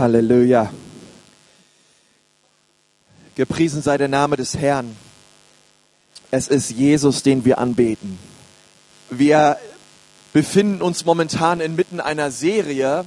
Halleluja. 0.00 0.72
Gepriesen 3.34 3.82
sei 3.82 3.98
der 3.98 4.08
Name 4.08 4.36
des 4.36 4.56
Herrn. 4.56 4.96
Es 6.30 6.48
ist 6.48 6.70
Jesus, 6.70 7.22
den 7.22 7.44
wir 7.44 7.58
anbeten. 7.58 8.18
Wir 9.10 9.58
befinden 10.32 10.80
uns 10.80 11.04
momentan 11.04 11.60
inmitten 11.60 12.00
einer 12.00 12.30
Serie 12.30 13.04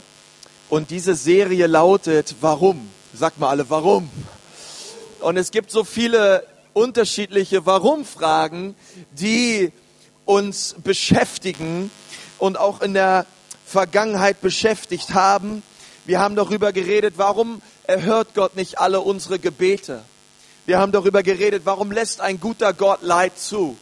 und 0.69 0.91
diese 0.91 1.15
Serie 1.15 1.65
lautet 1.65 2.35
Warum? 2.41 2.87
Sagt 3.11 3.39
mal 3.39 3.49
alle, 3.49 3.71
warum? 3.71 4.07
Und 5.19 5.37
es 5.37 5.49
gibt 5.49 5.71
so 5.71 5.83
viele 5.83 6.45
unterschiedliche 6.73 7.65
Warum-Fragen, 7.65 8.75
die 9.13 9.71
uns 10.25 10.75
beschäftigen 10.83 11.89
und 12.37 12.59
auch 12.59 12.81
in 12.81 12.93
der 12.93 13.25
Vergangenheit 13.65 14.41
beschäftigt 14.41 15.15
haben. 15.15 15.63
Wir 16.05 16.19
haben 16.19 16.35
darüber 16.35 16.73
geredet, 16.73 17.13
warum 17.15 17.61
erhört 17.85 18.33
Gott 18.33 18.57
nicht 18.57 18.77
alle 18.77 18.99
unsere 18.99 19.39
Gebete. 19.39 20.03
Wir 20.65 20.77
haben 20.77 20.91
darüber 20.91 21.23
geredet, 21.23 21.61
warum 21.63 21.93
lässt 21.93 22.19
ein 22.19 22.41
guter 22.41 22.73
Gott 22.73 23.01
Leid 23.03 23.39
zu. 23.39 23.77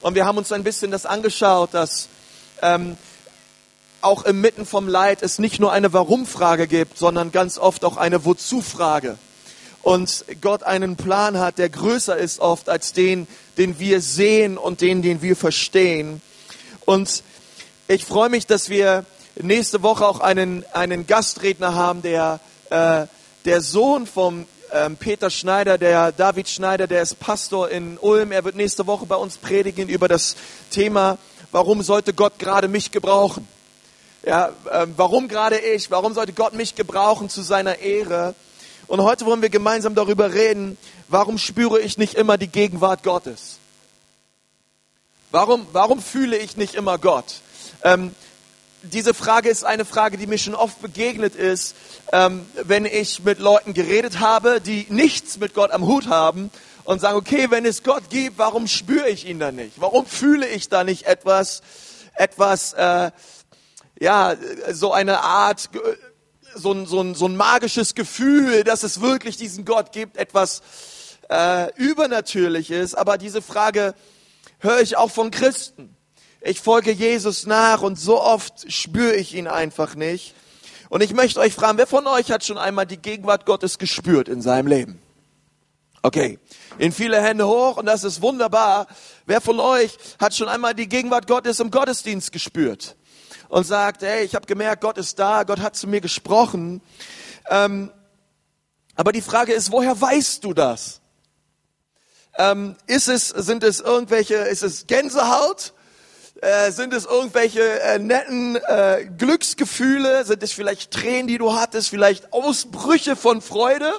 Und 0.00 0.14
wir 0.14 0.24
haben 0.24 0.38
uns 0.38 0.52
ein 0.52 0.62
bisschen 0.62 0.92
das 0.92 1.04
angeschaut, 1.04 1.74
dass 1.74 2.08
ähm, 2.62 2.96
auch 4.02 4.24
inmitten 4.24 4.66
vom 4.66 4.86
Leid 4.86 5.20
es 5.22 5.40
nicht 5.40 5.58
nur 5.58 5.72
eine 5.72 5.92
Warum-Frage 5.92 6.68
gibt, 6.68 6.96
sondern 6.96 7.32
ganz 7.32 7.58
oft 7.58 7.84
auch 7.84 7.96
eine 7.96 8.24
Wozu-Frage. 8.24 9.18
Und 9.82 10.24
Gott 10.40 10.62
einen 10.62 10.94
Plan 10.94 11.38
hat, 11.38 11.58
der 11.58 11.70
größer 11.70 12.16
ist 12.16 12.38
oft 12.38 12.68
als 12.68 12.92
den, 12.92 13.26
den 13.56 13.80
wir 13.80 14.00
sehen 14.00 14.58
und 14.58 14.80
den, 14.80 15.02
den 15.02 15.22
wir 15.22 15.34
verstehen. 15.34 16.22
Und 16.84 17.24
ich 17.88 18.04
freue 18.04 18.28
mich, 18.28 18.46
dass 18.46 18.68
wir 18.68 19.04
nächste 19.42 19.82
Woche 19.82 20.06
auch 20.06 20.20
einen, 20.20 20.64
einen 20.72 21.06
Gastredner 21.06 21.74
haben, 21.74 22.02
der, 22.02 22.40
äh, 22.70 23.06
der 23.44 23.60
Sohn 23.60 24.06
vom 24.06 24.46
ähm, 24.72 24.96
Peter 24.96 25.30
Schneider, 25.30 25.78
der 25.78 26.12
David 26.12 26.48
Schneider, 26.48 26.86
der 26.86 27.02
ist 27.02 27.18
Pastor 27.20 27.68
in 27.70 27.98
Ulm. 27.98 28.32
Er 28.32 28.44
wird 28.44 28.56
nächste 28.56 28.86
Woche 28.86 29.06
bei 29.06 29.16
uns 29.16 29.38
predigen 29.38 29.88
über 29.88 30.08
das 30.08 30.36
Thema, 30.70 31.18
warum 31.52 31.82
sollte 31.82 32.12
Gott 32.12 32.38
gerade 32.38 32.68
mich 32.68 32.90
gebrauchen? 32.90 33.46
Ja, 34.24 34.48
äh, 34.70 34.86
warum 34.96 35.28
gerade 35.28 35.58
ich? 35.58 35.90
Warum 35.90 36.12
sollte 36.12 36.32
Gott 36.32 36.52
mich 36.52 36.74
gebrauchen 36.74 37.28
zu 37.30 37.42
seiner 37.42 37.78
Ehre? 37.78 38.34
Und 38.86 39.02
heute 39.02 39.26
wollen 39.26 39.42
wir 39.42 39.50
gemeinsam 39.50 39.94
darüber 39.94 40.32
reden, 40.32 40.76
warum 41.08 41.38
spüre 41.38 41.80
ich 41.80 41.98
nicht 41.98 42.14
immer 42.14 42.38
die 42.38 42.48
Gegenwart 42.48 43.02
Gottes? 43.02 43.58
Warum, 45.30 45.66
warum 45.72 46.00
fühle 46.00 46.38
ich 46.38 46.56
nicht 46.56 46.74
immer 46.74 46.98
Gott? 46.98 47.42
Ähm, 47.84 48.14
diese 48.82 49.14
Frage 49.14 49.48
ist 49.48 49.64
eine 49.64 49.84
Frage, 49.84 50.16
die 50.16 50.26
mir 50.26 50.38
schon 50.38 50.54
oft 50.54 50.80
begegnet 50.80 51.34
ist, 51.34 51.74
ähm, 52.12 52.46
wenn 52.62 52.84
ich 52.84 53.24
mit 53.24 53.38
Leuten 53.38 53.74
geredet 53.74 54.20
habe, 54.20 54.60
die 54.60 54.86
nichts 54.88 55.38
mit 55.38 55.54
Gott 55.54 55.70
am 55.70 55.86
Hut 55.86 56.08
haben 56.08 56.50
und 56.84 57.00
sagen, 57.00 57.16
okay, 57.16 57.50
wenn 57.50 57.66
es 57.66 57.82
Gott 57.82 58.08
gibt, 58.08 58.38
warum 58.38 58.66
spüre 58.66 59.08
ich 59.08 59.26
ihn 59.26 59.38
da 59.38 59.52
nicht? 59.52 59.80
Warum 59.80 60.06
fühle 60.06 60.48
ich 60.48 60.68
da 60.68 60.84
nicht 60.84 61.06
etwas, 61.06 61.62
etwas, 62.14 62.72
äh, 62.74 63.10
ja, 64.00 64.36
so 64.70 64.92
eine 64.92 65.20
Art, 65.20 65.70
so 66.54 66.72
ein, 66.72 66.86
so, 66.86 67.14
so 67.14 67.26
ein 67.26 67.36
magisches 67.36 67.94
Gefühl, 67.94 68.64
dass 68.64 68.84
es 68.84 69.00
wirklich 69.00 69.36
diesen 69.36 69.64
Gott 69.64 69.92
gibt, 69.92 70.16
etwas 70.16 70.62
äh, 71.28 71.74
Übernatürliches. 71.74 72.94
Aber 72.94 73.18
diese 73.18 73.42
Frage 73.42 73.94
höre 74.60 74.80
ich 74.80 74.96
auch 74.96 75.10
von 75.10 75.30
Christen. 75.30 75.97
Ich 76.40 76.60
folge 76.60 76.92
Jesus 76.92 77.46
nach 77.46 77.82
und 77.82 77.98
so 77.98 78.20
oft 78.20 78.70
spüre 78.72 79.14
ich 79.16 79.34
ihn 79.34 79.48
einfach 79.48 79.94
nicht. 79.96 80.34
Und 80.88 81.02
ich 81.02 81.12
möchte 81.12 81.40
euch 81.40 81.52
fragen, 81.52 81.78
wer 81.78 81.86
von 81.86 82.06
euch 82.06 82.30
hat 82.30 82.44
schon 82.44 82.58
einmal 82.58 82.86
die 82.86 82.96
Gegenwart 82.96 83.44
Gottes 83.44 83.78
gespürt 83.78 84.28
in 84.28 84.40
seinem 84.40 84.68
Leben? 84.68 85.02
Okay, 86.02 86.38
in 86.78 86.92
viele 86.92 87.20
Hände 87.20 87.46
hoch 87.46 87.76
und 87.76 87.86
das 87.86 88.04
ist 88.04 88.22
wunderbar. 88.22 88.86
Wer 89.26 89.40
von 89.40 89.58
euch 89.58 89.98
hat 90.20 90.34
schon 90.34 90.48
einmal 90.48 90.74
die 90.74 90.88
Gegenwart 90.88 91.26
Gottes 91.26 91.58
im 91.58 91.72
Gottesdienst 91.72 92.30
gespürt 92.30 92.96
und 93.48 93.66
sagt, 93.66 94.02
hey, 94.02 94.24
ich 94.24 94.36
habe 94.36 94.46
gemerkt, 94.46 94.80
Gott 94.80 94.96
ist 94.96 95.18
da, 95.18 95.42
Gott 95.42 95.58
hat 95.58 95.74
zu 95.74 95.88
mir 95.88 96.00
gesprochen. 96.00 96.80
Ähm, 97.50 97.90
aber 98.94 99.10
die 99.10 99.22
Frage 99.22 99.52
ist, 99.52 99.72
woher 99.72 100.00
weißt 100.00 100.44
du 100.44 100.54
das? 100.54 101.00
Ähm, 102.36 102.76
ist 102.86 103.08
es, 103.08 103.28
sind 103.28 103.64
es 103.64 103.80
irgendwelche, 103.80 104.36
ist 104.36 104.62
es 104.62 104.86
Gänsehaut? 104.86 105.72
Äh, 106.40 106.70
sind 106.70 106.94
es 106.94 107.04
irgendwelche 107.04 107.80
äh, 107.80 107.98
netten 107.98 108.54
äh, 108.54 109.08
Glücksgefühle? 109.18 110.24
Sind 110.24 110.40
es 110.44 110.52
vielleicht 110.52 110.92
Tränen, 110.92 111.26
die 111.26 111.36
du 111.36 111.54
hattest? 111.54 111.88
Vielleicht 111.88 112.32
Ausbrüche 112.32 113.16
von 113.16 113.42
Freude? 113.42 113.92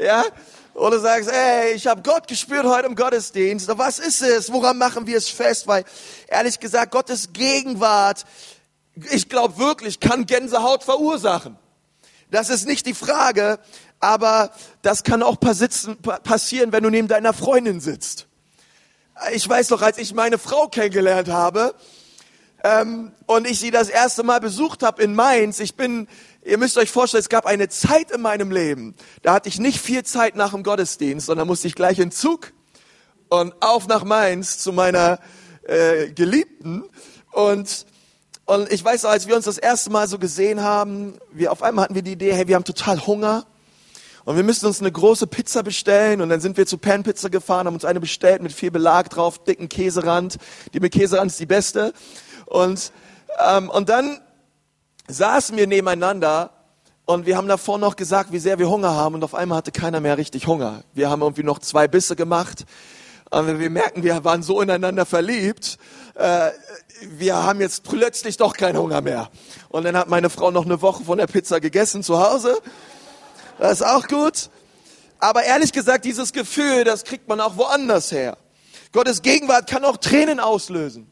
Ja? 0.00 0.24
Oder 0.72 0.98
sagst, 0.98 1.30
ey, 1.30 1.74
ich 1.74 1.86
habe 1.86 2.00
Gott 2.00 2.26
gespürt 2.26 2.64
heute 2.64 2.86
im 2.86 2.94
Gottesdienst. 2.94 3.68
Was 3.76 3.98
ist 3.98 4.22
es? 4.22 4.50
Woran 4.50 4.78
machen 4.78 5.06
wir 5.06 5.18
es 5.18 5.28
fest? 5.28 5.66
Weil 5.66 5.84
ehrlich 6.28 6.58
gesagt, 6.58 6.90
Gottes 6.90 7.34
Gegenwart, 7.34 8.24
ich 9.10 9.28
glaube 9.28 9.58
wirklich, 9.58 10.00
kann 10.00 10.24
Gänsehaut 10.24 10.82
verursachen. 10.82 11.58
Das 12.30 12.48
ist 12.48 12.66
nicht 12.66 12.86
die 12.86 12.94
Frage, 12.94 13.58
aber 14.00 14.52
das 14.80 15.02
kann 15.02 15.22
auch 15.22 15.36
passieren, 15.38 16.72
wenn 16.72 16.82
du 16.82 16.88
neben 16.88 17.08
deiner 17.08 17.34
Freundin 17.34 17.80
sitzt 17.80 18.26
ich 19.32 19.48
weiß 19.48 19.70
noch, 19.70 19.82
als 19.82 19.98
ich 19.98 20.14
meine 20.14 20.38
Frau 20.38 20.68
kennengelernt 20.68 21.28
habe 21.28 21.74
ähm, 22.64 23.12
und 23.26 23.46
ich 23.46 23.58
sie 23.58 23.70
das 23.70 23.88
erste 23.88 24.22
Mal 24.22 24.40
besucht 24.40 24.82
habe 24.82 25.02
in 25.02 25.14
Mainz, 25.14 25.60
ich 25.60 25.74
bin, 25.74 26.08
ihr 26.44 26.58
müsst 26.58 26.78
euch 26.78 26.90
vorstellen, 26.90 27.20
es 27.20 27.28
gab 27.28 27.46
eine 27.46 27.68
Zeit 27.68 28.10
in 28.10 28.20
meinem 28.20 28.50
Leben, 28.50 28.94
da 29.22 29.34
hatte 29.34 29.48
ich 29.48 29.58
nicht 29.58 29.80
viel 29.80 30.04
Zeit 30.04 30.36
nach 30.36 30.52
dem 30.52 30.62
Gottesdienst, 30.62 31.26
sondern 31.26 31.46
musste 31.46 31.68
ich 31.68 31.74
gleich 31.74 31.98
in 31.98 32.10
Zug 32.10 32.52
und 33.28 33.54
auf 33.60 33.88
nach 33.88 34.04
Mainz 34.04 34.58
zu 34.58 34.72
meiner 34.72 35.18
äh, 35.64 36.10
Geliebten. 36.12 36.84
Und 37.32 37.86
und 38.44 38.72
ich 38.72 38.84
weiß, 38.84 39.04
als 39.04 39.28
wir 39.28 39.36
uns 39.36 39.44
das 39.44 39.56
erste 39.56 39.90
Mal 39.90 40.08
so 40.08 40.18
gesehen 40.18 40.62
haben, 40.62 41.16
wir 41.32 41.52
auf 41.52 41.62
einmal 41.62 41.84
hatten 41.84 41.94
wir 41.94 42.02
die 42.02 42.12
Idee, 42.12 42.34
hey, 42.34 42.48
wir 42.48 42.56
haben 42.56 42.64
total 42.64 43.06
Hunger 43.06 43.46
und 44.24 44.36
wir 44.36 44.44
müssen 44.44 44.66
uns 44.66 44.80
eine 44.80 44.92
große 44.92 45.26
Pizza 45.26 45.62
bestellen 45.62 46.20
und 46.20 46.28
dann 46.28 46.40
sind 46.40 46.56
wir 46.56 46.66
zu 46.66 46.78
Pan 46.78 47.02
Pizza 47.02 47.28
gefahren, 47.28 47.66
haben 47.66 47.74
uns 47.74 47.84
eine 47.84 48.00
bestellt 48.00 48.42
mit 48.42 48.52
viel 48.52 48.70
Belag 48.70 49.10
drauf, 49.10 49.42
dicken 49.42 49.68
Käserand. 49.68 50.38
Die 50.72 50.80
mit 50.80 50.92
Käserand 50.92 51.30
ist 51.30 51.40
die 51.40 51.46
beste. 51.46 51.92
Und, 52.46 52.92
ähm, 53.44 53.68
und 53.68 53.88
dann 53.88 54.20
saßen 55.08 55.56
wir 55.56 55.66
nebeneinander 55.66 56.50
und 57.04 57.26
wir 57.26 57.36
haben 57.36 57.48
davor 57.48 57.78
noch 57.78 57.96
gesagt, 57.96 58.30
wie 58.30 58.38
sehr 58.38 58.60
wir 58.60 58.70
Hunger 58.70 58.94
haben 58.94 59.16
und 59.16 59.24
auf 59.24 59.34
einmal 59.34 59.58
hatte 59.58 59.72
keiner 59.72 60.00
mehr 60.00 60.16
richtig 60.18 60.46
Hunger. 60.46 60.84
Wir 60.94 61.10
haben 61.10 61.22
irgendwie 61.22 61.42
noch 61.42 61.58
zwei 61.58 61.88
Bisse 61.88 62.14
gemacht 62.14 62.64
und 63.30 63.58
wir 63.58 63.70
merken, 63.70 64.04
wir 64.04 64.22
waren 64.24 64.44
so 64.44 64.60
ineinander 64.60 65.04
verliebt. 65.04 65.78
Äh, 66.14 66.50
wir 67.08 67.42
haben 67.42 67.60
jetzt 67.60 67.82
plötzlich 67.82 68.36
doch 68.36 68.56
keinen 68.56 68.78
Hunger 68.78 69.00
mehr. 69.00 69.30
Und 69.68 69.84
dann 69.84 69.96
hat 69.96 70.08
meine 70.08 70.30
Frau 70.30 70.52
noch 70.52 70.64
eine 70.64 70.80
Woche 70.80 71.02
von 71.02 71.18
der 71.18 71.26
Pizza 71.26 71.58
gegessen 71.58 72.04
zu 72.04 72.20
Hause 72.20 72.56
das 73.62 73.80
ist 73.80 73.86
auch 73.86 74.08
gut. 74.08 74.50
Aber 75.20 75.44
ehrlich 75.44 75.72
gesagt, 75.72 76.04
dieses 76.04 76.32
Gefühl, 76.32 76.82
das 76.82 77.04
kriegt 77.04 77.28
man 77.28 77.40
auch 77.40 77.56
woanders 77.56 78.10
her. 78.10 78.36
Gottes 78.90 79.22
Gegenwart 79.22 79.70
kann 79.70 79.84
auch 79.84 79.98
Tränen 79.98 80.40
auslösen. 80.40 81.08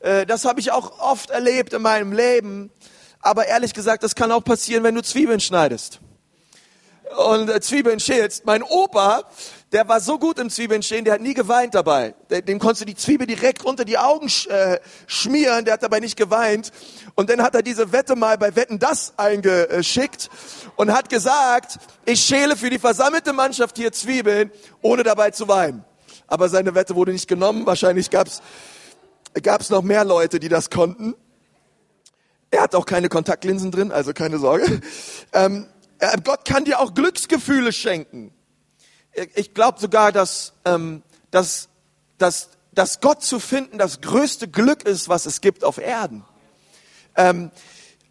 Äh, 0.00 0.26
das 0.26 0.44
habe 0.44 0.60
ich 0.60 0.70
auch 0.70 1.00
oft 1.00 1.30
erlebt 1.30 1.72
in 1.72 1.80
meinem 1.80 2.12
Leben. 2.12 2.70
Aber 3.20 3.46
ehrlich 3.46 3.72
gesagt, 3.72 4.02
das 4.02 4.14
kann 4.14 4.30
auch 4.32 4.44
passieren, 4.44 4.84
wenn 4.84 4.94
du 4.94 5.02
Zwiebeln 5.02 5.40
schneidest. 5.40 6.00
Und 7.16 7.48
äh, 7.48 7.62
Zwiebeln 7.62 7.98
schälst. 8.00 8.44
Mein 8.44 8.62
Opa, 8.62 9.24
der 9.74 9.88
war 9.88 10.00
so 10.00 10.20
gut 10.20 10.38
im 10.38 10.50
Zwiebeln 10.50 10.84
stehen, 10.84 11.04
der 11.04 11.14
hat 11.14 11.20
nie 11.20 11.34
geweint 11.34 11.74
dabei. 11.74 12.14
Dem 12.46 12.60
konntest 12.60 12.82
du 12.82 12.84
die 12.84 12.94
Zwiebel 12.94 13.26
direkt 13.26 13.64
unter 13.64 13.84
die 13.84 13.98
Augen 13.98 14.28
äh, 14.48 14.78
schmieren, 15.08 15.64
der 15.64 15.74
hat 15.74 15.82
dabei 15.82 15.98
nicht 15.98 16.16
geweint. 16.16 16.70
Und 17.16 17.28
dann 17.28 17.42
hat 17.42 17.56
er 17.56 17.62
diese 17.62 17.90
Wette 17.90 18.14
mal 18.14 18.38
bei 18.38 18.54
Wetten 18.54 18.78
das 18.78 19.14
eingeschickt 19.16 20.30
und 20.76 20.92
hat 20.92 21.10
gesagt, 21.10 21.80
ich 22.04 22.20
schäle 22.20 22.56
für 22.56 22.70
die 22.70 22.78
versammelte 22.78 23.32
Mannschaft 23.32 23.76
hier 23.76 23.90
Zwiebeln, 23.90 24.52
ohne 24.80 25.02
dabei 25.02 25.32
zu 25.32 25.48
weinen. 25.48 25.84
Aber 26.28 26.48
seine 26.48 26.76
Wette 26.76 26.94
wurde 26.94 27.10
nicht 27.10 27.26
genommen. 27.26 27.66
Wahrscheinlich 27.66 28.10
gab's 28.10 28.42
gab's 29.42 29.70
noch 29.70 29.82
mehr 29.82 30.04
Leute, 30.04 30.38
die 30.38 30.48
das 30.48 30.70
konnten. 30.70 31.16
Er 32.52 32.62
hat 32.62 32.76
auch 32.76 32.86
keine 32.86 33.08
Kontaktlinsen 33.08 33.72
drin, 33.72 33.90
also 33.90 34.12
keine 34.12 34.38
Sorge. 34.38 34.80
Ähm, 35.32 35.66
Gott 36.22 36.44
kann 36.44 36.64
dir 36.64 36.78
auch 36.78 36.94
Glücksgefühle 36.94 37.72
schenken 37.72 38.33
ich 39.34 39.54
glaube 39.54 39.80
sogar, 39.80 40.12
dass, 40.12 40.52
ähm, 40.64 41.02
dass, 41.30 41.68
dass, 42.18 42.50
dass 42.72 43.00
Gott 43.00 43.22
zu 43.22 43.38
finden 43.38 43.78
das 43.78 44.00
größte 44.00 44.48
Glück 44.48 44.82
ist, 44.84 45.08
was 45.08 45.26
es 45.26 45.40
gibt 45.40 45.64
auf 45.64 45.78
Erden. 45.78 46.24
Ähm, 47.16 47.50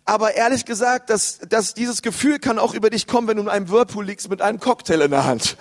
aber 0.06 0.36
ehrlich 0.36 0.66
gesagt, 0.66 1.10
dass, 1.10 1.40
dass 1.40 1.74
dieses 1.74 2.02
Gefühl 2.02 2.40
kann 2.40 2.60
auch 2.60 2.74
über 2.74 2.90
dich 2.90 3.08
kommen, 3.08 3.28
wenn 3.28 3.38
du 3.38 3.44
in 3.44 3.50
einem 3.50 3.70
Whirlpool 3.70 4.06
liegst 4.06 4.30
mit 4.30 4.42
einem 4.42 4.60
Cocktail 4.60 5.02
in 5.02 5.12
der 5.12 5.24
Hand. 5.24 5.56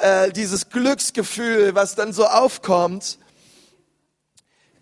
Äh, 0.00 0.32
dieses 0.32 0.70
Glücksgefühl, 0.70 1.74
was 1.74 1.94
dann 1.94 2.12
so 2.12 2.26
aufkommt. 2.26 3.18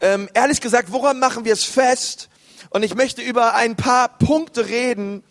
Ähm, 0.01 0.29
ehrlich 0.35 0.61
gesagt, 0.61 0.93
woran 0.93 1.19
machen 1.19 1.45
wir 1.45 1.53
es 1.53 1.65
fest? 1.65 2.29
Und 2.71 2.83
ich 2.83 2.95
möchte 2.95 3.23
über 3.23 3.55
ein 3.55 3.77
paar 3.77 4.09
Punkte 4.19 4.67
reden, 4.67 5.23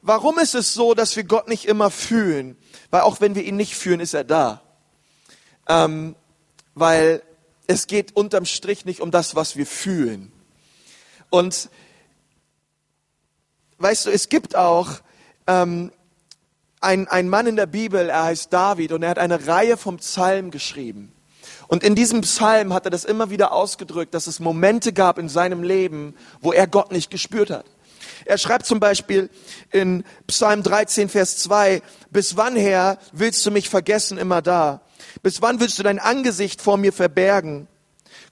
warum 0.00 0.38
ist 0.38 0.54
es 0.54 0.74
so, 0.74 0.94
dass 0.94 1.16
wir 1.16 1.24
Gott 1.24 1.48
nicht 1.48 1.64
immer 1.64 1.90
fühlen? 1.90 2.56
Weil 2.92 3.00
auch 3.00 3.22
wenn 3.22 3.34
wir 3.34 3.42
ihn 3.42 3.56
nicht 3.56 3.74
fühlen, 3.74 4.00
ist 4.00 4.12
er 4.12 4.22
da. 4.22 4.60
Ähm, 5.66 6.14
weil 6.74 7.22
es 7.66 7.86
geht 7.86 8.14
unterm 8.14 8.44
Strich 8.44 8.84
nicht 8.84 9.00
um 9.00 9.10
das, 9.10 9.34
was 9.34 9.56
wir 9.56 9.66
fühlen. 9.66 10.30
Und 11.30 11.70
weißt 13.78 14.06
du, 14.06 14.10
es 14.10 14.28
gibt 14.28 14.56
auch 14.56 15.00
ähm, 15.46 15.90
ein, 16.82 17.08
ein 17.08 17.30
Mann 17.30 17.46
in 17.46 17.56
der 17.56 17.66
Bibel, 17.66 18.10
er 18.10 18.24
heißt 18.24 18.52
David 18.52 18.92
und 18.92 19.02
er 19.02 19.10
hat 19.10 19.18
eine 19.18 19.46
Reihe 19.46 19.78
vom 19.78 19.96
Psalm 19.96 20.50
geschrieben. 20.50 21.14
Und 21.68 21.82
in 21.82 21.94
diesem 21.94 22.20
Psalm 22.20 22.74
hat 22.74 22.84
er 22.84 22.90
das 22.90 23.06
immer 23.06 23.30
wieder 23.30 23.52
ausgedrückt, 23.52 24.12
dass 24.12 24.26
es 24.26 24.38
Momente 24.38 24.92
gab 24.92 25.16
in 25.16 25.30
seinem 25.30 25.62
Leben, 25.62 26.14
wo 26.42 26.52
er 26.52 26.66
Gott 26.66 26.92
nicht 26.92 27.10
gespürt 27.10 27.48
hat. 27.48 27.64
Er 28.24 28.38
schreibt 28.38 28.66
zum 28.66 28.80
Beispiel 28.80 29.30
in 29.70 30.04
Psalm 30.26 30.62
13, 30.62 31.08
Vers 31.08 31.38
2, 31.38 31.82
bis 32.10 32.36
wann, 32.36 32.56
Herr, 32.56 32.98
willst 33.12 33.44
du 33.46 33.50
mich 33.50 33.68
vergessen 33.68 34.18
immer 34.18 34.42
da? 34.42 34.82
Bis 35.22 35.42
wann 35.42 35.60
willst 35.60 35.78
du 35.78 35.82
dein 35.82 35.98
Angesicht 35.98 36.62
vor 36.62 36.76
mir 36.76 36.92
verbergen? 36.92 37.68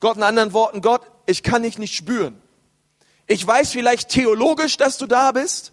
Gott, 0.00 0.16
in 0.16 0.22
anderen 0.22 0.52
Worten, 0.52 0.80
Gott, 0.80 1.02
ich 1.26 1.42
kann 1.42 1.62
dich 1.62 1.78
nicht 1.78 1.94
spüren. 1.94 2.40
Ich 3.26 3.46
weiß 3.46 3.70
vielleicht 3.70 4.08
theologisch, 4.08 4.76
dass 4.76 4.98
du 4.98 5.06
da 5.06 5.32
bist. 5.32 5.72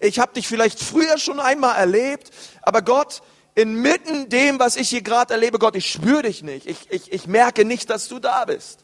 Ich 0.00 0.18
habe 0.18 0.32
dich 0.34 0.48
vielleicht 0.48 0.80
früher 0.80 1.18
schon 1.18 1.40
einmal 1.40 1.76
erlebt, 1.76 2.30
aber 2.62 2.82
Gott, 2.82 3.22
inmitten 3.54 4.28
dem, 4.28 4.58
was 4.58 4.76
ich 4.76 4.90
hier 4.90 5.02
gerade 5.02 5.32
erlebe, 5.32 5.58
Gott, 5.58 5.76
ich 5.76 5.90
spüre 5.90 6.22
dich 6.22 6.42
nicht. 6.42 6.66
Ich, 6.66 6.90
ich, 6.90 7.12
ich 7.12 7.26
merke 7.26 7.64
nicht, 7.64 7.88
dass 7.90 8.08
du 8.08 8.18
da 8.18 8.44
bist. 8.44 8.80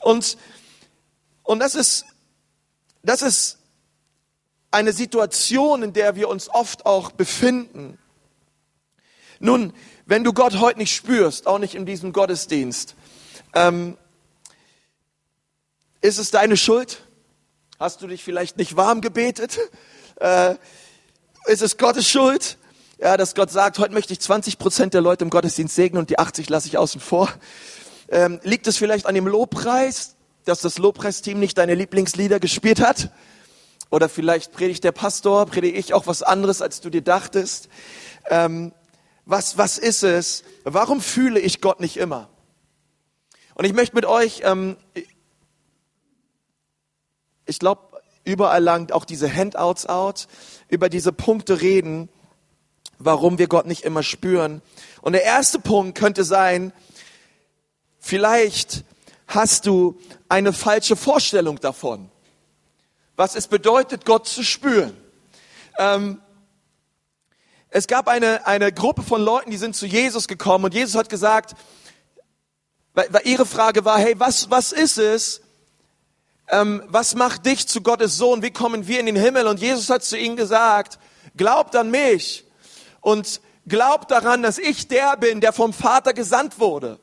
Und, 0.00 0.36
und 1.42 1.60
das 1.60 1.74
ist, 1.74 2.04
das 3.02 3.22
ist 3.22 3.58
eine 4.72 4.92
Situation, 4.92 5.82
in 5.82 5.92
der 5.92 6.16
wir 6.16 6.28
uns 6.28 6.48
oft 6.48 6.86
auch 6.86 7.12
befinden. 7.12 7.98
Nun, 9.38 9.72
wenn 10.06 10.24
du 10.24 10.32
Gott 10.32 10.58
heute 10.60 10.78
nicht 10.78 10.94
spürst, 10.94 11.46
auch 11.46 11.58
nicht 11.58 11.74
in 11.74 11.86
diesem 11.86 12.12
Gottesdienst, 12.12 12.94
ähm, 13.54 13.96
ist 16.00 16.18
es 16.18 16.30
deine 16.30 16.56
Schuld? 16.56 17.02
Hast 17.78 18.02
du 18.02 18.06
dich 18.06 18.24
vielleicht 18.24 18.56
nicht 18.56 18.76
warm 18.76 19.00
gebetet? 19.00 19.58
Äh, 20.16 20.56
ist 21.46 21.62
es 21.62 21.78
Gottes 21.78 22.08
Schuld? 22.08 22.56
Ja, 22.98 23.16
dass 23.16 23.34
Gott 23.34 23.50
sagt, 23.50 23.78
heute 23.78 23.92
möchte 23.92 24.12
ich 24.12 24.20
20 24.20 24.58
Prozent 24.58 24.94
der 24.94 25.00
Leute 25.00 25.24
im 25.24 25.30
Gottesdienst 25.30 25.74
segnen 25.74 25.98
und 25.98 26.10
die 26.10 26.18
80 26.18 26.48
lasse 26.48 26.68
ich 26.68 26.78
außen 26.78 27.00
vor. 27.00 27.28
Ähm, 28.08 28.38
liegt 28.44 28.68
es 28.68 28.76
vielleicht 28.76 29.06
an 29.06 29.14
dem 29.16 29.26
Lobpreis, 29.26 30.14
dass 30.44 30.60
das 30.60 30.78
Lobpreisteam 30.78 31.40
nicht 31.40 31.58
deine 31.58 31.74
Lieblingslieder 31.74 32.38
gespielt 32.38 32.80
hat? 32.80 33.10
Oder 33.92 34.08
vielleicht 34.08 34.52
predigt 34.52 34.84
der 34.84 34.92
Pastor, 34.92 35.44
predige 35.44 35.76
ich 35.76 35.92
auch 35.92 36.06
was 36.06 36.22
anderes, 36.22 36.62
als 36.62 36.80
du 36.80 36.88
dir 36.88 37.02
dachtest. 37.02 37.68
Ähm, 38.30 38.72
was, 39.26 39.58
was 39.58 39.76
ist 39.76 40.02
es? 40.02 40.44
Warum 40.64 41.02
fühle 41.02 41.38
ich 41.38 41.60
Gott 41.60 41.78
nicht 41.78 41.98
immer? 41.98 42.30
Und 43.54 43.66
ich 43.66 43.74
möchte 43.74 43.94
mit 43.94 44.06
euch, 44.06 44.40
ähm, 44.44 44.78
ich 47.44 47.58
glaube, 47.58 48.00
überall 48.24 48.62
lang 48.62 48.90
auch 48.92 49.04
diese 49.04 49.30
Handouts 49.30 49.84
out, 49.84 50.26
über 50.68 50.88
diese 50.88 51.12
Punkte 51.12 51.60
reden, 51.60 52.08
warum 52.98 53.36
wir 53.36 53.46
Gott 53.46 53.66
nicht 53.66 53.84
immer 53.84 54.02
spüren. 54.02 54.62
Und 55.02 55.12
der 55.12 55.24
erste 55.24 55.58
Punkt 55.58 55.98
könnte 55.98 56.24
sein, 56.24 56.72
vielleicht 58.00 58.84
hast 59.26 59.66
du 59.66 60.00
eine 60.30 60.54
falsche 60.54 60.96
Vorstellung 60.96 61.60
davon, 61.60 62.10
was 63.16 63.34
es 63.34 63.46
bedeutet, 63.46 64.04
Gott 64.04 64.26
zu 64.26 64.42
spüren. 64.42 64.96
Ähm, 65.78 66.20
es 67.70 67.86
gab 67.86 68.08
eine, 68.08 68.46
eine 68.46 68.72
Gruppe 68.72 69.02
von 69.02 69.22
Leuten, 69.22 69.50
die 69.50 69.56
sind 69.56 69.74
zu 69.74 69.86
Jesus 69.86 70.28
gekommen 70.28 70.66
und 70.66 70.74
Jesus 70.74 70.94
hat 70.94 71.08
gesagt, 71.08 71.54
weil, 72.94 73.06
weil 73.10 73.22
ihre 73.26 73.46
Frage 73.46 73.84
war, 73.84 73.98
hey, 73.98 74.14
was, 74.18 74.50
was 74.50 74.72
ist 74.72 74.98
es, 74.98 75.40
ähm, 76.48 76.82
was 76.88 77.14
macht 77.14 77.46
dich 77.46 77.66
zu 77.66 77.80
Gottes 77.80 78.18
Sohn? 78.18 78.42
Wie 78.42 78.50
kommen 78.50 78.86
wir 78.86 79.00
in 79.00 79.06
den 79.06 79.16
Himmel? 79.16 79.46
Und 79.46 79.60
Jesus 79.60 79.88
hat 79.88 80.04
zu 80.04 80.18
ihnen 80.18 80.36
gesagt, 80.36 80.98
glaubt 81.36 81.74
an 81.74 81.90
mich 81.90 82.44
und 83.00 83.40
glaubt 83.66 84.10
daran, 84.10 84.42
dass 84.42 84.58
ich 84.58 84.88
der 84.88 85.16
bin, 85.16 85.40
der 85.40 85.52
vom 85.52 85.72
Vater 85.72 86.12
gesandt 86.12 86.58
wurde. 86.58 86.98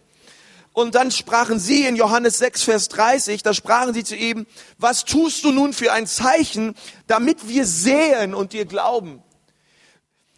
Und 0.73 0.95
dann 0.95 1.11
sprachen 1.11 1.59
sie 1.59 1.85
in 1.85 1.95
Johannes 1.95 2.37
6, 2.37 2.63
Vers 2.63 2.87
30, 2.89 3.43
da 3.43 3.53
sprachen 3.53 3.93
sie 3.93 4.03
zu 4.03 4.15
ihm, 4.15 4.45
was 4.77 5.03
tust 5.03 5.43
du 5.43 5.51
nun 5.51 5.73
für 5.73 5.91
ein 5.91 6.07
Zeichen, 6.07 6.75
damit 7.07 7.47
wir 7.47 7.65
sehen 7.65 8.33
und 8.33 8.53
dir 8.53 8.65
glauben? 8.65 9.23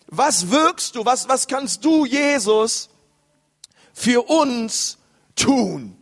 Was 0.07 0.49
wirkst 0.49 0.95
du, 0.95 1.05
was, 1.05 1.29
was 1.29 1.47
kannst 1.47 1.85
du, 1.85 2.05
Jesus, 2.05 2.89
für 3.93 4.23
uns 4.29 4.97
tun? 5.35 5.97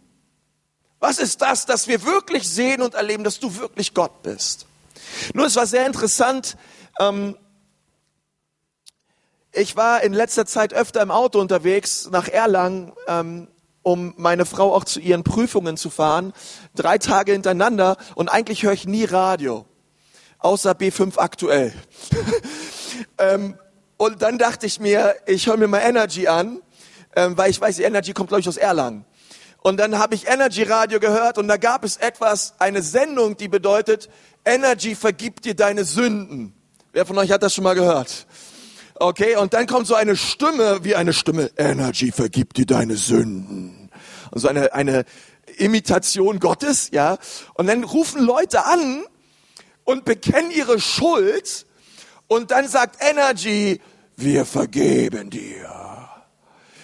Was 0.99 1.17
ist 1.17 1.41
das, 1.41 1.65
dass 1.65 1.87
wir 1.87 2.03
wirklich 2.03 2.47
sehen 2.47 2.81
und 2.81 2.93
erleben, 2.93 3.23
dass 3.23 3.39
du 3.39 3.55
wirklich 3.55 3.93
Gott 3.93 4.21
bist? 4.21 4.65
Nun, 5.33 5.45
es 5.45 5.55
war 5.55 5.65
sehr 5.65 5.85
interessant. 5.85 6.57
Ähm, 6.99 7.37
ich 9.51 9.75
war 9.75 10.01
in 10.01 10.13
letzter 10.13 10.45
Zeit 10.45 10.73
öfter 10.73 11.01
im 11.01 11.11
Auto 11.11 11.39
unterwegs 11.39 12.09
nach 12.11 12.27
Erlangen, 12.27 12.93
ähm, 13.07 13.47
um 13.83 14.13
meine 14.17 14.45
Frau 14.45 14.73
auch 14.73 14.83
zu 14.83 14.99
ihren 14.99 15.23
Prüfungen 15.23 15.77
zu 15.77 15.89
fahren. 15.89 16.33
Drei 16.75 16.97
Tage 16.97 17.31
hintereinander 17.31 17.97
und 18.15 18.29
eigentlich 18.29 18.63
höre 18.63 18.73
ich 18.73 18.85
nie 18.85 19.05
Radio, 19.05 19.65
außer 20.39 20.71
B5 20.71 21.17
aktuell. 21.17 21.73
ähm, 23.17 23.57
und 23.97 24.21
dann 24.21 24.37
dachte 24.37 24.65
ich 24.65 24.79
mir, 24.79 25.15
ich 25.25 25.47
höre 25.47 25.57
mir 25.57 25.67
mal 25.67 25.79
Energy 25.79 26.27
an, 26.27 26.61
ähm, 27.15 27.37
weil 27.37 27.49
ich 27.49 27.59
weiß, 27.59 27.77
die 27.77 27.83
Energy 27.83 28.13
kommt, 28.13 28.29
glaube 28.29 28.41
ich, 28.41 28.47
aus 28.47 28.57
Erlangen. 28.57 29.05
Und 29.61 29.77
dann 29.77 29.99
habe 29.99 30.15
ich 30.15 30.27
Energy 30.27 30.63
Radio 30.63 30.99
gehört 30.99 31.37
und 31.37 31.47
da 31.47 31.57
gab 31.57 31.83
es 31.83 31.97
etwas, 31.97 32.53
eine 32.59 32.81
Sendung, 32.81 33.35
die 33.35 33.49
bedeutet, 33.49 34.09
Energy 34.45 34.95
vergibt 34.95 35.43
dir 35.43 35.53
deine 35.53 35.83
Sünden. 35.83 36.53
Wer 36.93 37.05
von 37.05 37.17
euch 37.17 37.31
hat 37.31 37.43
das 37.43 37.53
schon 37.53 37.65
mal 37.65 37.75
gehört? 37.75 38.25
Okay, 39.01 39.37
und 39.37 39.53
dann 39.53 39.65
kommt 39.65 39.87
so 39.87 39.95
eine 39.95 40.17
Stimme, 40.17 40.83
wie 40.83 40.93
eine 40.93 41.13
Stimme, 41.13 41.51
Energy 41.55 42.11
vergibt 42.11 42.57
dir 42.57 42.65
deine 42.65 42.97
Sünden. 42.97 43.89
Und 44.29 44.41
so 44.41 44.49
eine, 44.49 44.73
eine 44.73 45.05
Imitation 45.57 46.41
Gottes, 46.41 46.89
ja. 46.91 47.17
Und 47.53 47.67
dann 47.67 47.85
rufen 47.85 48.21
Leute 48.21 48.65
an 48.65 49.05
und 49.85 50.03
bekennen 50.03 50.51
ihre 50.51 50.81
Schuld 50.81 51.65
und 52.27 52.51
dann 52.51 52.67
sagt 52.67 52.97
Energy, 52.99 53.79
wir 54.17 54.45
vergeben 54.45 55.29
dir. 55.29 56.09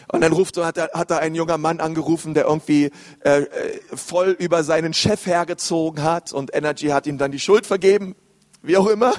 Und 0.07 0.21
dann 0.21 0.31
ruft, 0.31 0.55
hat, 0.55 0.77
er, 0.77 0.91
hat 0.93 1.11
da 1.11 1.17
ein 1.17 1.35
junger 1.35 1.57
Mann 1.57 1.81
angerufen, 1.81 2.33
der 2.33 2.45
irgendwie 2.45 2.91
äh, 3.25 3.41
äh, 3.41 3.79
voll 3.93 4.29
über 4.39 4.63
seinen 4.63 4.93
Chef 4.93 5.25
hergezogen 5.25 6.01
hat 6.01 6.31
und 6.31 6.55
Energy 6.55 6.87
hat 6.87 7.07
ihm 7.07 7.17
dann 7.17 7.31
die 7.31 7.39
Schuld 7.39 7.65
vergeben, 7.65 8.15
wie 8.61 8.77
auch 8.77 8.87
immer. 8.87 9.13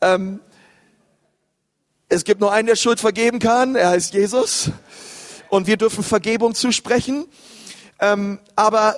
Ähm, 0.00 0.38
es 2.12 2.24
gibt 2.24 2.40
nur 2.42 2.52
einen, 2.52 2.66
der 2.66 2.76
Schuld 2.76 3.00
vergeben 3.00 3.38
kann, 3.38 3.74
er 3.74 3.88
heißt 3.88 4.12
Jesus. 4.12 4.70
Und 5.48 5.66
wir 5.66 5.78
dürfen 5.78 6.04
Vergebung 6.04 6.54
zusprechen. 6.54 7.24
Ähm, 8.00 8.38
aber 8.54 8.96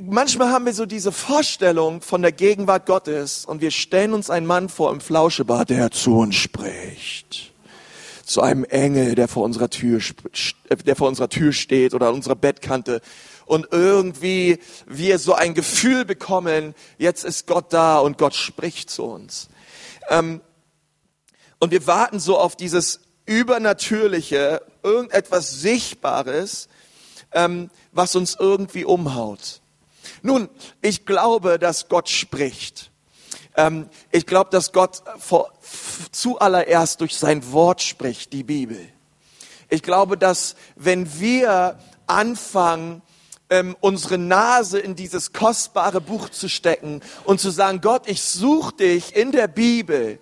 manchmal 0.00 0.50
haben 0.50 0.64
wir 0.64 0.72
so 0.72 0.86
diese 0.86 1.12
Vorstellung 1.12 2.00
von 2.00 2.22
der 2.22 2.32
Gegenwart 2.32 2.86
Gottes 2.86 3.44
und 3.44 3.60
wir 3.60 3.70
stellen 3.70 4.14
uns 4.14 4.30
einen 4.30 4.46
Mann 4.46 4.70
vor 4.70 4.90
im 4.92 5.00
Flauschebad, 5.00 5.68
der 5.68 5.90
zu 5.90 6.18
uns 6.18 6.36
spricht 6.36 7.52
zu 8.24 8.40
einem 8.40 8.64
Engel, 8.64 9.14
der 9.14 9.28
vor 9.28 9.44
unserer 9.44 9.68
Tür, 9.68 10.00
der 10.86 10.96
vor 10.96 11.08
unserer 11.08 11.28
Tür 11.28 11.52
steht 11.52 11.92
oder 11.92 12.08
an 12.08 12.14
unserer 12.14 12.36
Bettkante 12.36 13.02
und 13.44 13.66
irgendwie 13.72 14.58
wir 14.86 15.18
so 15.18 15.34
ein 15.34 15.52
Gefühl 15.52 16.06
bekommen, 16.06 16.74
jetzt 16.96 17.24
ist 17.24 17.46
Gott 17.46 17.74
da 17.74 17.98
und 17.98 18.16
Gott 18.16 18.34
spricht 18.34 18.88
zu 18.88 19.02
uns. 19.02 19.48
Ähm, 20.08 20.40
und 21.62 21.70
wir 21.70 21.86
warten 21.86 22.18
so 22.18 22.40
auf 22.40 22.56
dieses 22.56 22.98
Übernatürliche, 23.24 24.62
irgendetwas 24.82 25.60
Sichtbares, 25.60 26.68
ähm, 27.30 27.70
was 27.92 28.16
uns 28.16 28.34
irgendwie 28.36 28.84
umhaut. 28.84 29.60
Nun, 30.22 30.48
ich 30.80 31.06
glaube, 31.06 31.60
dass 31.60 31.88
Gott 31.88 32.08
spricht. 32.08 32.90
Ähm, 33.56 33.88
ich 34.10 34.26
glaube, 34.26 34.50
dass 34.50 34.72
Gott 34.72 35.04
vor, 35.20 35.52
zuallererst 36.10 37.00
durch 37.00 37.16
sein 37.16 37.52
Wort 37.52 37.80
spricht, 37.80 38.32
die 38.32 38.42
Bibel. 38.42 38.80
Ich 39.68 39.84
glaube, 39.84 40.18
dass 40.18 40.56
wenn 40.74 41.20
wir 41.20 41.78
anfangen, 42.08 43.02
ähm, 43.50 43.76
unsere 43.78 44.18
Nase 44.18 44.80
in 44.80 44.96
dieses 44.96 45.32
kostbare 45.32 46.00
Buch 46.00 46.28
zu 46.28 46.48
stecken 46.48 47.02
und 47.22 47.40
zu 47.40 47.50
sagen, 47.50 47.80
Gott, 47.80 48.08
ich 48.08 48.20
suche 48.20 48.74
dich 48.74 49.14
in 49.14 49.30
der 49.30 49.46
Bibel, 49.46 50.18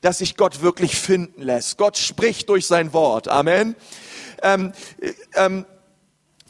dass 0.00 0.18
sich 0.18 0.36
Gott 0.36 0.62
wirklich 0.62 0.96
finden 0.96 1.42
lässt. 1.42 1.78
Gott 1.78 1.98
spricht 1.98 2.48
durch 2.48 2.66
sein 2.66 2.92
Wort. 2.92 3.28
Amen. 3.28 3.76
Ähm, 4.42 4.72
ähm, 5.34 5.66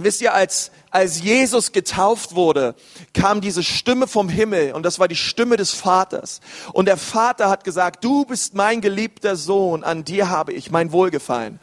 Wisst 0.03 0.23
ihr, 0.23 0.33
als, 0.33 0.71
als 0.91 1.21
Jesus 1.21 1.73
getauft 1.73 2.35
wurde, 2.35 2.75
kam 3.13 3.43
diese 3.43 3.63
Stimme 3.63 4.07
vom 4.07 4.31
Himmel 4.31 4.73
und 4.73 4.83
das 4.83 4.99
war 4.99 5.09
die 5.09 5.17
Stimme 5.17 5.57
des 5.57 5.73
Vaters. 5.73 6.41
Und 6.73 6.87
der 6.87 6.97
Vater 6.97 7.51
hat 7.51 7.65
gesagt, 7.65 8.03
du 8.03 8.25
bist 8.25 8.55
mein 8.55 8.81
geliebter 8.81 9.37
Sohn, 9.37 9.85
an 9.85 10.05
dir 10.05 10.31
habe 10.31 10.55
ich 10.55 10.71
mein 10.71 10.93
Wohlgefallen. 10.93 11.61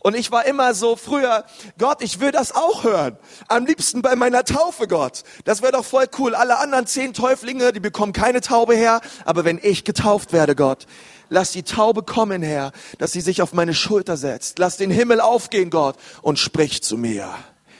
Und 0.00 0.16
ich 0.16 0.30
war 0.30 0.44
immer 0.44 0.74
so 0.74 0.96
früher, 0.96 1.44
Gott, 1.78 2.02
ich 2.02 2.20
will 2.20 2.30
das 2.30 2.54
auch 2.54 2.84
hören. 2.84 3.16
Am 3.46 3.64
liebsten 3.64 4.02
bei 4.02 4.16
meiner 4.16 4.44
Taufe, 4.44 4.86
Gott. 4.86 5.22
Das 5.44 5.62
wäre 5.62 5.72
doch 5.72 5.84
voll 5.84 6.06
cool. 6.18 6.34
Alle 6.34 6.58
anderen 6.58 6.86
zehn 6.86 7.14
Täuflinge, 7.14 7.72
die 7.72 7.80
bekommen 7.80 8.12
keine 8.12 8.40
Taube 8.40 8.74
her. 8.74 9.00
Aber 9.24 9.44
wenn 9.44 9.58
ich 9.62 9.84
getauft 9.84 10.32
werde, 10.32 10.54
Gott, 10.54 10.86
lass 11.28 11.52
die 11.52 11.62
Taube 11.62 12.02
kommen, 12.02 12.42
Herr, 12.42 12.72
dass 12.98 13.12
sie 13.12 13.20
sich 13.20 13.42
auf 13.42 13.52
meine 13.52 13.74
Schulter 13.74 14.16
setzt. 14.16 14.58
Lass 14.58 14.76
den 14.76 14.90
Himmel 14.90 15.20
aufgehen, 15.20 15.70
Gott, 15.70 15.96
und 16.22 16.38
sprich 16.38 16.82
zu 16.82 16.96
mir. 16.96 17.32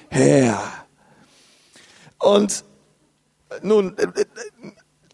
Herr. 0.08 0.60
Und 2.18 2.64
nun, 3.62 3.96
äh, 3.98 4.04
äh, 4.04 4.24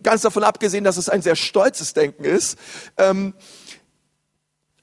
ganz 0.02 0.22
davon 0.22 0.44
abgesehen, 0.44 0.84
dass 0.84 0.96
es 0.96 1.08
ein 1.08 1.22
sehr 1.22 1.36
stolzes 1.36 1.94
Denken 1.94 2.24
ist, 2.24 2.58
ähm, 2.98 3.34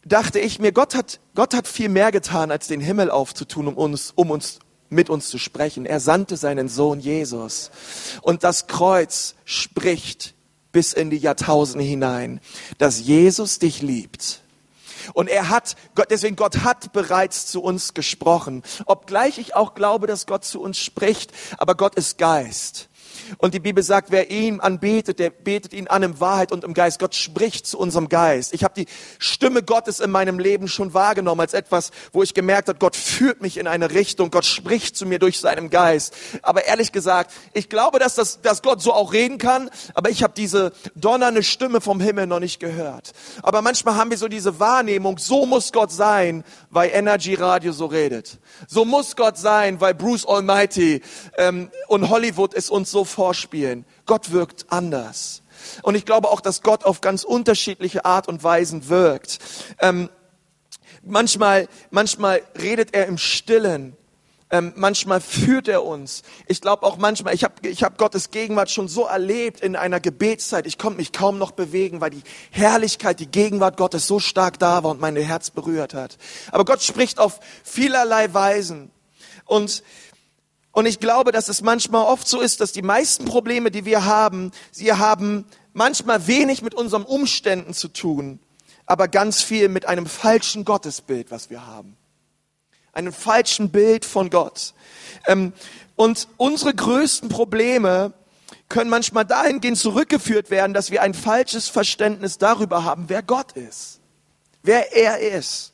dachte 0.04 0.40
ich 0.40 0.60
mir, 0.60 0.72
Gott 0.72 0.96
hat, 0.96 1.20
Gott 1.36 1.54
hat 1.54 1.68
viel 1.68 1.90
mehr 1.90 2.12
getan, 2.12 2.52
als 2.52 2.68
den 2.68 2.82
Himmel 2.82 3.12
aufzutun, 3.12 3.68
um 3.68 3.78
uns, 3.78 4.12
um 4.16 4.32
uns 4.32 4.60
mit 4.90 5.10
uns 5.10 5.30
zu 5.30 5.38
sprechen. 5.38 5.86
Er 5.86 6.00
sandte 6.00 6.38
seinen 6.38 6.68
Sohn 6.68 7.00
Jesus. 7.00 7.72
Und 8.22 8.44
das 8.44 8.68
Kreuz 8.68 9.36
spricht 9.46 10.36
bis 10.72 10.94
in 10.94 11.10
die 11.10 11.18
Jahrtausende 11.18 11.84
hinein, 11.84 12.40
dass 12.78 13.00
Jesus 13.00 13.60
dich 13.60 13.82
liebt 13.82 14.42
und 15.14 15.30
er 15.30 15.50
hat, 15.50 15.76
Gott, 15.96 16.08
deswegen 16.10 16.36
Gott 16.36 16.60
hat 16.64 16.94
bereits 16.94 17.48
zu 17.48 17.62
uns 17.62 17.94
gesprochen. 17.94 18.64
Obgleich 18.86 19.38
ich 19.38 19.56
auch 19.56 19.74
glaube, 19.74 20.08
dass 20.08 20.26
Gott 20.26 20.46
zu 20.46 20.62
uns 20.62 20.78
spricht, 20.78 21.32
aber 21.58 21.76
Gott 21.76 21.96
ist 21.96 22.18
Geist. 22.18 22.90
Und 23.38 23.54
die 23.54 23.60
Bibel 23.60 23.84
sagt, 23.84 24.12
wer 24.12 24.32
ihn 24.32 24.60
anbetet, 24.60 25.20
der 25.20 25.30
betet 25.30 25.74
ihn 25.74 25.88
an 25.88 26.04
in 26.04 26.20
Wahrheit 26.20 26.52
und 26.52 26.64
im 26.64 26.74
Geist. 26.74 27.00
Gott 27.00 27.16
spricht 27.16 27.66
zu 27.66 27.78
unserem 27.78 28.10
Geist. 28.10 28.54
Ich 28.54 28.64
habe 28.64 28.74
die 28.76 28.88
Stimme 29.20 29.64
Gottes 29.64 30.00
in 30.00 30.12
meinem 30.12 30.40
Leben 30.40 30.68
schon 30.68 30.94
wahrgenommen 30.94 31.42
als 31.42 31.54
etwas, 31.54 31.92
wo 32.12 32.24
ich 32.24 32.34
gemerkt 32.34 32.68
habe, 32.68 32.80
Gott 32.80 32.96
führt 32.96 33.42
mich 33.42 33.58
in 33.58 33.68
eine 33.68 33.92
Richtung. 33.92 34.32
Gott 34.32 34.46
spricht 34.46 34.96
zu 34.96 35.06
mir 35.06 35.20
durch 35.20 35.40
seinen 35.40 35.70
Geist. 35.70 36.14
Aber 36.42 36.66
ehrlich 36.66 36.92
gesagt, 36.92 37.32
ich 37.54 37.70
glaube, 37.70 38.00
dass, 38.00 38.16
das, 38.16 38.42
dass 38.42 38.62
Gott 38.62 38.82
so 38.82 38.94
auch 38.94 39.14
reden 39.14 39.38
kann, 39.38 39.70
aber 39.94 40.10
ich 40.10 40.24
habe 40.24 40.34
diese 40.36 40.74
donnernde 40.96 41.44
Stimme 41.44 41.82
vom 41.82 42.00
Himmel 42.00 42.28
noch 42.28 42.40
nicht 42.40 42.60
gehört. 42.60 43.12
Aber 43.44 43.62
manchmal 43.62 43.96
haben 43.96 44.12
wir 44.12 44.18
so 44.18 44.28
diese 44.28 44.60
Wahrnehmung, 44.60 45.18
so 45.18 45.46
muss 45.46 45.72
Gott 45.72 45.92
sein, 45.92 46.44
weil 46.70 46.92
Energy 46.94 47.36
Radio 47.36 47.72
so 47.72 47.86
redet. 47.86 48.40
So 48.68 48.86
muss 48.86 49.16
Gott 49.16 49.38
sein, 49.38 49.82
weil 49.82 49.94
Bruce 49.94 50.26
Almighty 50.26 51.02
ähm, 51.38 51.70
und 51.88 52.10
Hollywood 52.10 52.54
es 52.54 52.70
uns 52.70 52.92
so 52.92 53.06
vorspielen. 53.22 53.86
Gott 54.08 54.32
wirkt 54.32 54.66
anders. 54.70 55.44
Und 55.84 55.94
ich 55.94 56.08
glaube 56.08 56.30
auch, 56.30 56.42
dass 56.42 56.64
Gott 56.64 56.86
auf 56.86 57.02
ganz 57.02 57.24
unterschiedliche 57.24 58.04
Art 58.04 58.28
und 58.28 58.44
Weisen 58.44 58.90
wirkt. 58.90 59.38
Ähm, 59.78 60.10
manchmal, 61.04 61.68
manchmal 61.92 62.42
redet 62.60 62.96
er 62.96 63.06
im 63.06 63.20
Stillen. 63.20 63.96
Ähm, 64.50 64.74
manchmal 64.76 65.22
führt 65.22 65.68
er 65.68 65.84
uns. 65.84 66.24
Ich 66.48 66.62
glaube 66.62 66.82
auch 66.82 66.98
manchmal, 66.98 67.36
ich 67.36 67.44
habe 67.44 67.54
ich 67.62 67.84
hab 67.84 68.00
Gottes 68.00 68.32
Gegenwart 68.32 68.72
schon 68.72 68.88
so 68.88 69.06
erlebt 69.06 69.62
in 69.62 69.76
einer 69.76 70.00
Gebetszeit. 70.00 70.66
Ich 70.66 70.80
konnte 70.80 70.98
mich 70.98 71.12
kaum 71.12 71.38
noch 71.38 71.52
bewegen, 71.52 72.02
weil 72.02 72.10
die 72.10 72.24
Herrlichkeit, 72.50 73.20
die 73.20 73.30
Gegenwart 73.30 73.78
Gottes 73.78 74.08
so 74.08 74.20
stark 74.20 74.58
da 74.58 74.84
war 74.84 74.90
und 74.90 75.00
mein 75.00 75.16
Herz 75.16 75.52
berührt 75.52 75.94
hat. 75.94 76.18
Aber 76.52 76.66
Gott 76.66 76.82
spricht 76.82 77.20
auf 77.20 77.40
vielerlei 77.64 78.34
Weisen. 78.34 78.90
Und 79.46 79.84
und 80.72 80.86
ich 80.86 81.00
glaube, 81.00 81.32
dass 81.32 81.50
es 81.50 81.62
manchmal 81.62 82.06
oft 82.06 82.28
so 82.28 82.40
ist, 82.40 82.62
dass 82.62 82.72
die 82.72 82.82
meisten 82.82 83.26
Probleme, 83.26 83.72
die 83.72 83.86
wir 83.86 84.06
haben, 84.06 84.52
sie 84.72 84.94
haben 84.94 85.46
manchmal 85.74 86.28
wenig 86.28 86.62
mit 86.62 86.74
unseren 86.74 87.04
Umständen 87.04 87.74
zu 87.74 87.90
tun, 87.90 88.40
aber 88.86 89.08
ganz 89.08 89.42
viel 89.42 89.68
mit 89.70 89.86
einem 89.86 90.06
falschen 90.06 90.64
Gottesbild, 90.66 91.32
was 91.32 91.50
wir 91.50 91.68
haben. 91.68 91.98
Einem 92.94 93.14
falschen 93.14 93.70
Bild 93.70 94.06
von 94.06 94.30
Gott. 94.30 94.74
Ähm, 95.28 95.54
und 95.96 96.28
unsere 96.38 96.74
größten 96.74 97.30
Probleme 97.30 98.14
können 98.70 98.90
manchmal 98.90 99.26
dahingehend 99.26 99.78
zurückgeführt 99.78 100.50
werden, 100.50 100.74
dass 100.74 100.92
wir 100.92 101.02
ein 101.02 101.14
falsches 101.14 101.68
Verständnis 101.68 102.38
darüber 102.38 102.84
haben, 102.84 103.06
wer 103.08 103.22
Gott 103.22 103.52
ist, 103.54 104.00
wer 104.64 104.96
er 104.96 105.20
ist. 105.20 105.74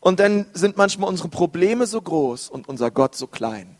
Und 0.00 0.20
dann 0.20 0.46
sind 0.52 0.76
manchmal 0.76 1.08
unsere 1.08 1.28
Probleme 1.28 1.86
so 1.86 2.02
groß 2.02 2.50
und 2.50 2.68
unser 2.68 2.90
Gott 2.90 3.16
so 3.16 3.26
klein. 3.26 3.77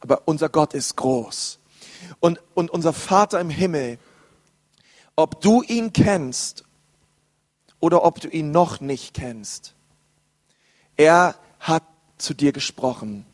Aber 0.00 0.22
unser 0.26 0.48
Gott 0.48 0.74
ist 0.74 0.96
groß. 0.96 1.58
Und, 2.20 2.40
und 2.54 2.70
unser 2.70 2.92
Vater 2.92 3.40
im 3.40 3.50
Himmel, 3.50 3.98
ob 5.16 5.40
du 5.40 5.62
ihn 5.62 5.92
kennst 5.92 6.64
oder 7.78 8.04
ob 8.04 8.20
du 8.20 8.28
ihn 8.28 8.50
noch 8.50 8.80
nicht 8.80 9.14
kennst, 9.14 9.74
er 10.96 11.34
hat 11.58 11.82
zu 12.18 12.34
dir 12.34 12.52
gesprochen 12.52 13.26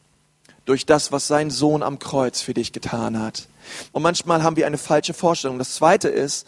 durch 0.64 0.84
das, 0.84 1.12
was 1.12 1.26
sein 1.26 1.50
Sohn 1.50 1.82
am 1.82 1.98
Kreuz 1.98 2.40
für 2.40 2.54
dich 2.54 2.72
getan 2.72 3.18
hat. 3.18 3.48
Und 3.92 4.02
manchmal 4.02 4.42
haben 4.42 4.56
wir 4.56 4.66
eine 4.66 4.78
falsche 4.78 5.14
Vorstellung. 5.14 5.58
Das 5.58 5.74
Zweite 5.74 6.08
ist, 6.08 6.46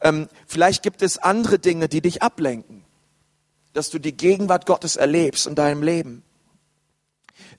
ähm, 0.00 0.28
vielleicht 0.46 0.82
gibt 0.82 1.02
es 1.02 1.18
andere 1.18 1.58
Dinge, 1.58 1.88
die 1.88 2.00
dich 2.00 2.22
ablenken, 2.22 2.84
dass 3.72 3.90
du 3.90 3.98
die 3.98 4.16
Gegenwart 4.16 4.66
Gottes 4.66 4.96
erlebst 4.96 5.46
in 5.46 5.54
deinem 5.54 5.82
Leben. 5.82 6.22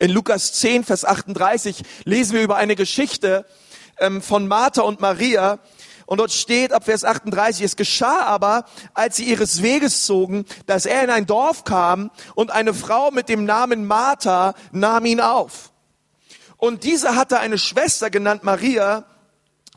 In 0.02 0.10
Lukas 0.10 0.54
10, 0.54 0.84
Vers 0.84 1.06
38 1.06 1.84
lesen 2.06 2.34
wir 2.34 2.42
über 2.42 2.56
eine 2.56 2.76
Geschichte 2.76 3.46
ähm, 4.00 4.24
von 4.24 4.48
Martha 4.48 4.82
und 4.82 5.00
Maria. 5.00 5.60
Und 6.08 6.18
dort 6.18 6.32
steht 6.32 6.74
ab 6.74 6.86
Vers 6.86 7.04
38, 7.06 7.64
es 7.64 7.76
geschah 7.76 8.22
aber, 8.22 8.66
als 8.96 9.18
sie 9.18 9.26
ihres 9.26 9.62
Weges 9.62 10.04
zogen, 10.08 10.46
dass 10.66 10.88
er 10.88 11.04
in 11.04 11.12
ein 11.12 11.28
Dorf 11.28 11.66
kam 11.66 12.10
und 12.34 12.50
eine 12.50 12.74
Frau 12.74 13.12
mit 13.12 13.30
dem 13.30 13.46
Namen 13.46 13.86
Martha 13.86 14.56
nahm 14.72 15.06
ihn 15.06 15.22
auf. 15.22 15.72
Und 16.58 16.84
diese 16.84 17.16
hatte 17.16 17.40
eine 17.40 17.60
Schwester 17.60 18.10
genannt 18.10 18.44
Maria, 18.44 19.06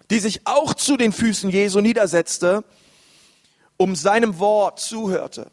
die 0.08 0.20
sich 0.20 0.46
auch 0.46 0.72
zu 0.72 0.96
den 0.96 1.12
Füßen 1.12 1.50
Jesu 1.50 1.82
niedersetzte, 1.82 2.64
um 3.76 3.94
seinem 3.94 4.38
Wort 4.38 4.80
zuhörte. 4.80 5.50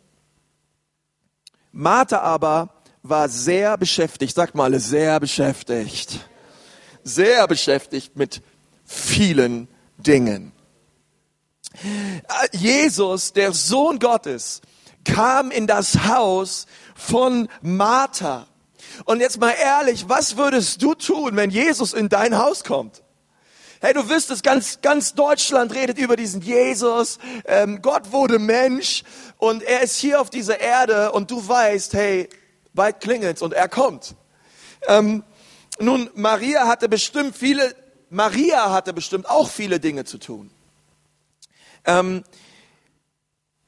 Martha 1.73 2.19
aber 2.21 2.80
war 3.03 3.29
sehr 3.29 3.77
beschäftigt, 3.77 4.35
sagt 4.35 4.55
mal 4.55 4.79
sehr 4.79 5.19
beschäftigt. 5.19 6.19
Sehr 7.03 7.47
beschäftigt 7.47 8.15
mit 8.15 8.41
vielen 8.85 9.67
Dingen. 9.97 10.51
Jesus, 12.51 13.33
der 13.33 13.53
Sohn 13.53 13.99
Gottes, 13.99 14.61
kam 15.03 15.51
in 15.51 15.67
das 15.67 16.05
Haus 16.05 16.67
von 16.95 17.47
Martha. 17.61 18.45
Und 19.05 19.19
jetzt 19.19 19.39
mal 19.39 19.51
ehrlich, 19.51 20.07
was 20.07 20.37
würdest 20.37 20.81
du 20.81 20.93
tun, 20.93 21.35
wenn 21.35 21.49
Jesus 21.49 21.93
in 21.93 22.09
dein 22.09 22.37
Haus 22.37 22.63
kommt? 22.63 23.01
Hey, 23.79 23.95
du 23.95 24.07
wüsstest, 24.07 24.43
ganz, 24.43 24.81
ganz 24.81 25.15
Deutschland 25.15 25.73
redet 25.73 25.97
über 25.97 26.15
diesen 26.15 26.41
Jesus. 26.41 27.17
Ähm, 27.45 27.81
Gott 27.81 28.11
wurde 28.11 28.37
Mensch 28.37 29.03
und 29.37 29.63
er 29.63 29.81
ist 29.81 29.97
hier 29.97 30.21
auf 30.21 30.29
dieser 30.29 30.59
Erde 30.59 31.13
und 31.13 31.31
du 31.31 31.47
weißt, 31.47 31.93
hey, 31.93 32.29
bald 32.73 32.99
klingelt's 32.99 33.41
und 33.41 33.53
er 33.53 33.67
kommt. 33.67 34.15
Ähm, 34.87 35.23
nun, 35.79 36.09
Maria 36.15 36.67
hatte 36.67 36.89
bestimmt 36.89 37.35
viele, 37.35 37.75
Maria 38.09 38.71
hatte 38.71 38.93
bestimmt 38.93 39.29
auch 39.29 39.49
viele 39.49 39.79
Dinge 39.79 40.05
zu 40.05 40.17
tun. 40.17 40.51
Ähm, 41.85 42.23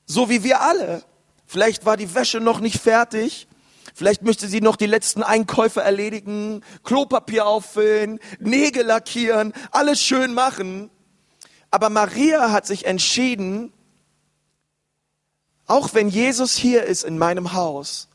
so 0.06 0.30
wie 0.30 0.44
wir 0.44 0.62
alle. 0.62 1.04
Vielleicht 1.46 1.86
war 1.86 1.98
die 1.98 2.14
Wäsche 2.14 2.40
noch 2.40 2.60
nicht 2.60 2.80
fertig. 2.80 3.48
Vielleicht 3.96 4.24
möchte 4.24 4.48
sie 4.48 4.62
noch 4.62 4.76
die 4.76 4.88
letzten 4.88 5.22
Einkäufe 5.22 5.82
erledigen, 5.82 6.64
Klopapier 6.84 7.46
auffüllen, 7.46 8.20
Nägel 8.40 8.86
lackieren, 8.86 9.54
alles 9.72 10.02
schön 10.02 10.34
machen. 10.34 10.90
Aber 11.70 11.90
Maria 11.90 12.52
hat 12.52 12.66
sich 12.66 12.86
entschieden, 12.86 13.72
auch 15.68 15.94
wenn 15.94 16.10
Jesus 16.10 16.56
hier 16.56 16.84
ist 16.84 17.04
in 17.04 17.18
meinem 17.18 17.54
Haus, 17.54 18.10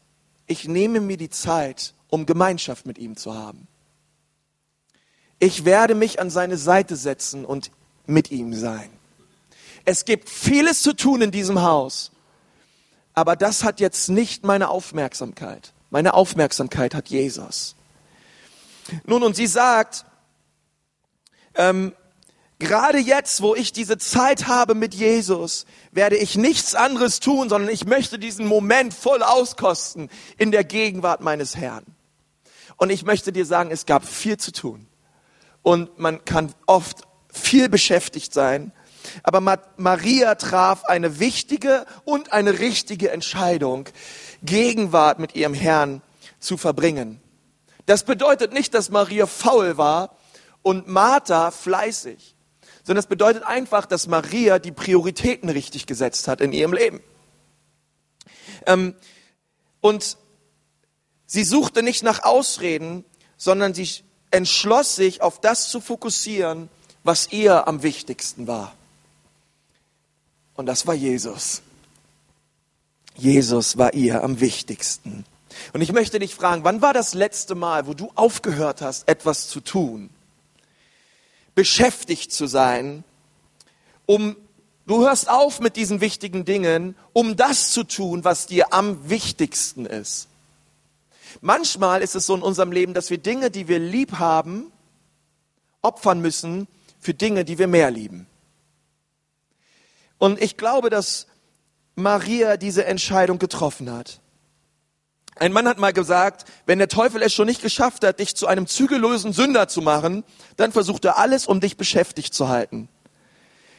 ich 0.49 0.67
nehme 0.67 1.00
mir 1.00 1.17
die 1.17 1.31
Zeit, 1.31 1.95
um 2.09 2.26
Gemeinschaft 2.26 2.87
mit 2.87 2.99
ihm 2.99 3.17
zu 3.17 3.35
haben. 3.35 3.69
Ich 5.38 5.64
werde 5.64 5.95
mich 5.95 6.21
an 6.21 6.31
seine 6.31 6.57
Seite 6.57 6.97
setzen 6.97 7.45
und 7.45 7.71
mit 8.07 8.33
ihm 8.33 8.55
sein. 8.55 8.90
Es 9.85 10.05
gibt 10.05 10.28
vieles 10.28 10.83
zu 10.83 10.95
tun 10.95 11.23
in 11.23 11.31
diesem 11.31 11.62
Haus, 11.62 12.11
aber 13.14 13.37
das 13.37 13.62
hat 13.62 13.78
jetzt 13.78 14.09
nicht 14.09 14.45
meine 14.45 14.69
Aufmerksamkeit. 14.69 15.73
Meine 15.90 16.14
Aufmerksamkeit 16.14 16.95
hat 16.95 17.09
Jesus. 17.09 17.76
Nun, 19.05 19.23
und 19.23 19.37
sie 19.37 19.47
sagt, 19.47 20.05
ähm, 21.55 21.93
Gerade 22.59 22.99
jetzt, 22.99 23.41
wo 23.41 23.55
ich 23.55 23.73
diese 23.73 23.99
Zeit 23.99 24.49
habe 24.49 24.75
mit 24.75 24.93
Jesus, 24.95 25.65
werde 25.93 26.17
ich 26.17 26.37
nichts 26.37 26.75
anderes 26.75 27.21
tun, 27.21 27.49
sondern 27.49 27.71
ich 27.71 27.85
möchte 27.85 28.19
diesen 28.19 28.47
Moment 28.47 28.93
voll 28.93 29.23
auskosten 29.23 30.11
in 30.38 30.50
der 30.50 30.65
Gegenwart 30.65 31.21
meines 31.21 31.57
Herrn. 31.57 31.85
Und 32.77 32.91
ich 32.91 33.05
möchte 33.05 33.33
dir 33.33 33.47
sagen, 33.47 33.71
es 33.71 33.87
gab 33.87 34.05
viel 34.05 34.38
zu 34.38 34.53
tun. 34.53 34.88
Und 35.62 35.99
man 35.99 36.25
kann 36.25 36.53
oft 36.67 37.03
viel 37.33 37.69
beschäftigt 37.69 38.33
sein. 38.33 38.73
Aber 39.23 39.41
Ma 39.41 39.59
Maria 39.77 40.35
traf 40.35 40.85
eine 40.85 41.21
wichtige 41.21 41.87
und 42.05 42.33
eine 42.33 42.59
richtige 42.59 43.11
Entscheidung, 43.11 43.88
Gegenwart 44.43 45.19
mit 45.19 45.37
ihrem 45.37 45.55
Herrn 45.55 46.03
zu 46.41 46.57
verbringen. 46.57 47.21
Das 47.87 48.05
bedeutet 48.05 48.53
nicht, 48.53 48.75
dass 48.75 48.91
Maria 48.91 49.27
faul 49.27 49.79
war 49.79 50.17
und 50.62 50.88
Martha 50.88 51.50
fleißig, 51.50 52.37
sondern 52.88 53.02
das 53.02 53.11
bedeutet 53.11 53.42
einfach, 53.42 53.85
dass 53.85 54.07
Maria 54.07 54.59
die 54.59 54.73
Prioritäten 54.73 55.50
richtig 55.50 55.85
gesetzt 55.85 56.26
hat 56.26 56.40
in 56.40 56.54
ihrem 56.54 56.73
Leben. 56.73 57.02
Ähm, 58.64 58.95
und 59.83 60.16
sie 61.26 61.45
suchte 61.45 61.83
nicht 61.83 62.02
nach 62.02 62.23
Ausreden, 62.23 63.04
sondern 63.37 63.75
sie 63.75 63.87
entschloss 64.30 64.97
sich, 64.97 65.21
auf 65.21 65.38
das 65.38 65.68
zu 65.68 65.83
fokussieren, 65.83 66.71
was 67.04 67.30
ihr 67.30 67.68
am 67.68 67.83
wichtigsten 67.83 68.47
war. 68.47 68.75
Und 70.54 70.64
das 70.64 70.87
war 70.87 70.95
Jesus. 70.95 71.61
Jesus 73.16 73.76
war 73.76 73.92
ihr 73.92 74.25
am 74.25 74.40
wichtigsten. 74.40 75.26
Und 75.75 75.83
ich 75.83 75.92
möchte 75.92 76.18
dich 76.21 76.35
fragen, 76.35 76.64
wann 76.64 76.80
war 76.80 76.95
das 76.95 77.12
letzte 77.12 77.54
Mal, 77.54 77.87
wo 77.87 77.92
du 77.92 78.11
aufgehört 78.14 78.80
hast, 78.80 79.07
etwas 79.07 79.49
zu 79.49 79.61
tun, 79.61 80.09
beschäftigt 81.59 82.31
zu 82.31 82.47
sein, 82.47 83.03
um, 84.07 84.37
du 84.87 85.00
hörst 85.00 85.29
auf 85.29 85.59
mit 85.59 85.75
diesen 85.75 86.00
wichtigen 86.00 86.45
Dingen, 86.45 86.95
um 87.12 87.35
das 87.35 87.73
zu 87.73 87.83
tun, 87.83 88.23
was 88.23 88.47
dir 88.47 88.73
am 88.73 89.11
wichtigsten 89.11 89.85
ist. 89.85 90.29
Manchmal 91.41 92.00
ist 92.00 92.15
es 92.15 92.27
so 92.27 92.37
in 92.37 92.43
unserem 92.43 92.71
Leben, 92.71 92.95
dass 92.95 93.11
wir 93.11 93.19
Dinge, 93.19 93.50
die 93.50 93.67
wir 93.67 93.81
lieb 93.81 94.21
haben, 94.21 94.71
opfern 95.83 96.21
müssen 96.21 96.69
für 97.00 97.12
Dinge, 97.12 97.45
die 97.45 97.59
wir 97.59 97.67
mehr 97.67 97.91
lieben. 97.91 98.29
Und 100.19 100.41
ich 100.41 100.57
glaube, 100.57 100.91
dass 100.91 101.27
Maria 101.97 102.57
diese 102.57 102.85
Entscheidung 102.85 103.41
getroffen 103.41 103.91
hat. 103.91 104.21
Ein 105.40 105.52
Mann 105.52 105.68
hat 105.68 105.78
mal 105.78 105.92
gesagt, 105.92 106.45
wenn 106.66 106.78
der 106.78 106.88
Teufel 106.88 107.23
es 107.23 107.33
schon 107.33 107.47
nicht 107.47 107.62
geschafft 107.62 108.04
hat, 108.04 108.18
dich 108.18 108.35
zu 108.35 108.47
einem 108.47 108.66
zügellosen 108.66 109.33
Sünder 109.33 109.68
zu 109.68 109.80
machen, 109.83 110.25
dann 110.57 110.73
versucht 110.73 111.04
er 111.04 111.18
alles, 111.18 111.47
um 111.47 111.61
dich 111.61 111.76
beschäftigt 111.76 112.35
zu 112.35 112.49
halten. 112.49 112.88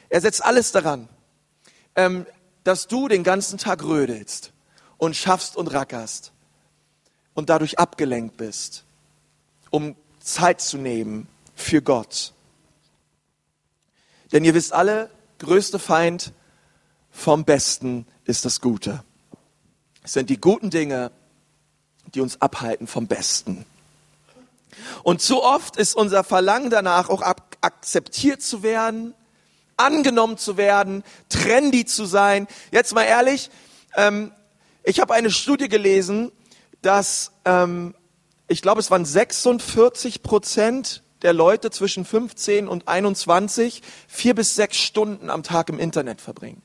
Er 0.10 0.22
setzt 0.22 0.44
alles 0.44 0.72
daran, 0.72 1.10
ähm, 1.96 2.26
dass 2.64 2.88
du 2.88 3.08
den 3.08 3.24
ganzen 3.24 3.58
Tag 3.58 3.84
rödelst 3.84 4.54
und 4.98 5.16
schaffst 5.16 5.58
und 5.58 5.68
rackerst 5.74 6.32
und 7.34 7.50
dadurch 7.50 7.78
abgelenkt 7.78 8.38
bist, 8.38 8.86
um 9.70 9.96
Zeit 10.20 10.62
zu 10.62 10.78
nehmen 10.78 11.28
für 11.56 11.82
Gott. 11.82 12.34
Denn 14.32 14.46
ihr 14.46 14.54
wisst 14.54 14.74
alle, 14.74 15.10
größte 15.40 15.80
Feind 15.80 16.34
vom 17.12 17.44
Besten 17.44 18.06
ist 18.26 18.46
das 18.46 18.62
Gute. 18.62 19.04
Es 20.04 20.14
sind 20.14 20.30
die 20.30 20.40
guten 20.40 20.70
Dinge, 20.70 21.12
die 22.14 22.22
uns 22.22 22.42
abhalten 22.42 22.88
vom 22.88 23.08
Besten. 23.08 23.66
Und 25.04 25.22
zu 25.22 25.44
oft 25.44 25.78
ist 25.78 25.96
unser 25.96 26.24
Verlangen 26.24 26.70
danach 26.70 27.10
auch 27.10 27.22
akzeptiert 27.22 28.42
zu 28.42 28.64
werden, 28.64 29.14
angenommen 29.78 30.38
zu 30.38 30.58
werden, 30.58 31.04
trendy 31.30 31.86
zu 31.86 32.06
sein. 32.06 32.48
Jetzt 32.72 32.94
mal 32.94 33.04
ehrlich, 33.04 33.50
ähm, 33.96 34.32
ich 34.84 35.00
habe 35.00 35.14
eine 35.14 35.32
Studie 35.32 35.70
gelesen, 35.70 36.32
dass 36.82 37.32
ähm, 37.46 37.96
ich 38.48 38.62
glaube, 38.62 38.80
es 38.80 38.90
waren 38.90 39.06
46 39.06 40.24
Prozent 40.24 41.04
der 41.22 41.34
Leute 41.34 41.70
zwischen 41.70 42.06
15 42.06 42.68
und 42.68 42.88
21 42.88 43.82
vier 44.08 44.36
bis 44.36 44.56
sechs 44.56 44.78
Stunden 44.78 45.30
am 45.30 45.44
Tag 45.44 45.70
im 45.70 45.80
Internet 45.80 46.22
verbringen. 46.22 46.62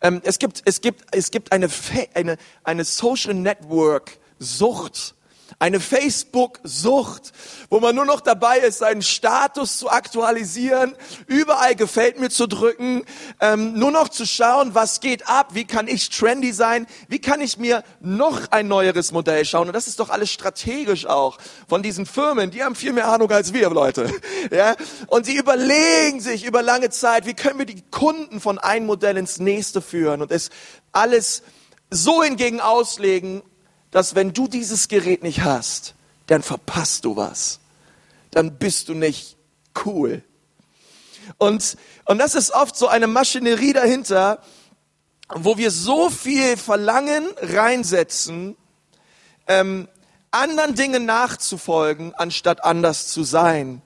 Ähm, 0.00 0.20
es 0.24 0.38
gibt, 0.38 0.62
es 0.64 0.80
gibt, 0.80 1.04
es 1.12 1.30
gibt 1.30 1.52
eine, 1.52 1.68
eine, 2.14 2.36
eine 2.64 2.84
Social 2.84 3.34
Network 3.34 4.18
Sucht 4.38 5.16
eine 5.58 5.80
Facebook-Sucht, 5.80 7.32
wo 7.70 7.80
man 7.80 7.94
nur 7.94 8.04
noch 8.04 8.20
dabei 8.20 8.58
ist, 8.58 8.78
seinen 8.78 9.00
Status 9.00 9.78
zu 9.78 9.90
aktualisieren, 9.90 10.94
überall 11.26 11.74
gefällt 11.74 12.20
mir 12.20 12.28
zu 12.28 12.46
drücken, 12.46 13.04
ähm, 13.40 13.72
nur 13.78 13.90
noch 13.90 14.08
zu 14.10 14.26
schauen, 14.26 14.74
was 14.74 15.00
geht 15.00 15.28
ab, 15.28 15.54
wie 15.54 15.64
kann 15.64 15.88
ich 15.88 16.10
trendy 16.10 16.52
sein, 16.52 16.86
wie 17.08 17.20
kann 17.20 17.40
ich 17.40 17.56
mir 17.56 17.84
noch 18.00 18.50
ein 18.50 18.68
neueres 18.68 19.12
Modell 19.12 19.44
schauen. 19.44 19.68
Und 19.68 19.74
das 19.74 19.86
ist 19.86 19.98
doch 19.98 20.10
alles 20.10 20.30
strategisch 20.30 21.06
auch 21.06 21.38
von 21.68 21.82
diesen 21.82 22.04
Firmen, 22.04 22.50
die 22.50 22.62
haben 22.62 22.74
viel 22.74 22.92
mehr 22.92 23.08
Ahnung 23.08 23.30
als 23.30 23.52
wir 23.52 23.70
Leute. 23.70 24.10
Ja? 24.50 24.76
Und 25.06 25.26
sie 25.26 25.36
überlegen 25.36 26.20
sich 26.20 26.44
über 26.44 26.62
lange 26.62 26.90
Zeit, 26.90 27.26
wie 27.26 27.34
können 27.34 27.58
wir 27.58 27.66
die 27.66 27.82
Kunden 27.90 28.40
von 28.40 28.58
einem 28.58 28.86
Modell 28.86 29.16
ins 29.16 29.38
nächste 29.38 29.80
führen 29.80 30.22
und 30.22 30.30
es 30.30 30.50
alles 30.92 31.42
so 31.90 32.22
hingegen 32.22 32.60
auslegen, 32.60 33.42
dass 33.90 34.14
wenn 34.14 34.32
du 34.32 34.48
dieses 34.48 34.88
Gerät 34.88 35.22
nicht 35.22 35.42
hast, 35.42 35.94
dann 36.26 36.42
verpasst 36.42 37.04
du 37.04 37.16
was. 37.16 37.60
Dann 38.30 38.58
bist 38.58 38.88
du 38.88 38.94
nicht 38.94 39.36
cool. 39.84 40.22
Und, 41.38 41.76
und 42.04 42.18
das 42.18 42.34
ist 42.34 42.52
oft 42.52 42.76
so 42.76 42.88
eine 42.88 43.06
Maschinerie 43.06 43.72
dahinter, 43.72 44.42
wo 45.34 45.56
wir 45.56 45.70
so 45.70 46.10
viel 46.10 46.56
Verlangen 46.56 47.26
reinsetzen, 47.38 48.56
ähm, 49.48 49.88
anderen 50.30 50.74
Dingen 50.74 51.04
nachzufolgen, 51.04 52.14
anstatt 52.14 52.62
anders 52.64 53.08
zu 53.08 53.24
sein. 53.24 53.82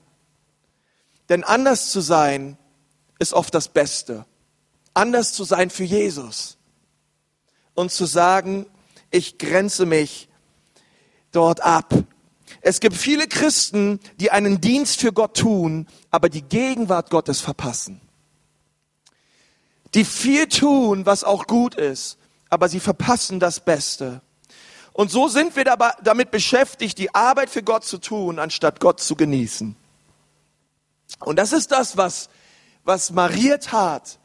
Denn 1.29 1.43
anders 1.43 1.91
zu 1.91 2.01
sein 2.01 2.57
ist 3.19 3.33
oft 3.33 3.53
das 3.53 3.69
Beste. 3.69 4.25
Anders 4.93 5.33
zu 5.33 5.43
sein 5.43 5.69
für 5.69 5.83
Jesus. 5.83 6.57
Und 7.73 7.91
zu 7.91 8.05
sagen, 8.05 8.65
ich 9.11 9.37
grenze 9.37 9.85
mich 9.85 10.29
dort 11.31 11.61
ab. 11.61 11.93
Es 12.61 12.79
gibt 12.79 12.95
viele 12.95 13.27
Christen, 13.27 13.99
die 14.19 14.31
einen 14.31 14.61
Dienst 14.61 14.99
für 14.99 15.13
Gott 15.13 15.37
tun, 15.37 15.87
aber 16.09 16.29
die 16.29 16.41
Gegenwart 16.41 17.09
Gottes 17.09 17.41
verpassen. 17.41 18.01
Die 19.93 20.05
viel 20.05 20.47
tun, 20.47 21.05
was 21.05 21.23
auch 21.23 21.47
gut 21.47 21.75
ist, 21.75 22.17
aber 22.49 22.69
sie 22.69 22.79
verpassen 22.79 23.39
das 23.39 23.59
Beste. 23.59 24.21
Und 24.93 25.11
so 25.11 25.27
sind 25.27 25.55
wir 25.55 25.63
dabei, 25.63 25.91
damit 26.03 26.31
beschäftigt, 26.31 26.97
die 26.97 27.13
Arbeit 27.15 27.49
für 27.49 27.63
Gott 27.63 27.85
zu 27.85 27.97
tun, 27.97 28.39
anstatt 28.39 28.79
Gott 28.79 28.99
zu 28.99 29.15
genießen. 29.15 29.75
Und 31.19 31.35
das 31.37 31.53
ist 31.53 31.71
das, 31.71 31.97
was, 31.97 32.29
was 32.83 33.11
Maria 33.11 33.57
tat. 33.57 34.19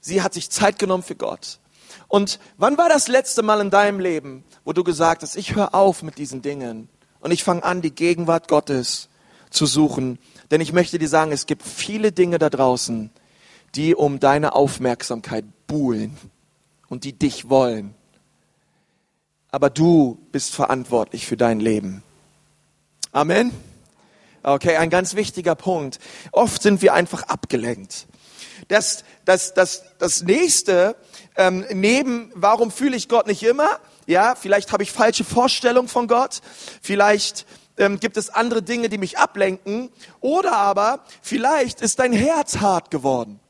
Sie 0.00 0.22
hat 0.22 0.34
sich 0.34 0.50
Zeit 0.50 0.78
genommen 0.78 1.02
für 1.02 1.16
Gott. 1.16 1.58
Und 2.08 2.38
wann 2.56 2.78
war 2.78 2.88
das 2.88 3.08
letzte 3.08 3.42
Mal 3.42 3.60
in 3.60 3.70
deinem 3.70 4.00
Leben, 4.00 4.44
wo 4.64 4.72
du 4.72 4.84
gesagt 4.84 5.22
hast, 5.22 5.36
ich 5.36 5.54
höre 5.54 5.74
auf 5.74 6.02
mit 6.02 6.18
diesen 6.18 6.42
Dingen 6.42 6.88
und 7.20 7.30
ich 7.30 7.44
fange 7.44 7.64
an, 7.64 7.82
die 7.82 7.94
Gegenwart 7.94 8.48
Gottes 8.48 9.08
zu 9.50 9.66
suchen? 9.66 10.18
Denn 10.50 10.60
ich 10.60 10.72
möchte 10.72 10.98
dir 10.98 11.08
sagen, 11.08 11.32
es 11.32 11.46
gibt 11.46 11.62
viele 11.62 12.12
Dinge 12.12 12.38
da 12.38 12.50
draußen, 12.50 13.10
die 13.74 13.94
um 13.94 14.20
deine 14.20 14.54
Aufmerksamkeit 14.54 15.44
buhlen 15.66 16.16
und 16.88 17.04
die 17.04 17.12
dich 17.12 17.48
wollen. 17.48 17.94
Aber 19.50 19.70
du 19.70 20.18
bist 20.32 20.54
verantwortlich 20.54 21.26
für 21.26 21.36
dein 21.36 21.60
Leben. 21.60 22.02
Amen. 23.12 23.52
Okay, 24.42 24.76
ein 24.76 24.90
ganz 24.90 25.14
wichtiger 25.14 25.54
Punkt. 25.54 25.98
Oft 26.32 26.60
sind 26.62 26.82
wir 26.82 26.92
einfach 26.92 27.22
abgelenkt. 27.22 28.06
Das, 28.68 29.04
das, 29.24 29.54
das, 29.54 29.84
das 29.98 30.22
nächste, 30.22 30.96
ähm, 31.36 31.64
neben, 31.72 32.32
warum 32.34 32.70
fühle 32.70 32.96
ich 32.96 33.08
Gott 33.08 33.26
nicht 33.26 33.42
immer? 33.42 33.80
Ja, 34.06 34.34
vielleicht 34.34 34.72
habe 34.72 34.82
ich 34.82 34.92
falsche 34.92 35.24
Vorstellungen 35.24 35.88
von 35.88 36.08
Gott. 36.08 36.40
Vielleicht 36.82 37.46
ähm, 37.78 37.98
gibt 37.98 38.16
es 38.16 38.30
andere 38.30 38.62
Dinge, 38.62 38.88
die 38.88 38.98
mich 38.98 39.18
ablenken. 39.18 39.90
Oder 40.20 40.56
aber 40.56 41.04
vielleicht 41.22 41.80
ist 41.80 41.98
dein 41.98 42.12
Herz 42.12 42.58
hart 42.58 42.90
geworden. 42.90 43.40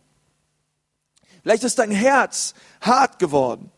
Vielleicht 1.42 1.64
ist 1.64 1.78
dein 1.78 1.90
Herz 1.90 2.54
hart 2.80 3.18
geworden. 3.18 3.70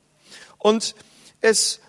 Und 0.59 0.95
es 1.41 1.81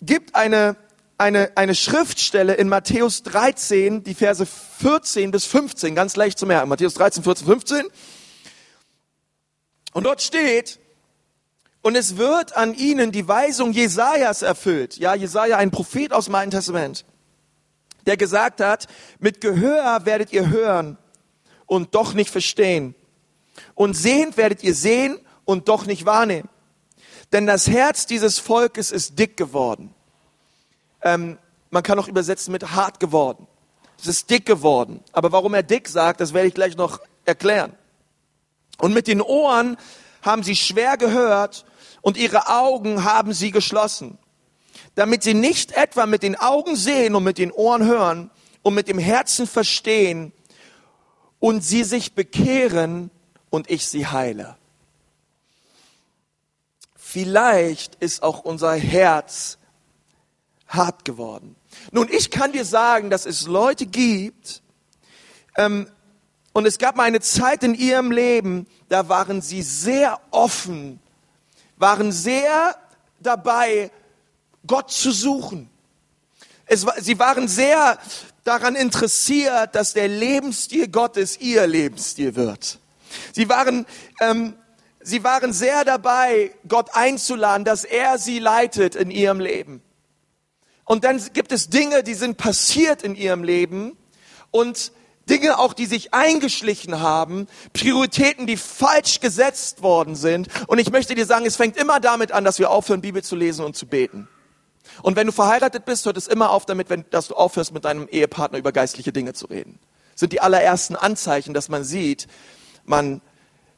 gibt 0.00 0.34
eine, 0.34 0.76
eine, 1.18 1.52
eine 1.56 1.74
Schriftstelle 1.74 2.54
in 2.54 2.68
Matthäus 2.68 3.22
13, 3.24 4.04
die 4.04 4.14
Verse 4.14 4.46
14 4.46 5.30
bis 5.30 5.44
15, 5.44 5.94
ganz 5.94 6.16
leicht 6.16 6.38
zu 6.38 6.46
merken. 6.46 6.68
Matthäus 6.68 6.94
13, 6.94 7.22
14, 7.22 7.46
15. 7.46 7.86
Und 9.98 10.04
dort 10.04 10.22
steht, 10.22 10.78
und 11.82 11.96
es 11.96 12.18
wird 12.18 12.56
an 12.56 12.72
ihnen 12.72 13.10
die 13.10 13.26
Weisung 13.26 13.72
Jesajas 13.72 14.42
erfüllt. 14.42 14.96
Ja, 14.96 15.16
Jesaja, 15.16 15.56
ein 15.56 15.72
Prophet 15.72 16.12
aus 16.12 16.30
Alten 16.30 16.52
Testament, 16.52 17.04
der 18.06 18.16
gesagt 18.16 18.60
hat, 18.60 18.86
mit 19.18 19.40
Gehör 19.40 20.06
werdet 20.06 20.32
ihr 20.32 20.50
hören 20.50 20.98
und 21.66 21.96
doch 21.96 22.14
nicht 22.14 22.30
verstehen. 22.30 22.94
Und 23.74 23.94
sehend 23.94 24.36
werdet 24.36 24.62
ihr 24.62 24.72
sehen 24.72 25.18
und 25.44 25.68
doch 25.68 25.84
nicht 25.84 26.06
wahrnehmen. 26.06 26.48
Denn 27.32 27.48
das 27.48 27.66
Herz 27.66 28.06
dieses 28.06 28.38
Volkes 28.38 28.92
ist 28.92 29.18
dick 29.18 29.36
geworden. 29.36 29.92
Ähm, 31.02 31.38
man 31.70 31.82
kann 31.82 31.98
auch 31.98 32.06
übersetzen 32.06 32.52
mit 32.52 32.70
hart 32.70 33.00
geworden. 33.00 33.48
Es 33.98 34.06
ist 34.06 34.30
dick 34.30 34.46
geworden. 34.46 35.02
Aber 35.10 35.32
warum 35.32 35.54
er 35.54 35.64
dick 35.64 35.88
sagt, 35.88 36.20
das 36.20 36.34
werde 36.34 36.46
ich 36.46 36.54
gleich 36.54 36.76
noch 36.76 37.00
erklären. 37.24 37.72
Und 38.80 38.94
mit 38.94 39.06
den 39.06 39.20
Ohren 39.20 39.76
haben 40.22 40.42
sie 40.42 40.56
schwer 40.56 40.96
gehört 40.96 41.64
und 42.00 42.16
ihre 42.16 42.48
Augen 42.48 43.04
haben 43.04 43.32
sie 43.32 43.50
geschlossen, 43.50 44.18
damit 44.94 45.22
sie 45.22 45.34
nicht 45.34 45.72
etwa 45.72 46.06
mit 46.06 46.22
den 46.22 46.36
Augen 46.36 46.76
sehen 46.76 47.14
und 47.14 47.24
mit 47.24 47.38
den 47.38 47.52
Ohren 47.52 47.84
hören 47.84 48.30
und 48.62 48.74
mit 48.74 48.88
dem 48.88 48.98
Herzen 48.98 49.46
verstehen 49.46 50.32
und 51.40 51.62
sie 51.62 51.84
sich 51.84 52.14
bekehren 52.14 53.10
und 53.50 53.70
ich 53.70 53.86
sie 53.88 54.06
heile. 54.06 54.56
Vielleicht 56.96 57.94
ist 57.96 58.22
auch 58.22 58.40
unser 58.40 58.74
Herz 58.74 59.58
hart 60.66 61.04
geworden. 61.04 61.56
Nun, 61.90 62.08
ich 62.10 62.30
kann 62.30 62.52
dir 62.52 62.64
sagen, 62.64 63.08
dass 63.10 63.24
es 63.24 63.46
Leute 63.46 63.86
gibt, 63.86 64.62
ähm, 65.56 65.90
und 66.58 66.66
es 66.66 66.78
gab 66.78 66.96
mal 66.96 67.04
eine 67.04 67.20
Zeit 67.20 67.62
in 67.62 67.72
ihrem 67.72 68.10
Leben, 68.10 68.66
da 68.88 69.08
waren 69.08 69.40
sie 69.40 69.62
sehr 69.62 70.18
offen, 70.32 70.98
waren 71.76 72.10
sehr 72.10 72.74
dabei, 73.20 73.92
Gott 74.66 74.90
zu 74.90 75.12
suchen. 75.12 75.70
Es, 76.66 76.84
sie 76.98 77.16
waren 77.20 77.46
sehr 77.46 77.96
daran 78.42 78.74
interessiert, 78.74 79.76
dass 79.76 79.92
der 79.92 80.08
Lebensstil 80.08 80.88
Gottes 80.88 81.38
ihr 81.38 81.64
Lebensstil 81.68 82.34
wird. 82.34 82.80
Sie 83.32 83.48
waren, 83.48 83.86
ähm, 84.20 84.54
sie 84.98 85.22
waren 85.22 85.52
sehr 85.52 85.84
dabei, 85.84 86.52
Gott 86.66 86.90
einzuladen, 86.92 87.64
dass 87.64 87.84
er 87.84 88.18
sie 88.18 88.40
leitet 88.40 88.96
in 88.96 89.12
ihrem 89.12 89.38
Leben. 89.38 89.80
Und 90.84 91.04
dann 91.04 91.22
gibt 91.34 91.52
es 91.52 91.70
Dinge, 91.70 92.02
die 92.02 92.14
sind 92.14 92.36
passiert 92.36 93.04
in 93.04 93.14
ihrem 93.14 93.44
Leben 93.44 93.96
und 94.50 94.90
Dinge 95.28 95.58
auch, 95.58 95.72
die 95.72 95.86
sich 95.86 96.14
eingeschlichen 96.14 97.00
haben, 97.00 97.46
Prioritäten, 97.72 98.46
die 98.46 98.56
falsch 98.56 99.20
gesetzt 99.20 99.82
worden 99.82 100.14
sind. 100.14 100.48
Und 100.66 100.78
ich 100.78 100.90
möchte 100.90 101.14
dir 101.14 101.26
sagen, 101.26 101.46
es 101.46 101.56
fängt 101.56 101.76
immer 101.76 102.00
damit 102.00 102.32
an, 102.32 102.44
dass 102.44 102.58
wir 102.58 102.70
aufhören, 102.70 103.00
Bibel 103.00 103.22
zu 103.22 103.36
lesen 103.36 103.64
und 103.64 103.76
zu 103.76 103.86
beten. 103.86 104.28
Und 105.02 105.16
wenn 105.16 105.26
du 105.26 105.32
verheiratet 105.32 105.84
bist, 105.84 106.06
hört 106.06 106.16
es 106.16 106.26
immer 106.26 106.50
auf 106.50 106.66
damit, 106.66 106.90
wenn, 106.90 107.04
dass 107.10 107.28
du 107.28 107.34
aufhörst, 107.34 107.72
mit 107.72 107.84
deinem 107.84 108.08
Ehepartner 108.08 108.58
über 108.58 108.72
geistliche 108.72 109.12
Dinge 109.12 109.34
zu 109.34 109.46
reden. 109.46 109.78
Das 110.12 110.20
sind 110.20 110.32
die 110.32 110.40
allerersten 110.40 110.96
Anzeichen, 110.96 111.54
dass 111.54 111.68
man 111.68 111.84
sieht, 111.84 112.26
man, 112.84 113.20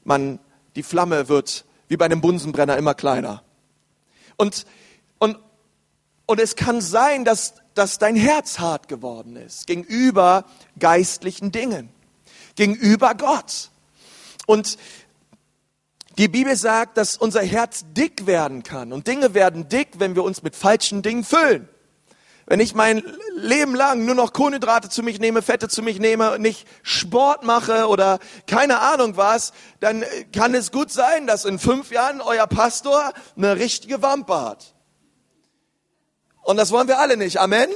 man, 0.04 0.38
die 0.76 0.82
Flamme 0.82 1.28
wird 1.28 1.64
wie 1.88 1.96
bei 1.96 2.04
einem 2.04 2.20
Bunsenbrenner 2.20 2.76
immer 2.76 2.94
kleiner. 2.94 3.42
Und, 4.36 4.64
und 6.30 6.38
es 6.38 6.54
kann 6.54 6.80
sein, 6.80 7.24
dass, 7.24 7.54
dass 7.74 7.98
dein 7.98 8.14
Herz 8.14 8.60
hart 8.60 8.86
geworden 8.86 9.34
ist 9.34 9.66
gegenüber 9.66 10.44
geistlichen 10.78 11.50
Dingen, 11.50 11.88
gegenüber 12.54 13.16
Gott. 13.16 13.70
Und 14.46 14.78
die 16.18 16.28
Bibel 16.28 16.54
sagt, 16.54 16.98
dass 16.98 17.16
unser 17.16 17.42
Herz 17.42 17.84
dick 17.96 18.28
werden 18.28 18.62
kann. 18.62 18.92
Und 18.92 19.08
Dinge 19.08 19.34
werden 19.34 19.68
dick, 19.68 19.98
wenn 19.98 20.14
wir 20.14 20.22
uns 20.22 20.44
mit 20.44 20.54
falschen 20.54 21.02
Dingen 21.02 21.24
füllen. 21.24 21.68
Wenn 22.46 22.60
ich 22.60 22.76
mein 22.76 23.02
Leben 23.34 23.74
lang 23.74 24.04
nur 24.04 24.14
noch 24.14 24.32
Kohlenhydrate 24.32 24.88
zu 24.88 25.02
mich 25.02 25.18
nehme, 25.18 25.42
Fette 25.42 25.66
zu 25.66 25.82
mich 25.82 25.98
nehme, 25.98 26.38
nicht 26.38 26.64
Sport 26.84 27.42
mache 27.42 27.88
oder 27.88 28.20
keine 28.46 28.78
Ahnung 28.78 29.16
was, 29.16 29.52
dann 29.80 30.04
kann 30.32 30.54
es 30.54 30.70
gut 30.70 30.92
sein, 30.92 31.26
dass 31.26 31.44
in 31.44 31.58
fünf 31.58 31.90
Jahren 31.90 32.20
euer 32.20 32.46
Pastor 32.46 33.14
eine 33.36 33.56
richtige 33.56 34.00
Wampe 34.00 34.40
hat. 34.40 34.74
Und 36.42 36.56
das 36.56 36.70
wollen 36.70 36.88
wir 36.88 36.98
alle 36.98 37.16
nicht. 37.16 37.38
Amen? 37.38 37.68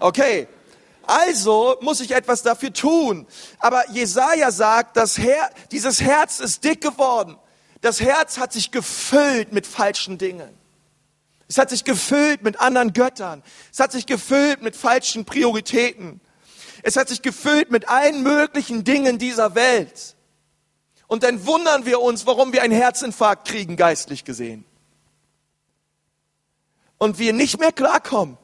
Okay. 0.00 0.48
Also 1.04 1.76
muss 1.80 2.00
ich 2.00 2.12
etwas 2.12 2.42
dafür 2.42 2.72
tun. 2.72 3.26
Aber 3.58 3.88
Jesaja 3.90 4.50
sagt, 4.50 4.96
das 4.96 5.18
Her 5.18 5.50
dieses 5.70 6.00
Herz 6.00 6.40
ist 6.40 6.64
dick 6.64 6.80
geworden. 6.80 7.36
Das 7.80 8.00
Herz 8.00 8.38
hat 8.38 8.52
sich 8.52 8.70
gefüllt 8.70 9.52
mit 9.52 9.66
falschen 9.66 10.18
Dingen. 10.18 10.56
Es 11.48 11.58
hat 11.58 11.70
sich 11.70 11.84
gefüllt 11.84 12.42
mit 12.42 12.60
anderen 12.60 12.92
Göttern. 12.92 13.42
Es 13.72 13.80
hat 13.80 13.92
sich 13.92 14.06
gefüllt 14.06 14.62
mit 14.62 14.76
falschen 14.76 15.24
Prioritäten. 15.24 16.20
Es 16.82 16.96
hat 16.96 17.08
sich 17.08 17.20
gefüllt 17.22 17.70
mit 17.70 17.88
allen 17.88 18.22
möglichen 18.22 18.84
Dingen 18.84 19.18
dieser 19.18 19.54
Welt. 19.54 20.16
Und 21.08 21.24
dann 21.24 21.44
wundern 21.46 21.84
wir 21.84 22.00
uns, 22.00 22.26
warum 22.26 22.52
wir 22.52 22.62
einen 22.62 22.72
Herzinfarkt 22.72 23.48
kriegen, 23.48 23.76
geistlich 23.76 24.24
gesehen 24.24 24.64
und 27.02 27.18
wir 27.18 27.32
nicht 27.32 27.58
mehr 27.58 27.72
klarkommen. 27.72 28.38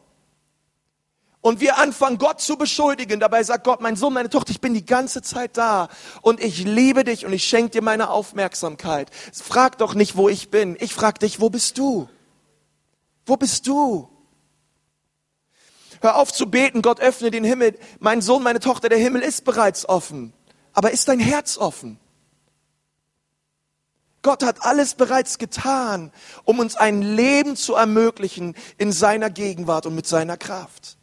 Und 1.40 1.60
wir 1.60 1.78
anfangen, 1.78 2.18
Gott 2.18 2.40
zu 2.40 2.56
beschuldigen. 2.56 3.20
Dabei 3.20 3.44
sagt 3.44 3.62
Gott, 3.62 3.80
mein 3.80 3.94
Sohn, 3.94 4.12
meine 4.12 4.30
Tochter, 4.30 4.50
ich 4.50 4.60
bin 4.60 4.74
die 4.74 4.84
ganze 4.84 5.22
Zeit 5.22 5.56
da. 5.56 5.88
Und 6.22 6.42
ich 6.42 6.64
liebe 6.64 7.04
dich 7.04 7.24
und 7.24 7.32
ich 7.32 7.44
schenke 7.44 7.70
dir 7.70 7.82
meine 7.82 8.10
Aufmerksamkeit. 8.10 9.10
Frag 9.32 9.78
doch 9.78 9.94
nicht, 9.94 10.16
wo 10.16 10.28
ich 10.28 10.50
bin. 10.50 10.76
Ich 10.80 10.92
frag 10.92 11.20
dich, 11.20 11.40
wo 11.40 11.50
bist 11.50 11.78
du? 11.78 12.08
Wo 13.26 13.36
bist 13.36 13.68
du? 13.68 14.08
Hör 16.00 16.16
auf 16.16 16.32
zu 16.32 16.50
beten, 16.50 16.82
Gott 16.82 16.98
öffne 16.98 17.30
den 17.30 17.44
Himmel. 17.44 17.78
Mein 18.00 18.20
Sohn, 18.22 18.42
meine 18.42 18.58
Tochter, 18.58 18.88
der 18.88 18.98
Himmel 18.98 19.22
ist 19.22 19.44
bereits 19.44 19.88
offen. 19.88 20.32
Aber 20.72 20.90
ist 20.90 21.06
dein 21.06 21.20
Herz 21.20 21.58
offen? 21.58 22.00
Gott 24.22 24.42
hat 24.42 24.64
alles 24.64 24.94
bereits 24.94 25.38
getan, 25.38 26.12
um 26.44 26.58
uns 26.58 26.76
ein 26.76 27.02
Leben 27.02 27.56
zu 27.56 27.74
ermöglichen 27.74 28.56
in 28.76 28.92
seiner 28.92 29.30
Gegenwart 29.30 29.86
und 29.86 29.94
mit 29.94 30.06
seiner 30.06 30.36
Kraft. 30.36 30.96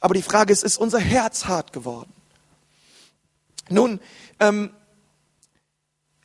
Aber 0.00 0.14
die 0.14 0.22
Frage 0.22 0.52
ist, 0.52 0.62
ist 0.62 0.78
unser 0.78 1.00
Herz 1.00 1.46
hart 1.46 1.72
geworden? 1.72 2.12
Nun, 3.68 4.00
ähm, 4.40 4.70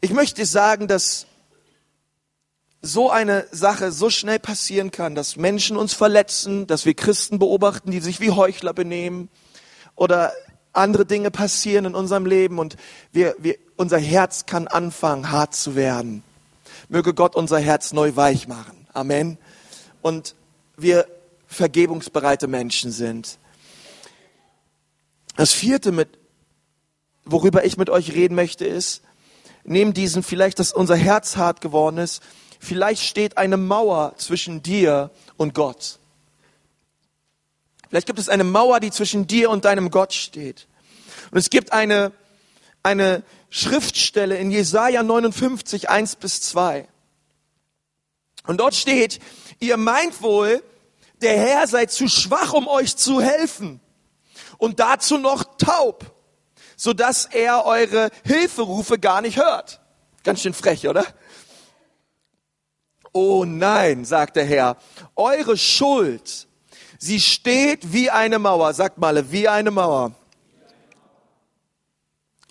ich 0.02 0.12
möchte 0.12 0.46
sagen, 0.46 0.88
dass 0.88 1.26
so 2.82 3.10
eine 3.10 3.48
Sache 3.52 3.92
so 3.92 4.10
schnell 4.10 4.40
passieren 4.40 4.92
kann, 4.92 5.16
dass 5.16 5.38
Menschen 5.38 5.78
uns 5.78 5.94
verletzen, 5.94 6.68
dass 6.68 6.86
wir 6.86 6.94
Christen 6.94 7.40
beobachten, 7.40 7.92
die 7.92 8.02
sich 8.02 8.20
wie 8.20 8.32
Heuchler 8.32 8.74
benehmen 8.74 9.30
oder 9.96 10.34
andere 10.74 11.06
Dinge 11.06 11.32
passieren 11.32 11.86
in 11.86 11.96
unserem 11.96 12.26
Leben 12.26 12.60
und 12.60 12.76
wir, 13.12 13.36
wir, 13.38 13.56
unser 13.78 14.00
Herz 14.00 14.46
kann 14.46 14.68
anfangen, 14.68 15.32
hart 15.32 15.56
zu 15.56 15.76
werden. 15.76 16.24
Möge 16.90 17.14
Gott 17.14 17.36
unser 17.36 17.60
Herz 17.60 17.94
neu 17.94 18.16
weich 18.16 18.48
machen. 18.48 18.88
Amen. 18.94 19.38
Und 20.02 20.36
wir 20.76 21.08
vergebungsbereite 21.48 22.48
Menschen 22.48 22.92
sind. 22.92 23.38
Das 25.36 25.52
vierte, 25.52 25.92
mit, 25.92 26.10
worüber 27.26 27.66
ich 27.66 27.78
mit 27.78 27.90
euch 27.90 28.14
reden 28.14 28.36
möchte, 28.36 28.66
ist, 28.66 29.02
neben 29.64 29.94
diesen 29.94 30.24
vielleicht, 30.24 30.60
dass 30.60 30.74
unser 30.74 30.96
Herz 30.96 31.38
hart 31.38 31.62
geworden 31.62 31.98
ist, 31.98 32.22
vielleicht 32.60 33.04
steht 33.04 33.38
eine 33.38 33.58
Mauer 33.58 34.14
zwischen 34.18 34.62
dir 34.62 35.12
und 35.38 35.54
Gott. 35.54 36.00
Vielleicht 37.94 38.08
gibt 38.08 38.18
es 38.18 38.28
eine 38.28 38.44
Mauer, 38.44 38.80
die 38.80 38.90
zwischen 38.90 39.28
dir 39.28 39.52
und 39.52 39.66
deinem 39.66 39.92
Gott 39.92 40.14
steht. 40.14 40.68
Und 41.30 41.38
es 41.38 41.52
gibt 41.52 41.74
eine, 41.74 42.12
eine 42.82 43.22
Schriftstelle 43.52 44.36
in 44.36 44.50
Jesaja 44.50 45.04
59, 45.04 45.92
1 45.92 46.16
bis 46.16 46.42
2. 46.42 46.88
Und 48.48 48.58
dort 48.60 48.74
steht, 48.74 49.20
ihr 49.60 49.78
meint 49.78 50.24
wohl, 50.24 50.64
der 51.22 51.38
Herr 51.38 51.68
sei 51.68 51.86
zu 51.86 52.08
schwach, 52.08 52.54
um 52.54 52.68
euch 52.68 52.98
zu 52.98 53.22
helfen 53.22 53.80
und 54.58 54.80
dazu 54.80 55.20
noch 55.20 55.44
taub, 55.60 56.16
so 56.76 56.94
dass 56.94 57.26
er 57.26 57.64
eure 57.68 58.10
Hilferufe 58.24 58.98
gar 58.98 59.22
nicht 59.22 59.38
hört. 59.38 59.82
Ganz 60.24 60.42
schön 60.42 60.56
frech, 60.56 60.88
oder? 60.88 61.06
Oh 63.12 63.46
nein, 63.46 64.04
sagt 64.04 64.36
der 64.38 64.46
Herr, 64.46 64.78
eure 65.16 65.58
Schuld 65.58 66.48
Sie 67.06 67.20
steht 67.20 67.92
wie 67.92 68.10
eine 68.10 68.40
Mauer, 68.40 68.74
sagt 68.74 68.98
mal, 68.98 69.30
wie 69.30 69.50
eine 69.50 69.72
Mauer. 69.72 70.16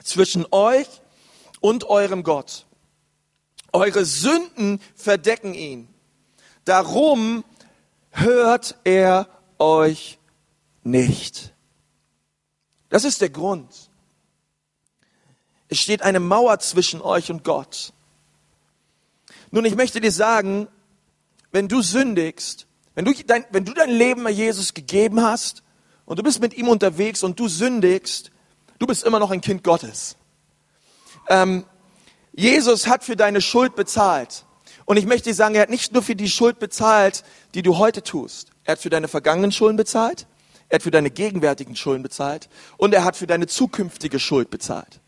Zwischen 0.05 0.45
euch 0.51 0.88
und 1.62 1.85
eurem 1.85 2.23
Gott. 2.23 2.67
Eure 3.73 4.05
Sünden 4.05 4.79
verdecken 4.95 5.55
ihn. 5.55 5.88
Darum 6.67 7.45
hört 8.11 8.77
er 8.85 9.27
euch 9.59 10.19
nicht. 10.83 11.55
Das 12.91 13.05
ist 13.05 13.23
der 13.23 13.31
Grund. 13.31 13.73
Es 15.69 15.79
steht 15.79 16.03
eine 16.03 16.21
Mauer 16.21 16.59
zwischen 16.59 17.01
euch 17.01 17.31
und 17.31 17.43
Gott. 17.43 17.95
Nun, 19.51 19.65
ich 19.65 19.77
möchte 19.77 20.03
dir 20.03 20.12
sagen, 20.12 20.69
wenn 21.53 21.69
du 21.69 21.81
sündigst, 21.81 22.67
wenn 22.94 23.05
du, 23.05 23.12
dein, 23.26 23.44
wenn 23.50 23.64
du 23.64 23.72
dein 23.72 23.90
Leben 23.90 24.28
Jesus 24.28 24.74
gegeben 24.74 25.22
hast 25.22 25.62
und 26.05 26.18
du 26.18 26.22
bist 26.22 26.40
mit 26.40 26.55
ihm 26.55 26.68
unterwegs 26.68 27.22
und 27.22 27.38
du 27.40 27.48
sündigst, 27.48 28.31
du 28.78 28.87
bist 28.87 29.05
immer 29.05 29.18
noch 29.18 29.31
ein 29.31 29.40
Kind 29.40 29.64
Gottes. 29.64 30.16
Ähm, 31.28 31.64
Jesus 32.33 32.87
hat 32.87 33.05
für 33.05 33.16
deine 33.16 33.40
Schuld 33.40 33.74
bezahlt. 33.76 34.44
Und 34.85 34.96
ich 34.96 35.07
möchte 35.07 35.31
dir 35.31 35.35
sagen, 35.35 35.55
er 35.55 35.62
hat 35.62 35.70
nicht 35.70 35.92
nur 35.92 36.02
für 36.02 36.16
die 36.16 36.28
Schuld 36.28 36.59
bezahlt, 36.59 37.24
die 37.55 37.62
du 37.62 37.78
heute 37.78 38.02
tust. 38.02 38.50
Er 38.64 38.72
hat 38.72 38.81
für 38.81 38.90
deine 38.90 39.09
vergangenen 39.09 39.52
Schulden 39.52 39.76
bezahlt, 39.76 40.26
er 40.68 40.76
hat 40.76 40.83
für 40.83 40.90
deine 40.90 41.11
gegenwärtigen 41.11 41.76
Schulden 41.76 42.02
bezahlt 42.02 42.48
und 42.76 42.94
er 42.94 43.05
hat 43.05 43.16
für 43.16 43.26
deine 43.26 43.46
zukünftige 43.46 44.18
Schuld 44.18 44.50
bezahlt. 44.50 45.00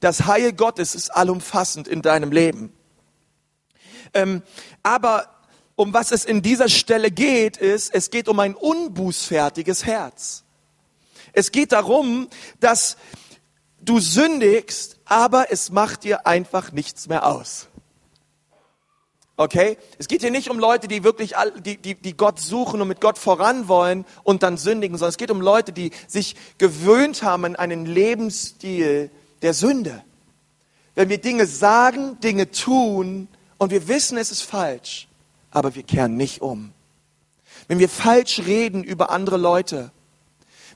Das 0.00 0.26
Heil 0.26 0.52
Gottes 0.52 0.94
ist 0.94 1.10
allumfassend 1.10 1.88
in 1.88 2.02
deinem 2.02 2.30
Leben. 2.30 2.72
Ähm, 4.14 4.42
aber 4.82 5.28
um 5.78 5.94
was 5.94 6.10
es 6.10 6.24
in 6.24 6.42
dieser 6.42 6.68
Stelle 6.68 7.12
geht, 7.12 7.56
ist, 7.56 7.94
es 7.94 8.10
geht 8.10 8.26
um 8.26 8.40
ein 8.40 8.56
unbußfertiges 8.56 9.86
Herz. 9.86 10.42
Es 11.32 11.52
geht 11.52 11.70
darum, 11.70 12.26
dass 12.58 12.96
du 13.80 14.00
sündigst, 14.00 14.98
aber 15.04 15.52
es 15.52 15.70
macht 15.70 16.02
dir 16.02 16.26
einfach 16.26 16.72
nichts 16.72 17.06
mehr 17.06 17.24
aus. 17.24 17.68
Okay? 19.36 19.78
Es 19.98 20.08
geht 20.08 20.22
hier 20.22 20.32
nicht 20.32 20.50
um 20.50 20.58
Leute, 20.58 20.88
die 20.88 21.04
wirklich, 21.04 21.34
die, 21.64 21.76
die, 21.76 21.94
die 21.94 22.16
Gott 22.16 22.40
suchen 22.40 22.80
und 22.82 22.88
mit 22.88 23.00
Gott 23.00 23.16
voran 23.16 23.68
wollen 23.68 24.04
und 24.24 24.42
dann 24.42 24.56
sündigen, 24.56 24.98
sondern 24.98 25.10
es 25.10 25.16
geht 25.16 25.30
um 25.30 25.40
Leute, 25.40 25.72
die 25.72 25.92
sich 26.08 26.34
gewöhnt 26.58 27.22
haben 27.22 27.44
an 27.44 27.54
einen 27.54 27.86
Lebensstil 27.86 29.12
der 29.42 29.54
Sünde. 29.54 30.02
Wenn 30.96 31.08
wir 31.08 31.18
Dinge 31.18 31.46
sagen, 31.46 32.18
Dinge 32.18 32.50
tun 32.50 33.28
und 33.58 33.70
wir 33.70 33.86
wissen, 33.86 34.18
es 34.18 34.32
ist 34.32 34.42
falsch, 34.42 35.07
aber 35.50 35.74
wir 35.74 35.82
kehren 35.82 36.16
nicht 36.16 36.40
um. 36.42 36.72
Wenn 37.66 37.78
wir 37.78 37.88
falsch 37.88 38.40
reden 38.40 38.84
über 38.84 39.10
andere 39.10 39.36
Leute, 39.36 39.90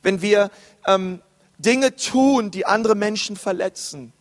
wenn 0.02 0.22
wir 0.22 0.50
ähm, 0.86 1.20
Dinge 1.58 1.96
tun, 1.96 2.50
die 2.50 2.66
andere 2.66 2.94
Menschen 2.94 3.36
verletzen, 3.36 4.12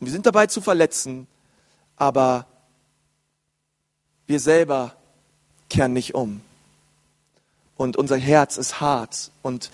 wir 0.00 0.12
sind 0.12 0.26
dabei 0.26 0.46
zu 0.46 0.60
verletzen, 0.60 1.26
aber 1.96 2.46
wir 4.26 4.40
selber 4.40 4.94
kehren 5.70 5.92
nicht 5.92 6.14
um. 6.14 6.42
Und 7.76 7.96
unser 7.96 8.16
Herz 8.16 8.56
ist 8.56 8.80
hart 8.80 9.30
und 9.42 9.70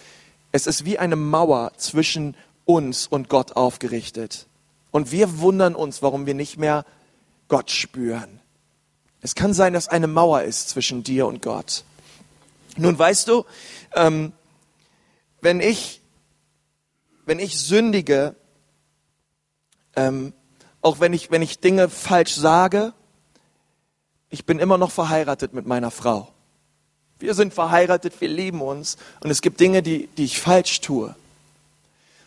es 0.53 0.67
ist 0.67 0.85
wie 0.85 0.99
eine 0.99 1.17
Mauer 1.17 1.73
zwischen 1.77 2.37
uns 2.65 3.07
und 3.07 3.29
Gott 3.29 3.53
aufgerichtet. 3.57 4.47
Und 4.91 5.11
wir 5.11 5.41
wundern 5.41 5.75
uns, 5.75 6.03
warum 6.03 6.27
wir 6.27 6.35
nicht 6.35 6.59
mehr 6.59 6.85
Gott 7.49 7.71
spüren. 7.71 8.42
Es 9.23 9.37
kann 9.37 9.55
sein, 9.55 9.73
dass 9.73 9.87
eine 9.87 10.09
Mauer 10.09 10.43
ist 10.43 10.69
zwischen 10.69 11.05
dir 11.05 11.29
und 11.29 11.43
Gott. 11.43 11.85
Nun 12.77 12.99
weißt 12.99 13.29
du, 13.29 13.45
ähm, 13.95 14.33
wenn 15.41 15.61
ich, 15.61 16.01
wenn 17.25 17.39
ich 17.39 17.61
sündige, 17.61 18.35
ähm, 19.95 20.33
auch 20.81 20.99
wenn 20.99 21.13
ich, 21.13 21.31
wenn 21.31 21.41
ich 21.41 21.61
Dinge 21.61 21.89
falsch 21.89 22.35
sage, 22.35 22.93
ich 24.29 24.45
bin 24.45 24.59
immer 24.59 24.77
noch 24.77 24.91
verheiratet 24.91 25.55
mit 25.55 25.67
meiner 25.67 25.93
Frau. 25.93 26.33
Wir 27.21 27.35
sind 27.35 27.55
verheiratet, 27.55 28.21
wir 28.21 28.29
lieben 28.29 28.61
uns 28.61 28.97
und 29.21 29.31
es 29.31 29.41
gibt 29.41 29.61
Dinge, 29.61 29.83
die, 29.83 30.09
die 30.17 30.25
ich 30.25 30.41
falsch 30.41 30.81
tue. 30.81 31.15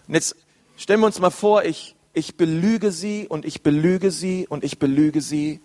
Und 0.08 0.13
jetzt 0.13 0.38
stellen 0.77 1.01
wir 1.01 1.08
uns 1.08 1.19
mal 1.19 1.31
vor, 1.31 1.65
ich, 1.65 1.95
ich 2.13 2.38
belüge 2.38 2.93
sie 2.93 3.27
und 3.27 3.43
ich 3.43 3.63
belüge 3.63 4.12
sie 4.12 4.47
und 4.47 4.63
ich 4.63 4.79
belüge 4.79 5.19
sie. 5.19 5.60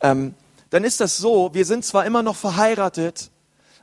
Ähm, 0.00 0.34
dann 0.72 0.84
ist 0.84 1.00
das 1.00 1.18
so, 1.18 1.52
wir 1.52 1.66
sind 1.66 1.84
zwar 1.84 2.06
immer 2.06 2.22
noch 2.22 2.34
verheiratet, 2.34 3.30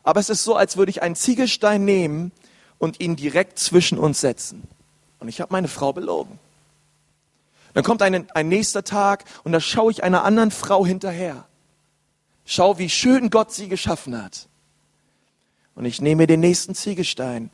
aber 0.02 0.20
es 0.20 0.32
ist 0.32 0.44
so, 0.44 0.56
als 0.56 0.76
würde 0.76 0.90
ich 0.90 1.04
einen 1.04 1.16
Ziegelstein 1.16 1.86
nehmen 1.86 2.32
und 2.80 3.00
ihn 3.00 3.16
direkt 3.16 3.60
zwischen 3.60 4.00
uns 4.00 4.22
setzen. 4.22 4.68
Und 5.20 5.28
ich 5.28 5.40
habe 5.40 5.54
meine 5.54 5.68
Frau 5.68 5.94
belogen. 5.94 6.40
Dann 7.76 7.84
kommt 7.84 8.02
ein, 8.02 8.28
ein 8.32 8.48
nächster 8.48 8.84
Tag 8.84 9.26
und 9.44 9.52
da 9.52 9.60
schaue 9.60 9.92
ich 9.92 10.04
einer 10.04 10.24
anderen 10.24 10.50
Frau 10.50 10.84
hinterher. 10.84 11.46
Schau, 12.44 12.80
wie 12.80 12.90
schön 12.90 13.30
Gott 13.30 13.54
sie 13.54 13.68
geschaffen 13.68 14.20
hat. 14.20 14.48
Und 15.76 15.86
ich 15.86 16.02
nehme 16.02 16.26
den 16.26 16.40
nächsten 16.40 16.74
Ziegelstein 16.74 17.52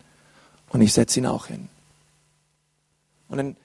und 0.70 0.80
ich 0.80 0.94
setze 0.94 1.20
ihn 1.20 1.26
auch 1.26 1.48
hin. 1.48 1.68
Und 3.28 3.38
dann 3.38 3.58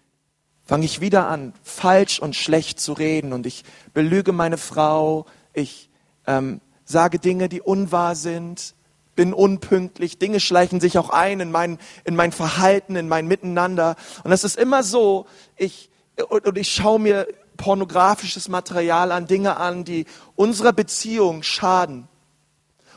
fange 0.67 0.85
ich 0.85 1.01
wieder 1.01 1.29
an, 1.29 1.53
falsch 1.63 2.19
und 2.19 2.35
schlecht 2.35 2.81
zu 2.81 2.93
reden 2.93 3.33
und 3.33 3.47
ich 3.47 3.63
belüge 3.95 4.33
meine 4.33 4.59
Frau, 4.59 5.27
ich 5.53 5.91
ähm, 6.27 6.61
sage 6.85 7.19
Dinge, 7.19 7.49
die 7.49 7.61
unwahr 7.61 8.15
sind, 8.15 8.75
bin 9.17 9.35
unpünktlich, 9.35 10.19
Dinge 10.19 10.41
schleichen 10.41 10.81
sich 10.81 10.97
auch 10.97 11.11
ein 11.11 11.41
in 11.41 11.51
mein, 11.51 11.79
in 12.05 12.17
mein 12.17 12.33
Verhalten, 12.33 12.97
in 12.97 13.09
mein 13.09 13.27
Miteinander. 13.27 13.97
Und 14.25 14.31
das 14.31 14.45
ist 14.45 14.57
immer 14.57 14.83
so, 14.83 15.27
ich, 15.57 15.91
und, 16.29 16.47
und 16.47 16.57
ich 16.57 16.73
schaue 16.73 16.99
mir 16.99 17.27
pornografisches 17.57 18.49
Material 18.49 19.13
an, 19.13 19.27
Dinge 19.27 19.57
an, 19.59 19.85
die 19.85 20.07
unserer 20.37 20.73
Beziehung 20.73 21.43
schaden. 21.43 22.09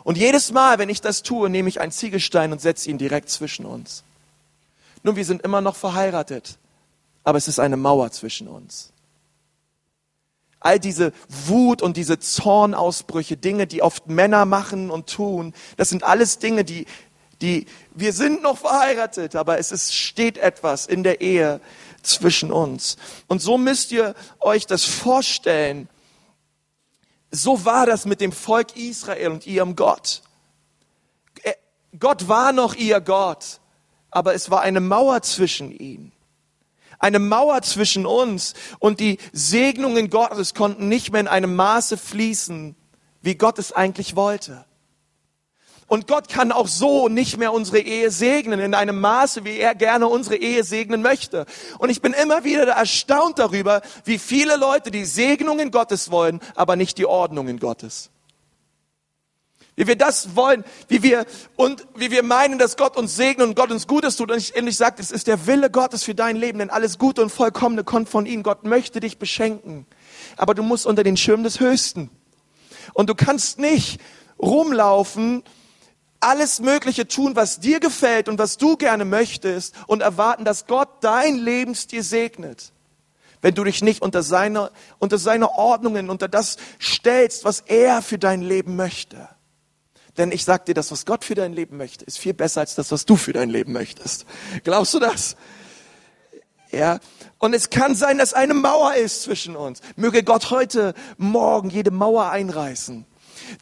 Und 0.04 0.18
jedes 0.18 0.52
Mal, 0.52 0.80
wenn 0.80 0.90
ich 0.90 1.02
das 1.02 1.24
tue, 1.24 1.50
nehme 1.50 1.70
ich 1.70 1.82
einen 1.82 1.92
Ziegelstein 1.92 2.52
und 2.52 2.62
setze 2.62 2.90
ihn 2.90 2.98
direkt 2.98 3.30
zwischen 3.30 3.66
uns. 3.66 4.04
Nun, 5.02 5.16
wir 5.18 5.26
sind 5.26 5.42
immer 5.42 5.60
noch 5.60 5.76
verheiratet, 5.76 6.58
aber 7.26 7.38
es 7.38 7.48
ist 7.48 7.60
eine 7.60 7.76
Mauer 7.76 8.12
zwischen 8.12 8.48
uns 8.48 8.93
all 10.64 10.80
diese 10.80 11.12
Wut 11.28 11.82
und 11.82 11.98
diese 11.98 12.20
Zornausbrüche, 12.20 13.38
Dinge, 13.38 13.68
die 13.68 13.82
oft 13.82 14.08
Männer 14.08 14.46
machen 14.46 14.90
und 14.90 15.08
tun, 15.08 15.54
das 15.78 15.90
sind 15.90 16.04
alles 16.04 16.40
Dinge, 16.40 16.64
die, 16.64 16.88
die, 17.42 17.68
wir 17.94 18.14
sind 18.14 18.42
noch 18.42 18.58
verheiratet, 18.58 19.36
aber 19.36 19.60
es 19.60 19.72
ist, 19.72 19.94
steht 19.94 20.38
etwas 20.38 20.88
in 20.88 21.04
der 21.04 21.22
Ehe 21.22 21.60
zwischen 22.02 22.52
uns. 22.52 22.98
Und 23.28 23.42
so 23.42 23.58
müsst 23.58 23.92
ihr 23.92 24.16
euch 24.40 24.66
das 24.66 24.84
vorstellen. 24.84 25.90
So 27.30 27.66
war 27.66 27.86
das 27.86 28.06
mit 28.06 28.22
dem 28.22 28.32
Volk 28.32 28.76
Israel 28.76 29.32
und 29.32 29.46
ihrem 29.46 29.76
Gott. 29.76 30.22
Gott 32.00 32.28
war 32.28 32.54
noch 32.54 32.74
ihr 32.74 33.02
Gott, 33.02 33.60
aber 34.10 34.34
es 34.34 34.50
war 34.50 34.62
eine 34.62 34.80
Mauer 34.80 35.22
zwischen 35.22 35.72
ihnen 35.72 36.12
eine 37.04 37.20
Mauer 37.20 37.62
zwischen 37.64 38.06
uns 38.06 38.54
und 38.80 39.02
die 39.02 39.18
Segnungen 39.34 40.10
Gottes 40.10 40.54
konnten 40.54 40.88
nicht 40.88 41.12
mehr 41.12 41.20
in 41.20 41.28
einem 41.28 41.54
Maße 41.56 41.98
fließen, 41.98 42.76
wie 43.22 43.36
Gott 43.36 43.60
es 43.60 43.74
eigentlich 43.74 44.16
wollte. 44.16 44.64
Und 45.88 46.08
Gott 46.08 46.30
kann 46.30 46.54
auch 46.54 46.70
so 46.70 47.10
nicht 47.10 47.38
mehr 47.38 47.52
unsere 47.52 47.80
Ehe 47.80 48.10
segnen 48.10 48.62
in 48.62 48.74
einem 48.74 49.02
Maße, 49.02 49.44
wie 49.44 49.58
er 49.58 49.76
gerne 49.76 50.08
unsere 50.08 50.38
Ehe 50.38 50.64
segnen 50.64 51.02
möchte. 51.02 51.46
Und 51.78 51.90
ich 51.90 52.02
bin 52.02 52.14
immer 52.14 52.46
wieder 52.46 52.64
erstaunt 52.68 53.38
darüber, 53.38 53.82
wie 54.06 54.18
viele 54.18 54.56
Leute 54.56 54.90
die 54.90 55.04
Segnungen 55.04 55.72
Gottes 55.72 56.10
wollen, 56.10 56.40
aber 56.56 56.78
nicht 56.78 56.98
die 56.98 57.06
Ordnungen 57.06 57.60
Gottes. 57.60 58.13
Wie 59.76 59.88
wir 59.88 59.96
das 59.96 60.36
wollen, 60.36 60.64
wie 60.88 61.02
wir, 61.02 61.26
und 61.56 61.88
wie 61.96 62.12
wir 62.12 62.22
meinen, 62.22 62.60
dass 62.60 62.78
Gott 62.78 62.96
uns 62.96 63.16
segnet 63.16 63.48
und 63.48 63.56
Gott 63.56 63.72
uns 63.72 63.88
Gutes 63.88 64.16
tut. 64.16 64.32
Und 64.32 64.38
ich, 64.38 64.56
und 64.56 64.72
sage, 64.72 64.98
es 65.00 65.12
ist 65.12 65.28
der 65.28 65.48
Wille 65.48 65.72
Gottes 65.72 66.04
für 66.04 66.14
dein 66.14 66.36
Leben, 66.36 66.60
denn 66.60 66.70
alles 66.70 67.00
Gute 67.00 67.24
und 67.24 67.32
Vollkommene 67.32 67.84
kommt 67.84 68.08
von 68.08 68.26
ihm. 68.26 68.44
Gott 68.44 68.64
möchte 68.66 69.00
dich 69.00 69.18
beschenken. 69.18 69.88
Aber 70.38 70.54
du 70.54 70.62
musst 70.62 70.86
unter 70.86 71.04
den 71.04 71.18
Schirm 71.18 71.44
des 71.44 71.60
Höchsten. 71.60 72.12
Und 72.94 73.10
du 73.10 73.16
kannst 73.16 73.58
nicht 73.58 74.00
rumlaufen, 74.40 75.44
alles 76.20 76.60
Mögliche 76.60 77.08
tun, 77.08 77.36
was 77.36 77.60
dir 77.60 77.80
gefällt 77.80 78.30
und 78.30 78.40
was 78.40 78.58
du 78.58 78.78
gerne 78.78 79.06
möchtest 79.06 79.76
und 79.88 80.02
erwarten, 80.02 80.46
dass 80.46 80.68
Gott 80.68 80.90
dein 81.02 81.36
Lebensstil 81.36 82.04
segnet. 82.04 82.72
Wenn 83.42 83.56
du 83.56 83.64
dich 83.64 83.82
nicht 83.82 84.02
unter 84.02 84.24
seine, 84.24 84.72
unter 85.00 85.18
seine 85.18 85.52
Ordnungen, 85.52 86.10
unter 86.10 86.30
das 86.30 86.58
stellst, 86.82 87.44
was 87.44 87.60
er 87.60 88.02
für 88.02 88.18
dein 88.18 88.42
Leben 88.42 88.78
möchte. 88.78 89.28
Denn 90.18 90.32
ich 90.32 90.46
sag 90.46 90.66
dir, 90.66 90.74
das, 90.74 90.92
was 90.92 91.06
Gott 91.06 91.26
für 91.26 91.36
dein 91.36 91.54
Leben 91.54 91.78
möchte, 91.78 92.06
ist 92.06 92.20
viel 92.20 92.34
besser 92.34 92.62
als 92.62 92.76
das, 92.76 92.92
was 92.92 93.06
du 93.06 93.16
für 93.16 93.34
dein 93.34 93.50
Leben 93.50 93.74
möchtest. 93.74 94.26
Glaubst 94.64 94.94
du 94.94 95.00
das? 95.00 95.36
Ja. 96.72 97.00
Und 97.40 97.54
es 97.54 97.70
kann 97.70 97.96
sein, 97.96 98.18
dass 98.20 98.34
eine 98.34 98.54
Mauer 98.54 98.94
ist 98.94 99.24
zwischen 99.24 99.56
uns. 99.56 99.82
Möge 99.96 100.24
Gott 100.24 100.52
heute 100.52 100.94
Morgen 101.18 101.70
jede 101.70 101.92
Mauer 101.92 102.30
einreißen, 102.30 103.06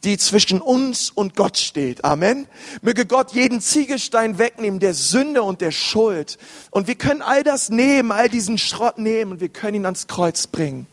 die 0.04 0.18
zwischen 0.18 0.60
uns 0.60 1.10
und 1.10 1.36
Gott 1.36 1.56
steht. 1.56 2.04
Amen. 2.04 2.46
Möge 2.82 3.06
Gott 3.06 3.32
jeden 3.32 3.62
Ziegelstein 3.62 4.38
wegnehmen, 4.38 4.78
der 4.78 4.94
Sünde 4.94 5.42
und 5.42 5.62
der 5.62 5.72
Schuld. 5.72 6.36
Und 6.70 6.86
wir 6.86 6.96
können 6.96 7.22
all 7.22 7.42
das 7.42 7.70
nehmen, 7.70 8.12
all 8.12 8.28
diesen 8.28 8.58
Schrott 8.58 8.98
nehmen 8.98 9.32
und 9.32 9.40
wir 9.40 9.48
können 9.48 9.76
ihn 9.76 9.86
ans 9.86 10.06
Kreuz 10.06 10.46
bringen. 10.46 10.86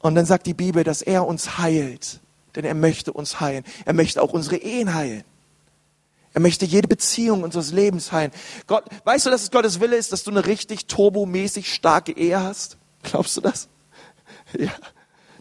Und 0.00 0.14
dann 0.14 0.26
sagt 0.26 0.46
die 0.46 0.54
Bibel, 0.54 0.84
dass 0.84 1.00
er 1.00 1.26
uns 1.26 1.58
heilt 1.58 2.20
denn 2.54 2.64
er 2.64 2.74
möchte 2.74 3.12
uns 3.12 3.40
heilen. 3.40 3.64
Er 3.84 3.92
möchte 3.92 4.22
auch 4.22 4.32
unsere 4.32 4.56
Ehen 4.56 4.94
heilen. 4.94 5.24
Er 6.34 6.40
möchte 6.40 6.64
jede 6.64 6.88
Beziehung 6.88 7.42
unseres 7.42 7.72
Lebens 7.72 8.12
heilen. 8.12 8.30
Gott, 8.66 8.84
weißt 9.04 9.26
du, 9.26 9.30
dass 9.30 9.42
es 9.42 9.50
Gottes 9.50 9.80
Wille 9.80 9.96
ist, 9.96 10.12
dass 10.12 10.24
du 10.24 10.30
eine 10.30 10.46
richtig 10.46 10.86
turbomäßig 10.86 11.72
starke 11.72 12.12
Ehe 12.12 12.40
hast? 12.40 12.76
Glaubst 13.02 13.36
du 13.36 13.40
das? 13.40 13.68
Ja. 14.58 14.72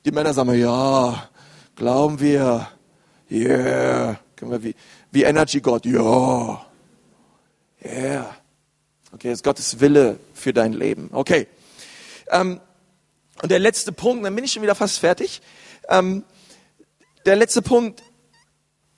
Die 0.04 0.12
Männer 0.12 0.34
sagen, 0.34 0.54
ja, 0.54 1.30
glauben 1.76 2.20
wir. 2.20 2.68
Yeah. 3.32 4.20
Können 4.36 4.52
wir 4.52 4.64
wie, 4.64 4.76
wie 5.12 5.24
Energy 5.24 5.62
Gott. 5.62 5.86
Ja. 5.86 6.66
Yeah. 7.84 8.36
Okay, 9.14 9.30
das 9.30 9.40
ist 9.40 9.44
Gottes 9.44 9.80
Wille 9.80 10.20
für 10.34 10.52
dein 10.52 10.74
Leben. 10.74 11.10
Okay. 11.14 11.48
Ähm, 12.30 12.60
und 13.42 13.52
der 13.52 13.60
letzte 13.60 13.92
Punkt, 13.92 14.26
dann 14.26 14.36
bin 14.36 14.44
ich 14.44 14.52
schon 14.52 14.64
wieder 14.64 14.76
fast 14.76 15.00
fertig. 15.00 15.42
Ähm, 15.90 16.24
der 17.26 17.36
letzte 17.36 17.62
Punkt, 17.62 18.04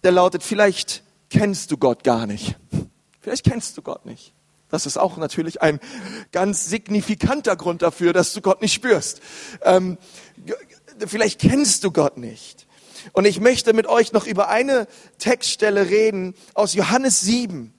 der 0.03 0.11
lautet, 0.11 0.43
vielleicht 0.43 1.03
kennst 1.29 1.71
du 1.71 1.77
Gott 1.77 2.03
gar 2.03 2.25
nicht. 2.25 2.55
Vielleicht 3.21 3.43
kennst 3.43 3.77
du 3.77 3.81
Gott 3.81 4.05
nicht. 4.05 4.33
Das 4.69 4.85
ist 4.85 4.97
auch 4.97 5.17
natürlich 5.17 5.61
ein 5.61 5.79
ganz 6.31 6.65
signifikanter 6.65 7.55
Grund 7.55 7.81
dafür, 7.81 8.13
dass 8.13 8.33
du 8.33 8.41
Gott 8.41 8.61
nicht 8.61 8.73
spürst. 8.73 9.21
Ähm, 9.63 9.97
vielleicht 11.05 11.41
kennst 11.41 11.83
du 11.83 11.91
Gott 11.91 12.17
nicht. 12.17 12.67
Und 13.13 13.25
ich 13.25 13.39
möchte 13.39 13.73
mit 13.73 13.87
euch 13.87 14.11
noch 14.11 14.27
über 14.27 14.49
eine 14.49 14.87
Textstelle 15.17 15.89
reden 15.89 16.35
aus 16.53 16.73
Johannes 16.73 17.21
7. 17.21 17.73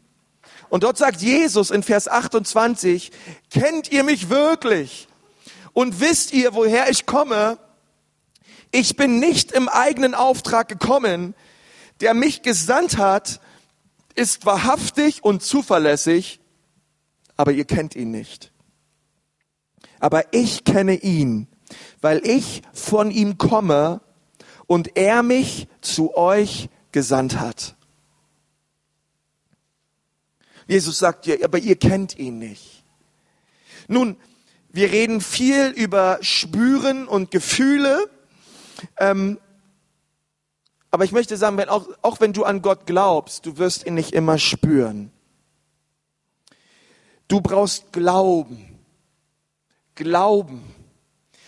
Und 0.68 0.82
dort 0.82 0.98
sagt 0.98 1.20
Jesus 1.20 1.70
in 1.70 1.82
Vers 1.82 2.08
28, 2.08 3.10
kennt 3.50 3.90
ihr 3.90 4.04
mich 4.04 4.30
wirklich? 4.30 5.08
Und 5.72 6.00
wisst 6.00 6.32
ihr, 6.32 6.54
woher 6.54 6.90
ich 6.90 7.06
komme? 7.06 7.58
Ich 8.72 8.96
bin 8.96 9.18
nicht 9.18 9.52
im 9.52 9.68
eigenen 9.68 10.14
Auftrag 10.14 10.68
gekommen. 10.68 11.34
Der 12.00 12.14
mich 12.14 12.42
gesandt 12.42 12.96
hat, 12.96 13.40
ist 14.14 14.46
wahrhaftig 14.46 15.22
und 15.22 15.42
zuverlässig, 15.42 16.40
aber 17.36 17.52
ihr 17.52 17.64
kennt 17.64 17.94
ihn 17.94 18.10
nicht. 18.10 18.52
Aber 19.98 20.32
ich 20.32 20.64
kenne 20.64 20.94
ihn, 20.94 21.46
weil 22.00 22.26
ich 22.26 22.62
von 22.72 23.10
ihm 23.10 23.38
komme 23.38 24.00
und 24.66 24.96
er 24.96 25.22
mich 25.22 25.68
zu 25.80 26.16
euch 26.16 26.68
gesandt 26.92 27.38
hat. 27.38 27.76
Jesus 30.66 30.98
sagt 30.98 31.26
ja, 31.26 31.34
aber 31.42 31.58
ihr 31.58 31.76
kennt 31.76 32.18
ihn 32.18 32.38
nicht. 32.38 32.84
Nun, 33.88 34.16
wir 34.68 34.92
reden 34.92 35.20
viel 35.20 35.68
über 35.68 36.18
Spüren 36.20 37.08
und 37.08 37.32
Gefühle. 37.32 38.08
Ähm, 38.98 39.38
aber 40.90 41.04
ich 41.04 41.12
möchte 41.12 41.36
sagen, 41.36 41.56
wenn 41.56 41.68
auch, 41.68 41.86
auch 42.02 42.20
wenn 42.20 42.32
du 42.32 42.44
an 42.44 42.62
Gott 42.62 42.86
glaubst, 42.86 43.46
du 43.46 43.58
wirst 43.58 43.86
ihn 43.86 43.94
nicht 43.94 44.12
immer 44.12 44.38
spüren. 44.38 45.12
Du 47.28 47.40
brauchst 47.40 47.92
Glauben. 47.92 48.78
Glauben. 49.94 50.74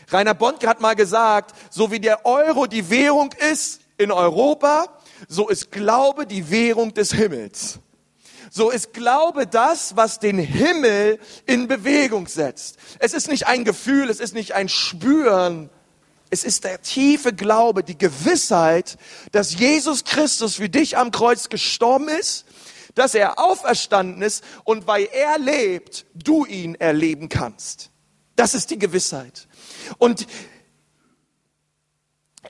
Rainer 0.08 0.34
Bondke 0.34 0.68
hat 0.68 0.80
mal 0.80 0.94
gesagt, 0.94 1.56
so 1.70 1.90
wie 1.90 1.98
der 1.98 2.24
Euro 2.24 2.66
die 2.66 2.88
Währung 2.90 3.30
ist 3.50 3.80
in 3.98 4.12
Europa, 4.12 4.86
so 5.28 5.48
ist 5.48 5.72
Glaube 5.72 6.26
die 6.26 6.50
Währung 6.50 6.94
des 6.94 7.12
Himmels. 7.12 7.80
So 8.50 8.70
ist 8.70 8.92
Glaube 8.92 9.46
das, 9.46 9.96
was 9.96 10.18
den 10.18 10.38
Himmel 10.38 11.18
in 11.46 11.66
Bewegung 11.66 12.26
setzt. 12.26 12.76
Es 12.98 13.14
ist 13.14 13.28
nicht 13.28 13.46
ein 13.46 13.64
Gefühl, 13.64 14.10
es 14.10 14.20
ist 14.20 14.34
nicht 14.34 14.54
ein 14.54 14.68
Spüren, 14.68 15.70
es 16.32 16.44
ist 16.44 16.64
der 16.64 16.80
tiefe 16.80 17.34
Glaube, 17.34 17.84
die 17.84 17.98
Gewissheit, 17.98 18.96
dass 19.32 19.58
Jesus 19.58 20.02
Christus 20.04 20.54
für 20.54 20.70
dich 20.70 20.96
am 20.96 21.10
Kreuz 21.10 21.50
gestorben 21.50 22.08
ist, 22.08 22.46
dass 22.94 23.14
er 23.14 23.38
auferstanden 23.38 24.22
ist 24.22 24.42
und 24.64 24.86
weil 24.86 25.10
er 25.12 25.38
lebt, 25.38 26.06
du 26.14 26.46
ihn 26.46 26.74
erleben 26.74 27.28
kannst. 27.28 27.90
Das 28.34 28.54
ist 28.54 28.70
die 28.70 28.78
Gewissheit. 28.78 29.46
Und 29.98 30.26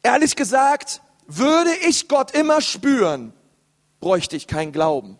ehrlich 0.04 0.36
gesagt, 0.36 1.02
würde 1.26 1.74
ich 1.88 2.06
Gott 2.06 2.30
immer 2.36 2.60
spüren, 2.60 3.34
bräuchte 3.98 4.36
ich 4.36 4.46
keinen 4.46 4.70
Glauben. 4.70 5.18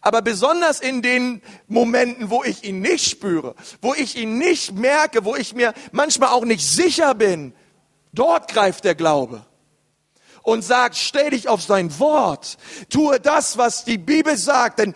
Aber 0.00 0.22
besonders 0.22 0.80
in 0.80 1.02
den 1.02 1.42
Momenten, 1.68 2.30
wo 2.30 2.42
ich 2.42 2.64
ihn 2.64 2.80
nicht 2.80 3.08
spüre, 3.08 3.54
wo 3.82 3.94
ich 3.94 4.16
ihn 4.16 4.38
nicht 4.38 4.72
merke, 4.72 5.24
wo 5.24 5.36
ich 5.36 5.54
mir 5.54 5.74
manchmal 5.92 6.30
auch 6.30 6.44
nicht 6.44 6.66
sicher 6.66 7.14
bin, 7.14 7.52
dort 8.12 8.50
greift 8.50 8.84
der 8.84 8.94
Glaube 8.94 9.44
und 10.42 10.62
sagt, 10.62 10.96
stell 10.96 11.30
dich 11.30 11.48
auf 11.48 11.62
sein 11.62 11.98
Wort, 11.98 12.56
tue 12.88 13.20
das, 13.20 13.58
was 13.58 13.84
die 13.84 13.98
Bibel 13.98 14.36
sagt, 14.36 14.78
denn 14.78 14.94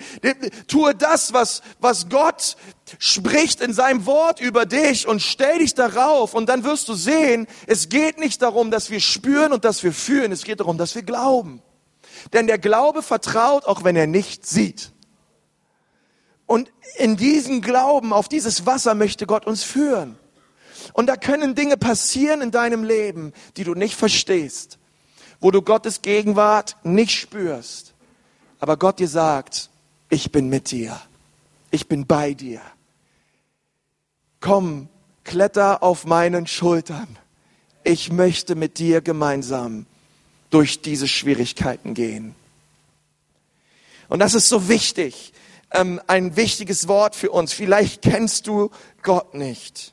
tue 0.68 0.94
das, 0.94 1.32
was, 1.32 1.62
was 1.80 2.08
Gott 2.08 2.56
spricht 2.98 3.60
in 3.60 3.72
seinem 3.72 4.06
Wort 4.06 4.40
über 4.40 4.64
dich 4.66 5.06
und 5.06 5.20
stell 5.20 5.58
dich 5.58 5.74
darauf 5.74 6.34
und 6.34 6.48
dann 6.48 6.64
wirst 6.64 6.88
du 6.88 6.94
sehen, 6.94 7.46
es 7.66 7.88
geht 7.88 8.18
nicht 8.18 8.42
darum, 8.42 8.70
dass 8.70 8.90
wir 8.90 9.00
spüren 9.00 9.52
und 9.52 9.64
dass 9.64 9.82
wir 9.82 9.92
fühlen, 9.92 10.32
es 10.32 10.44
geht 10.44 10.60
darum, 10.60 10.78
dass 10.78 10.94
wir 10.94 11.02
glauben. 11.02 11.62
Denn 12.32 12.46
der 12.46 12.58
Glaube 12.58 13.02
vertraut, 13.02 13.66
auch 13.66 13.84
wenn 13.84 13.96
er 13.96 14.06
nicht 14.06 14.46
sieht. 14.46 14.93
Und 16.46 16.70
in 16.96 17.16
diesen 17.16 17.62
Glauben, 17.62 18.12
auf 18.12 18.28
dieses 18.28 18.66
Wasser 18.66 18.94
möchte 18.94 19.26
Gott 19.26 19.46
uns 19.46 19.62
führen. 19.62 20.16
Und 20.92 21.06
da 21.06 21.16
können 21.16 21.54
Dinge 21.54 21.76
passieren 21.76 22.42
in 22.42 22.50
deinem 22.50 22.84
Leben, 22.84 23.32
die 23.56 23.64
du 23.64 23.74
nicht 23.74 23.96
verstehst, 23.96 24.78
wo 25.40 25.50
du 25.50 25.62
Gottes 25.62 26.02
Gegenwart 26.02 26.76
nicht 26.82 27.12
spürst. 27.12 27.94
Aber 28.60 28.76
Gott 28.76 28.98
dir 28.98 29.08
sagt, 29.08 29.70
ich 30.10 30.30
bin 30.30 30.48
mit 30.48 30.70
dir. 30.70 31.00
Ich 31.70 31.88
bin 31.88 32.06
bei 32.06 32.34
dir. 32.34 32.60
Komm, 34.40 34.88
kletter 35.24 35.82
auf 35.82 36.04
meinen 36.04 36.46
Schultern. 36.46 37.18
Ich 37.82 38.12
möchte 38.12 38.54
mit 38.54 38.78
dir 38.78 39.00
gemeinsam 39.00 39.86
durch 40.50 40.82
diese 40.82 41.08
Schwierigkeiten 41.08 41.94
gehen. 41.94 42.34
Und 44.08 44.20
das 44.20 44.34
ist 44.34 44.48
so 44.48 44.68
wichtig, 44.68 45.32
ähm, 45.74 46.00
ein 46.06 46.36
wichtiges 46.36 46.88
Wort 46.88 47.14
für 47.14 47.30
uns. 47.30 47.52
Vielleicht 47.52 48.02
kennst 48.02 48.46
du 48.46 48.70
Gott 49.02 49.34
nicht. 49.34 49.92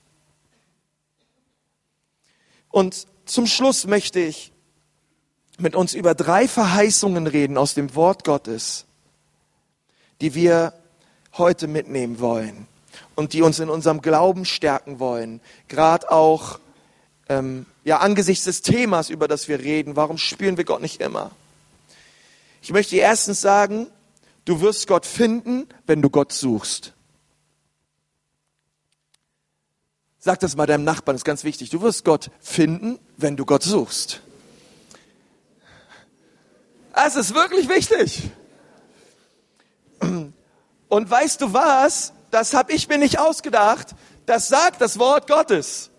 Und 2.70 3.08
zum 3.26 3.48
Schluss 3.48 3.86
möchte 3.86 4.20
ich 4.20 4.54
mit 5.58 5.76
uns 5.76 5.94
über 5.94 6.16
drei 6.16 6.48
Verheißungen 6.48 7.28
reden 7.28 7.58
aus 7.58 7.74
dem 7.74 7.94
Wort 7.96 8.24
Gottes, 8.24 8.86
die 10.22 10.34
wir 10.34 10.74
heute 11.38 11.68
mitnehmen 11.68 12.20
wollen 12.20 12.68
und 13.16 13.34
die 13.34 13.42
uns 13.42 13.60
in 13.60 13.70
unserem 13.70 14.02
Glauben 14.02 14.46
stärken 14.46 15.00
wollen. 15.00 15.42
Gerade 15.68 16.12
auch 16.12 16.60
ähm, 17.30 17.66
ja 17.84 18.00
angesichts 18.00 18.46
des 18.46 18.62
Themas, 18.62 19.10
über 19.10 19.28
das 19.28 19.48
wir 19.48 19.60
reden. 19.60 19.96
Warum 19.96 20.18
spüren 20.18 20.58
wir 20.58 20.64
Gott 20.64 20.82
nicht 20.82 21.02
immer? 21.02 21.32
Ich 22.62 22.72
möchte 22.72 22.96
erstens 22.96 23.42
sagen, 23.42 23.88
Du 24.46 24.62
wirst 24.62 24.88
Gott 24.88 25.06
finden, 25.06 25.68
wenn 25.86 26.02
du 26.02 26.10
Gott 26.10 26.32
suchst. 26.32 26.94
Sag 30.18 30.40
das 30.40 30.56
mal 30.56 30.66
deinem 30.66 30.84
Nachbarn, 30.84 31.16
ist 31.16 31.26
ganz 31.26 31.44
wichtig. 31.44 31.70
Du 31.70 31.82
wirst 31.82 32.06
Gott 32.06 32.30
finden, 32.40 33.00
wenn 33.18 33.38
du 33.38 33.46
Gott 33.46 33.64
suchst. 33.64 34.22
Es 36.94 37.16
ist 37.16 37.34
wirklich 37.34 37.70
wichtig. 37.70 38.30
Und 40.90 41.10
weißt 41.10 41.42
du 41.42 41.54
was? 41.54 42.14
Das 42.32 42.54
habe 42.54 42.74
ich 42.74 42.88
mir 42.88 42.98
nicht 42.98 43.20
ausgedacht. 43.20 43.96
Das 44.26 44.48
sagt 44.48 44.82
das 44.82 45.00
Wort 45.00 45.28
Gottes. 45.28 45.90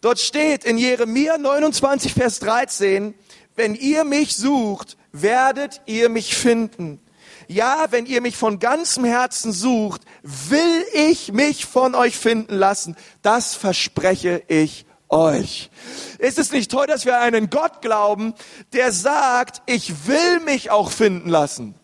Dort 0.00 0.18
steht 0.18 0.64
in 0.64 0.78
Jeremia 0.78 1.38
29, 1.38 2.14
Vers 2.14 2.38
13, 2.40 3.14
wenn 3.54 3.74
ihr 3.74 4.04
mich 4.04 4.36
sucht, 4.36 4.96
werdet 5.12 5.80
ihr 5.86 6.08
mich 6.08 6.36
finden 6.36 7.00
ja, 7.48 7.86
wenn 7.90 8.06
ihr 8.06 8.20
mich 8.20 8.36
von 8.36 8.58
ganzem 8.58 9.04
Herzen 9.04 9.52
sucht, 9.52 10.02
will 10.22 10.84
ich 10.92 11.32
mich 11.32 11.66
von 11.66 11.94
euch 11.94 12.16
finden 12.16 12.56
lassen. 12.56 12.96
Das 13.22 13.54
verspreche 13.54 14.42
ich 14.48 14.86
euch. 15.08 15.70
Ist 16.18 16.38
es 16.38 16.52
nicht 16.52 16.70
toll, 16.70 16.86
dass 16.86 17.04
wir 17.04 17.18
einen 17.18 17.50
Gott 17.50 17.80
glauben, 17.80 18.34
der 18.72 18.92
sagt, 18.92 19.62
ich 19.66 20.06
will 20.06 20.40
mich 20.40 20.70
auch 20.70 20.90
finden 20.90 21.28
lassen? 21.28 21.74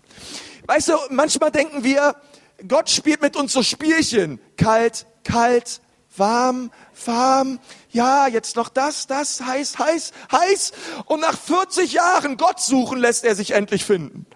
Weißt 0.66 0.88
du, 0.88 0.96
manchmal 1.11 1.51
denken 1.51 1.85
wir, 1.85 2.16
Gott 2.66 2.90
spielt 2.90 3.22
mit 3.22 3.37
uns 3.37 3.53
so 3.53 3.62
Spielchen. 3.62 4.40
Kalt, 4.57 5.07
kalt, 5.25 5.81
warm, 6.16 6.70
warm. 7.05 7.59
Ja, 7.90 8.27
jetzt 8.27 8.57
noch 8.57 8.68
das, 8.68 9.07
das, 9.07 9.40
heiß, 9.40 9.79
heiß, 9.79 10.12
heiß. 10.31 10.72
Und 11.07 11.20
nach 11.20 11.38
40 11.38 11.92
Jahren 11.92 12.37
Gott 12.37 12.61
suchen 12.61 12.98
lässt 12.98 13.25
er 13.25 13.35
sich 13.35 13.53
endlich 13.53 13.85
finden. 13.85 14.27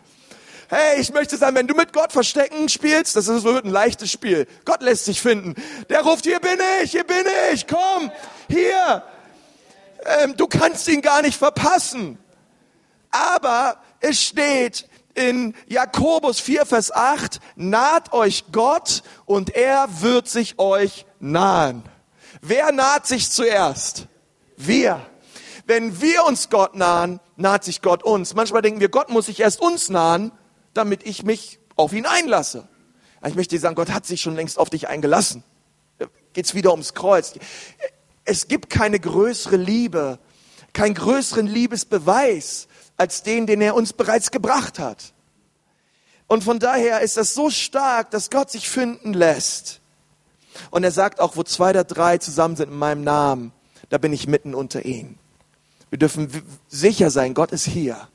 Hey, 0.69 1.01
ich 1.01 1.13
möchte 1.13 1.37
sagen, 1.37 1.55
wenn 1.55 1.69
du 1.69 1.75
mit 1.75 1.93
Gott 1.93 2.11
Verstecken 2.11 2.69
spielst, 2.69 3.15
das 3.15 3.29
ist 3.29 3.43
so 3.43 3.57
ein 3.57 3.71
leichtes 3.71 4.11
Spiel. 4.11 4.49
Gott 4.65 4.83
lässt 4.83 5.05
sich 5.05 5.21
finden. 5.21 5.55
Der 5.89 6.03
ruft, 6.03 6.25
hier 6.25 6.41
bin 6.41 6.59
ich, 6.83 6.91
hier 6.91 7.05
bin 7.05 7.25
ich, 7.53 7.69
komm, 7.69 8.11
hier. 8.49 9.05
Ähm, 10.05 10.37
du 10.37 10.49
kannst 10.49 10.89
ihn 10.89 11.03
gar 11.03 11.23
nicht 11.23 11.39
verpassen. 11.39 12.19
Aber 13.13 13.77
es 14.01 14.21
steht 14.21 14.89
in 15.15 15.55
Jakobus 15.69 16.41
4, 16.41 16.67
Vers 16.67 16.91
8, 16.91 17.39
naht 17.55 18.13
euch 18.13 18.47
Gott 18.51 19.05
und 19.25 19.55
er 19.55 19.87
wird 20.01 20.29
sich 20.29 20.59
euch 20.59 21.07
nahen. 21.21 21.85
Wer 22.41 22.73
naht 22.73 23.07
sich 23.07 23.31
zuerst? 23.31 24.07
Wir. 24.57 25.01
Wenn 25.65 26.01
wir 26.01 26.25
uns 26.25 26.51
Gott 26.51 26.75
nahen, 26.75 27.21
naht 27.37 27.63
sich 27.63 27.83
Gott 27.83 28.03
uns. 28.03 28.35
Manchmal 28.35 28.63
denken 28.63 28.81
wir, 28.81 28.89
Gott 28.89 29.11
muss 29.11 29.27
sich 29.27 29.39
erst 29.39 29.61
uns 29.61 29.91
nahen 29.91 30.33
damit 30.77 31.07
ich 31.07 31.23
mich 31.23 31.59
auf 31.77 31.93
ihn 31.93 32.07
einlasse. 32.07 32.69
Ich 33.27 33.35
möchte 33.35 33.55
dir 33.57 33.61
sagen, 33.61 33.75
Gott 33.75 33.91
hat 33.91 34.07
sich 34.07 34.21
schon 34.21 34.37
längst 34.37 34.59
auf 34.59 34.71
dich 34.71 34.89
eingelassen. 34.89 35.43
Geht's 36.33 36.55
wieder 36.55 36.71
ums 36.71 36.95
Kreuz. 36.95 37.35
Es 38.25 38.49
gibt 38.49 38.71
keine 38.71 39.01
größere 39.01 39.57
Liebe, 39.57 40.19
keinen 40.73 40.95
größeren 40.95 41.47
Liebesbeweis, 41.47 42.69
als 42.97 43.23
den, 43.23 43.47
den 43.47 43.61
er 43.61 43.75
uns 43.75 43.93
bereits 43.93 44.31
gebracht 44.31 44.79
hat. 44.79 45.13
Und 46.27 46.45
von 46.45 46.59
daher 46.59 47.01
ist 47.01 47.17
das 47.17 47.35
so 47.35 47.51
stark, 47.51 48.11
dass 48.11 48.31
Gott 48.31 48.51
sich 48.51 48.69
finden 48.69 49.13
lässt. 49.13 49.81
Und 50.71 50.85
er 50.85 50.91
sagt 50.91 51.21
auch, 51.21 51.37
wo 51.37 51.43
zwei 51.43 51.71
oder 51.71 51.85
drei 51.85 52.19
zusammen 52.19 52.57
sind 52.57 52.71
in 52.71 52.79
meinem 52.79 53.05
Namen, 53.05 53.53
da 53.89 53.99
bin 53.99 54.13
ich 54.13 54.27
mitten 54.27 54.55
unter 54.55 54.85
ihnen. 54.85 55.19
Wir 55.91 55.99
dürfen 55.99 56.31
sicher 56.69 57.11
sein, 57.11 57.35
Gott 57.35 57.53
ist 57.53 57.67
hier. 57.67 58.09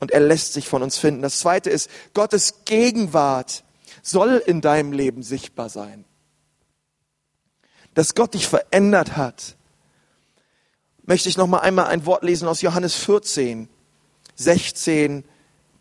Und 0.00 0.10
er 0.10 0.20
lässt 0.20 0.54
sich 0.54 0.66
von 0.66 0.82
uns 0.82 0.98
finden. 0.98 1.22
Das 1.22 1.40
zweite 1.40 1.70
ist, 1.70 1.90
Gottes 2.14 2.64
Gegenwart 2.64 3.64
soll 4.02 4.42
in 4.44 4.60
deinem 4.60 4.92
Leben 4.92 5.22
sichtbar 5.22 5.68
sein. 5.68 6.04
Dass 7.94 8.14
Gott 8.14 8.34
dich 8.34 8.48
verändert 8.48 9.16
hat. 9.16 9.56
Möchte 11.02 11.28
ich 11.28 11.36
noch 11.36 11.46
mal 11.46 11.58
einmal 11.58 11.86
ein 11.86 12.06
Wort 12.06 12.22
lesen 12.22 12.48
aus 12.48 12.62
Johannes 12.62 12.94
14, 12.94 13.68
16 14.36 15.24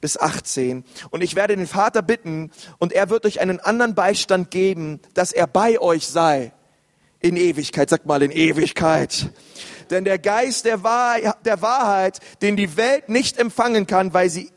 bis 0.01 0.17
18. 0.17 0.84
Und 1.11 1.22
ich 1.22 1.36
werde 1.36 1.55
den 1.55 1.67
Vater 1.67 2.01
bitten, 2.01 2.51
und 2.78 2.93
er 2.93 3.09
wird 3.09 3.26
euch 3.26 3.39
einen 3.39 3.59
anderen 3.59 3.95
Beistand 3.95 4.51
geben, 4.51 4.99
dass 5.13 5.32
er 5.32 5.47
bei 5.47 5.80
euch 5.80 6.07
sei. 6.07 6.51
In 7.20 7.36
Ewigkeit, 7.36 7.89
sagt 7.89 8.05
mal 8.05 8.24
in 8.24 8.32
Ewigkeit. 8.32 9.30
Denn 9.90 10.06
der 10.06 10.20
Geist 10.20 10.66
der, 10.66 10.84
Wahr 10.84 11.18
der 11.46 11.62
Wahrheit, 11.62 12.20
den 12.42 12.56
die 12.56 12.78
Welt 12.78 13.10
nicht 13.10 13.38
empfangen 13.38 13.88
kann, 13.88 14.14
weil 14.14 14.30
sie, 14.30 14.52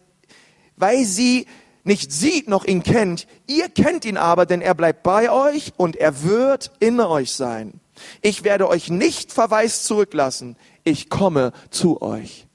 weil 0.76 1.04
sie 1.04 1.46
nicht 1.84 2.12
sieht 2.12 2.48
noch 2.48 2.64
ihn 2.64 2.82
kennt, 2.82 3.26
ihr 3.46 3.68
kennt 3.68 4.04
ihn 4.04 4.16
aber, 4.16 4.46
denn 4.46 4.60
er 4.60 4.74
bleibt 4.74 5.02
bei 5.02 5.30
euch 5.30 5.72
und 5.76 5.96
er 5.96 6.22
wird 6.22 6.72
in 6.80 7.00
euch 7.00 7.32
sein. 7.32 7.80
Ich 8.20 8.44
werde 8.44 8.68
euch 8.68 8.88
nicht 8.88 9.32
verwaist 9.32 9.84
zurücklassen. 9.84 10.56
Ich 10.84 11.08
komme 11.08 11.52
zu 11.70 12.02
euch. 12.02 12.46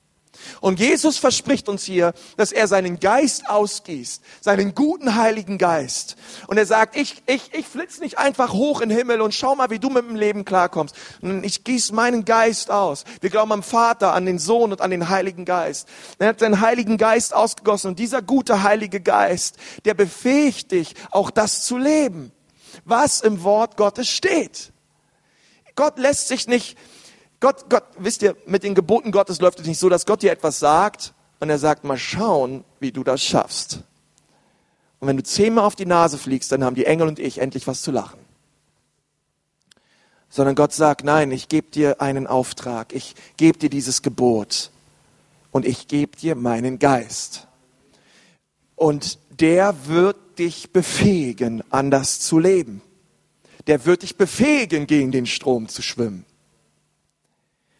Und 0.61 0.79
Jesus 0.79 1.17
verspricht 1.17 1.69
uns 1.69 1.83
hier, 1.83 2.13
dass 2.38 2.51
er 2.51 2.67
seinen 2.67 2.99
Geist 2.99 3.49
ausgießt, 3.49 4.21
seinen 4.41 4.75
guten 4.75 5.15
Heiligen 5.15 5.57
Geist. 5.57 6.15
Und 6.47 6.57
er 6.57 6.65
sagt, 6.65 6.95
ich, 6.95 7.23
ich, 7.25 7.53
ich 7.53 7.67
flitz 7.67 7.99
nicht 7.99 8.17
einfach 8.17 8.53
hoch 8.53 8.81
in 8.81 8.89
den 8.89 8.97
Himmel 8.97 9.21
und 9.21 9.33
schau 9.33 9.55
mal, 9.55 9.69
wie 9.69 9.79
du 9.79 9.89
mit 9.89 10.07
dem 10.07 10.15
Leben 10.15 10.45
klarkommst. 10.45 10.95
Und 11.21 11.43
ich 11.43 11.63
gieße 11.63 11.93
meinen 11.93 12.25
Geist 12.25 12.71
aus. 12.71 13.03
Wir 13.21 13.29
glauben 13.29 13.51
am 13.51 13.63
Vater, 13.63 14.13
an 14.13 14.25
den 14.25 14.39
Sohn 14.39 14.71
und 14.71 14.81
an 14.81 14.91
den 14.91 15.09
Heiligen 15.09 15.45
Geist. 15.45 15.88
Er 16.19 16.29
hat 16.29 16.39
seinen 16.39 16.61
Heiligen 16.61 16.97
Geist 16.97 17.33
ausgegossen 17.33 17.89
und 17.89 17.99
dieser 17.99 18.21
gute 18.21 18.63
Heilige 18.63 19.01
Geist, 19.01 19.57
der 19.85 19.93
befähigt 19.93 20.71
dich, 20.71 20.93
auch 21.11 21.31
das 21.31 21.63
zu 21.63 21.77
leben, 21.77 22.31
was 22.85 23.21
im 23.21 23.43
Wort 23.43 23.77
Gottes 23.77 24.09
steht. 24.09 24.71
Gott 25.75 25.99
lässt 25.99 26.27
sich 26.27 26.47
nicht 26.47 26.77
Gott, 27.39 27.69
Gott, 27.69 27.83
wisst 27.97 28.23
ihr, 28.23 28.35
mit 28.45 28.63
den 28.63 28.73
Geboten 28.73 29.11
Gottes 29.11 29.39
läuft 29.41 29.59
es 29.59 29.67
nicht 29.67 29.79
so, 29.79 29.89
dass 29.89 30.05
Gott 30.05 30.23
dir 30.23 30.31
etwas 30.31 30.59
sagt 30.59 31.13
und 31.39 31.49
er 31.49 31.59
sagt, 31.59 31.83
mal 31.83 31.97
schauen, 31.97 32.63
wie 32.79 32.91
du 32.91 33.03
das 33.03 33.23
schaffst. 33.23 33.81
Und 34.99 35.07
wenn 35.07 35.17
du 35.17 35.23
zehnmal 35.23 35.65
auf 35.65 35.75
die 35.75 35.85
Nase 35.85 36.17
fliegst, 36.17 36.51
dann 36.51 36.63
haben 36.63 36.75
die 36.75 36.85
Engel 36.85 37.07
und 37.07 37.19
ich 37.19 37.38
endlich 37.38 37.67
was 37.67 37.83
zu 37.83 37.91
lachen. 37.91 38.19
Sondern 40.29 40.55
Gott 40.55 40.73
sagt, 40.73 41.03
nein, 41.03 41.31
ich 41.31 41.47
gebe 41.47 41.69
dir 41.69 42.01
einen 42.01 42.25
Auftrag, 42.25 42.93
ich 42.93 43.15
gebe 43.38 43.59
dir 43.59 43.69
dieses 43.69 44.01
Gebot 44.01 44.71
und 45.51 45.65
ich 45.65 45.88
gebe 45.88 46.17
dir 46.17 46.35
meinen 46.35 46.79
Geist. 46.79 47.47
Und 48.75 49.19
der 49.39 49.88
wird 49.88 50.17
dich 50.39 50.71
befähigen, 50.71 51.63
anders 51.69 52.19
zu 52.19 52.39
leben. 52.39 52.81
Der 53.67 53.85
wird 53.85 54.01
dich 54.01 54.17
befähigen, 54.17 54.88
gegen 54.88 55.11
den 55.11 55.25
Strom 55.25 55.67
zu 55.67 55.81
schwimmen. 55.81 56.25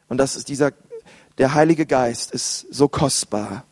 Und 0.10 0.18
das 0.18 0.36
ist 0.36 0.50
dieser, 0.50 0.72
der 1.38 1.54
Heilige 1.54 1.86
Geist 1.86 2.32
ist 2.32 2.66
so 2.72 2.88
kostbar. 2.88 3.64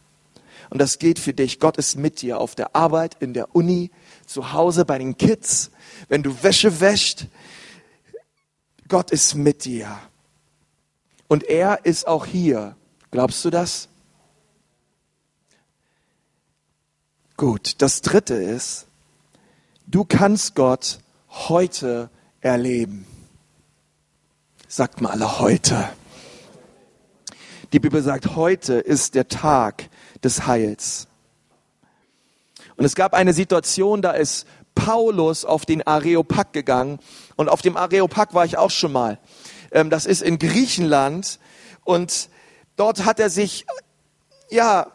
Und 0.69 0.79
das 0.79 0.99
geht 0.99 1.19
für 1.19 1.33
dich. 1.33 1.59
Gott 1.59 1.77
ist 1.77 1.95
mit 1.95 2.21
dir 2.21 2.39
auf 2.39 2.55
der 2.55 2.75
Arbeit, 2.75 3.17
in 3.19 3.33
der 3.33 3.55
Uni, 3.55 3.91
zu 4.25 4.53
Hause 4.53 4.85
bei 4.85 4.97
den 4.97 5.17
Kids, 5.17 5.71
wenn 6.09 6.23
du 6.23 6.43
Wäsche 6.43 6.79
wäscht. 6.79 7.27
Gott 8.87 9.11
ist 9.11 9.35
mit 9.35 9.65
dir. 9.65 9.97
Und 11.27 11.43
er 11.43 11.85
ist 11.85 12.07
auch 12.07 12.25
hier. 12.25 12.75
Glaubst 13.11 13.45
du 13.45 13.49
das? 13.49 13.87
Gut, 17.37 17.81
das 17.81 18.01
dritte 18.01 18.35
ist, 18.35 18.87
du 19.87 20.05
kannst 20.05 20.55
Gott 20.55 20.99
heute 21.29 22.09
erleben. 22.39 23.05
Sagt 24.67 25.01
mal 25.01 25.11
alle 25.11 25.39
heute. 25.39 25.89
Die 27.75 27.81
Bibel 27.81 28.01
sagt, 28.01 28.37
heute 28.37 28.75
ist 28.75 29.15
der 29.15 29.27
Tag 29.27 29.89
des 30.23 30.47
Heils. 30.47 31.09
Und 32.77 32.85
es 32.85 32.95
gab 32.95 33.13
eine 33.13 33.33
Situation, 33.33 34.01
da 34.01 34.11
ist 34.11 34.47
Paulus 34.75 35.43
auf 35.43 35.65
den 35.65 35.85
Areopag 35.85 36.53
gegangen. 36.53 36.99
Und 37.35 37.49
auf 37.49 37.61
dem 37.61 37.75
Areopag 37.75 38.33
war 38.33 38.45
ich 38.45 38.57
auch 38.57 38.71
schon 38.71 38.93
mal. 38.93 39.19
Ähm, 39.73 39.89
das 39.89 40.05
ist 40.05 40.21
in 40.21 40.39
Griechenland. 40.39 41.37
Und 41.83 42.29
dort 42.77 43.03
hat 43.03 43.19
er 43.19 43.29
sich, 43.29 43.65
ja, 44.49 44.87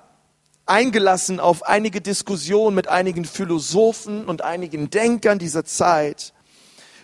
eingelassen 0.64 1.38
auf 1.38 1.64
einige 1.64 2.00
Diskussionen 2.00 2.74
mit 2.74 2.88
einigen 2.88 3.26
Philosophen 3.26 4.24
und 4.24 4.40
einigen 4.40 4.88
Denkern 4.88 5.38
dieser 5.38 5.66
Zeit. 5.66 6.32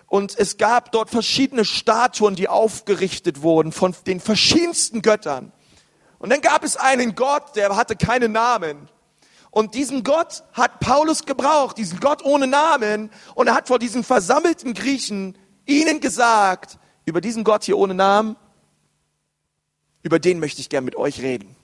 Und 0.06 0.38
es 0.38 0.56
gab 0.56 0.90
dort 0.92 1.10
verschiedene 1.10 1.66
Statuen, 1.66 2.34
die 2.34 2.48
aufgerichtet 2.48 3.42
wurden 3.42 3.72
von 3.72 3.94
den 4.06 4.20
verschiedensten 4.20 5.02
Göttern. 5.02 5.52
Und 6.18 6.30
dann 6.30 6.40
gab 6.40 6.64
es 6.64 6.76
einen 6.76 7.14
Gott, 7.14 7.56
der 7.56 7.76
hatte 7.76 7.96
keinen 7.96 8.32
Namen. 8.32 8.88
Und 9.50 9.74
diesen 9.74 10.02
Gott 10.02 10.44
hat 10.52 10.80
Paulus 10.80 11.24
gebraucht, 11.24 11.78
diesen 11.78 12.00
Gott 12.00 12.24
ohne 12.24 12.46
Namen. 12.46 13.10
Und 13.34 13.46
er 13.46 13.54
hat 13.54 13.68
vor 13.68 13.78
diesen 13.78 14.04
versammelten 14.04 14.74
Griechen 14.74 15.36
ihnen 15.64 16.00
gesagt, 16.00 16.78
über 17.04 17.20
diesen 17.20 17.44
Gott 17.44 17.64
hier 17.64 17.78
ohne 17.78 17.94
Namen, 17.94 18.36
über 20.02 20.18
den 20.18 20.40
möchte 20.40 20.60
ich 20.60 20.68
gern 20.68 20.84
mit 20.84 20.96
euch 20.96 21.20
reden. 21.20 21.56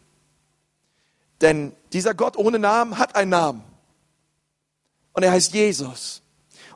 Denn 1.41 1.75
dieser 1.93 2.15
Gott 2.15 2.37
ohne 2.37 2.59
Namen 2.59 2.99
hat 2.99 3.15
einen 3.17 3.31
Namen. 3.31 3.65
Und 5.13 5.23
er 5.23 5.33
heißt 5.33 5.53
Jesus. 5.53 6.22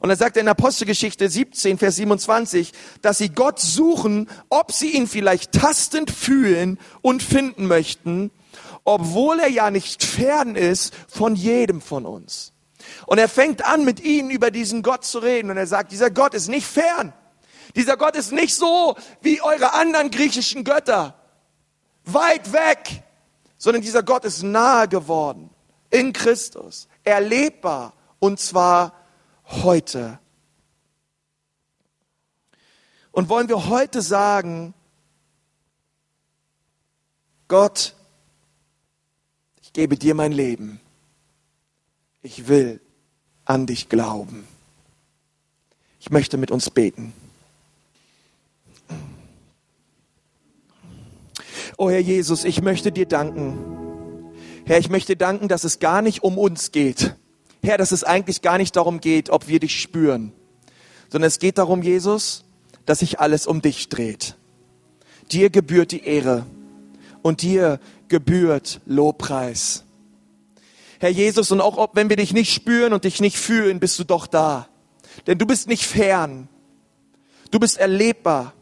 Und 0.00 0.10
er 0.10 0.16
sagt 0.16 0.36
in 0.36 0.48
Apostelgeschichte 0.48 1.28
17, 1.28 1.78
Vers 1.78 1.96
27, 1.96 2.72
dass 3.02 3.18
sie 3.18 3.30
Gott 3.30 3.60
suchen, 3.60 4.28
ob 4.48 4.72
sie 4.72 4.90
ihn 4.90 5.06
vielleicht 5.06 5.52
tastend 5.52 6.10
fühlen 6.10 6.78
und 7.02 7.22
finden 7.22 7.66
möchten, 7.66 8.30
obwohl 8.84 9.40
er 9.40 9.48
ja 9.48 9.70
nicht 9.70 10.04
fern 10.04 10.54
ist 10.54 10.94
von 11.08 11.34
jedem 11.34 11.80
von 11.80 12.06
uns. 12.06 12.52
Und 13.06 13.18
er 13.18 13.28
fängt 13.28 13.64
an, 13.64 13.84
mit 13.84 14.00
ihnen 14.00 14.30
über 14.30 14.50
diesen 14.50 14.82
Gott 14.82 15.04
zu 15.04 15.18
reden. 15.18 15.50
Und 15.50 15.56
er 15.56 15.66
sagt, 15.66 15.92
dieser 15.92 16.10
Gott 16.10 16.34
ist 16.34 16.48
nicht 16.48 16.66
fern. 16.66 17.12
Dieser 17.74 17.96
Gott 17.96 18.16
ist 18.16 18.32
nicht 18.32 18.54
so 18.54 18.96
wie 19.20 19.42
eure 19.42 19.72
anderen 19.74 20.10
griechischen 20.10 20.64
Götter. 20.64 21.14
Weit 22.04 22.52
weg. 22.52 23.02
Sondern 23.58 23.82
dieser 23.82 24.02
Gott 24.02 24.24
ist 24.24 24.42
nahe 24.42 24.88
geworden. 24.88 25.50
In 25.90 26.12
Christus. 26.12 26.88
Erlebbar. 27.04 27.92
Und 28.18 28.40
zwar 28.40 28.92
heute. 29.46 30.18
Und 33.12 33.28
wollen 33.28 33.48
wir 33.48 33.68
heute 33.68 34.02
sagen, 34.02 34.74
Gott, 37.48 37.94
ich 39.62 39.72
gebe 39.72 39.96
dir 39.96 40.14
mein 40.14 40.32
Leben. 40.32 40.80
Ich 42.22 42.48
will 42.48 42.80
an 43.44 43.66
dich 43.66 43.88
glauben. 43.88 44.46
Ich 46.00 46.10
möchte 46.10 46.36
mit 46.36 46.50
uns 46.50 46.70
beten. 46.70 47.12
Oh 51.78 51.90
Herr 51.90 52.00
Jesus, 52.00 52.44
ich 52.44 52.62
möchte 52.62 52.90
dir 52.90 53.06
danken. 53.06 54.32
Herr, 54.64 54.78
ich 54.78 54.88
möchte 54.88 55.16
danken, 55.16 55.48
dass 55.48 55.64
es 55.64 55.78
gar 55.78 56.02
nicht 56.02 56.22
um 56.22 56.38
uns 56.38 56.72
geht 56.72 57.14
Herr, 57.62 57.78
dass 57.78 57.92
es 57.92 58.04
eigentlich 58.04 58.42
gar 58.42 58.58
nicht 58.58 58.76
darum 58.76 59.00
geht, 59.00 59.30
ob 59.30 59.48
wir 59.48 59.60
dich 59.60 59.80
spüren, 59.80 60.32
sondern 61.10 61.28
es 61.28 61.38
geht 61.38 61.58
darum, 61.58 61.82
Jesus, 61.82 62.44
dass 62.84 63.00
sich 63.00 63.20
alles 63.20 63.46
um 63.46 63.62
dich 63.62 63.88
dreht. 63.88 64.36
Dir 65.32 65.50
gebührt 65.50 65.92
die 65.92 66.04
Ehre 66.04 66.46
und 67.22 67.42
dir 67.42 67.80
gebührt 68.08 68.80
Lobpreis. 68.86 69.84
Herr 70.98 71.10
Jesus, 71.10 71.50
und 71.50 71.60
auch 71.60 71.90
wenn 71.94 72.08
wir 72.08 72.16
dich 72.16 72.32
nicht 72.32 72.52
spüren 72.52 72.92
und 72.92 73.04
dich 73.04 73.20
nicht 73.20 73.36
fühlen, 73.36 73.80
bist 73.80 73.98
du 73.98 74.04
doch 74.04 74.26
da. 74.26 74.68
Denn 75.26 75.38
du 75.38 75.46
bist 75.46 75.68
nicht 75.68 75.84
fern. 75.84 76.48
Du 77.50 77.58
bist 77.58 77.78
erlebbar. 77.78 78.54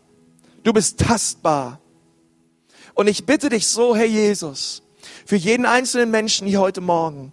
Du 0.63 0.73
bist 0.73 0.99
tastbar. 0.99 1.81
Und 2.95 3.09
ich 3.09 3.27
bitte 3.27 3.49
dich 3.49 3.67
so, 3.67 3.95
Herr 3.95 4.07
Jesus, 4.07 4.83
für 5.27 5.37
jeden 5.37 5.67
einzelnen 5.67 6.11
Menschen 6.11 6.47
hier 6.47 6.61
heute 6.61 6.81
Morgen, 6.81 7.33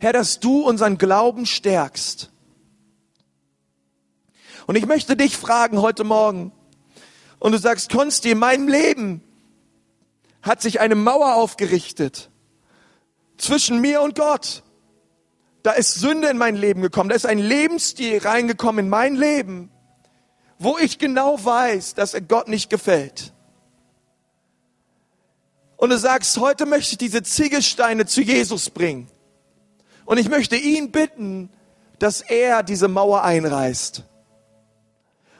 Herr, 0.00 0.14
dass 0.14 0.40
du 0.40 0.62
unseren 0.62 0.98
Glauben 0.98 1.46
stärkst. 1.46 2.30
Und 4.66 4.76
ich 4.76 4.86
möchte 4.86 5.16
dich 5.16 5.36
fragen 5.36 5.80
heute 5.80 6.04
Morgen, 6.04 6.52
und 7.38 7.52
du 7.52 7.58
sagst, 7.58 7.90
Konsti, 7.90 8.32
in 8.32 8.38
meinem 8.38 8.68
Leben 8.68 9.22
hat 10.42 10.62
sich 10.62 10.80
eine 10.80 10.94
Mauer 10.94 11.34
aufgerichtet 11.34 12.30
zwischen 13.38 13.80
mir 13.80 14.02
und 14.02 14.14
Gott. 14.14 14.62
Da 15.62 15.72
ist 15.72 15.94
Sünde 15.94 16.28
in 16.28 16.38
mein 16.38 16.56
Leben 16.56 16.82
gekommen, 16.82 17.08
da 17.08 17.16
ist 17.16 17.26
ein 17.26 17.38
Lebensstil 17.38 18.18
reingekommen 18.18 18.86
in 18.86 18.90
mein 18.90 19.16
Leben, 19.16 19.70
wo 20.58 20.78
ich 20.78 20.98
genau 20.98 21.42
weiß, 21.42 21.94
dass 21.94 22.14
er 22.14 22.20
Gott 22.20 22.48
nicht 22.48 22.70
gefällt. 22.70 23.32
Und 25.76 25.90
du 25.90 25.98
sagst, 25.98 26.36
heute 26.38 26.66
möchte 26.66 26.92
ich 26.92 26.98
diese 26.98 27.22
Ziegelsteine 27.22 28.04
zu 28.06 28.20
Jesus 28.20 28.68
bringen. 28.68 29.08
Und 30.10 30.18
ich 30.18 30.28
möchte 30.28 30.56
ihn 30.56 30.90
bitten, 30.90 31.50
dass 32.00 32.20
er 32.20 32.64
diese 32.64 32.88
Mauer 32.88 33.22
einreißt. 33.22 34.02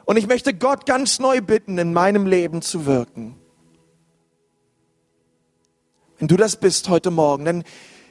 Und 0.05 0.16
ich 0.16 0.29
möchte 0.29 0.55
Gott 0.55 0.87
ganz 0.87 1.18
neu 1.18 1.41
bitten, 1.41 1.77
in 1.77 1.93
meinem 1.93 2.25
Leben 2.25 2.62
zu 2.62 2.87
wirken. 2.87 3.35
Wenn 6.21 6.29
du 6.29 6.37
das 6.37 6.55
bist 6.55 6.89
heute 6.89 7.11
Morgen, 7.11 7.45
dann 7.47 7.64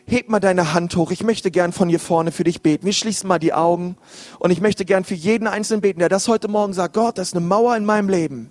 heb 0.05 0.27
mal 0.27 0.41
deine 0.41 0.73
Hand 0.73 0.97
hoch. 0.97 1.11
Ich 1.11 1.23
möchte 1.23 1.49
gern 1.49 1.71
von 1.71 1.87
hier 1.87 1.97
vorne 1.97 2.33
für 2.33 2.43
dich 2.43 2.61
beten. 2.61 2.85
Wir 2.85 2.91
schließen 2.91 3.29
mal 3.29 3.39
die 3.39 3.53
Augen 3.53 3.95
und 4.39 4.51
ich 4.51 4.59
möchte 4.59 4.83
gern 4.83 5.05
für 5.05 5.15
jeden 5.15 5.47
Einzelnen 5.47 5.79
beten, 5.79 5.99
der 5.99 6.09
das 6.09 6.27
heute 6.27 6.49
Morgen 6.49 6.73
sagt, 6.73 6.93
Gott, 6.93 7.17
das 7.17 7.29
ist 7.29 7.37
eine 7.37 7.45
Mauer 7.45 7.77
in 7.77 7.85
meinem 7.85 8.09
Leben. 8.09 8.49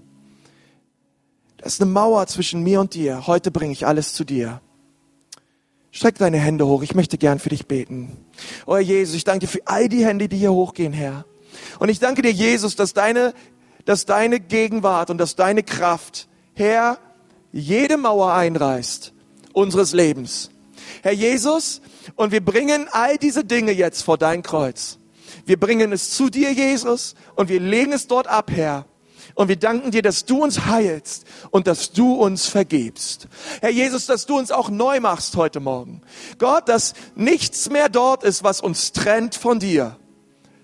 Das 1.59 1.75
ist 1.75 1.83
eine 1.83 1.91
Mauer 1.91 2.27
zwischen 2.27 2.63
mir 2.63 2.81
und 2.81 2.95
dir. 2.95 3.27
Heute 3.27 3.51
bringe 3.51 3.73
ich 3.73 3.87
alles 3.87 4.15
zu 4.15 4.25
dir. 4.25 4.63
Streck 5.99 6.17
deine 6.17 6.39
Hände 6.39 6.65
hoch. 6.65 6.85
Ich 6.85 6.95
möchte 6.95 7.19
gern 7.19 7.41
für 7.41 7.49
dich 7.49 7.67
beten. 7.67 8.25
Oh 8.67 8.77
Jesus, 8.77 9.17
ich 9.17 9.25
danke 9.25 9.47
dir 9.47 9.49
für 9.49 9.63
all 9.65 9.89
die 9.89 10.05
Hände, 10.05 10.29
die 10.29 10.37
hier 10.37 10.53
hochgehen, 10.53 10.93
Herr. 10.93 11.25
Und 11.81 11.89
ich 11.89 11.99
danke 11.99 12.23
dir, 12.23 12.31
Jesus, 12.31 12.77
dass 12.77 12.95
deine, 12.95 13.35
dass 13.85 14.07
deine 14.07 14.39
Gegenwart 14.39 15.11
und 15.11 15.19
dass 15.19 15.35
deine 15.35 15.65
Kraft, 15.65 16.29
Herr, 16.55 16.99
jede 17.51 17.97
Mauer 17.97 18.33
einreißt 18.33 19.13
unseres 19.53 19.93
Lebens. 19.93 20.51
Herr 21.03 21.11
Jesus, 21.11 21.81
und 22.15 22.31
wir 22.31 22.45
bringen 22.45 22.87
all 22.93 23.19
diese 23.19 23.45
Dinge 23.45 23.73
jetzt 23.73 24.03
vor 24.03 24.19
dein 24.19 24.45
Kreuz. 24.45 25.01
Wir 25.47 25.59
bringen 25.59 25.91
es 25.91 26.11
zu 26.11 26.31
dir, 26.31 26.53
Jesus, 26.53 27.17
und 27.35 27.49
wir 27.49 27.59
legen 27.59 27.93
es 27.93 28.07
dort 28.07 28.29
ab, 28.29 28.53
Herr. 28.55 28.87
Und 29.39 29.47
wir 29.47 29.55
danken 29.55 29.93
dir, 29.93 30.03
dass 30.03 30.25
du 30.25 30.43
uns 30.43 30.67
heilst 30.67 31.25
und 31.51 31.69
dass 31.69 31.93
du 31.93 32.15
uns 32.15 32.47
vergibst. 32.47 33.29
Herr 33.61 33.71
Jesus, 33.71 34.07
dass 34.07 34.27
du 34.27 34.37
uns 34.37 34.51
auch 34.51 34.69
neu 34.69 34.99
machst 34.99 35.37
heute 35.37 35.61
Morgen. 35.61 36.03
Gott, 36.39 36.69
dass 36.69 36.95
nichts 37.15 37.71
mehr 37.71 37.89
dort 37.89 38.25
ist, 38.25 38.43
was 38.43 38.61
uns 38.61 38.91
trennt 38.91 39.37
von 39.37 39.61
dir. 39.61 39.97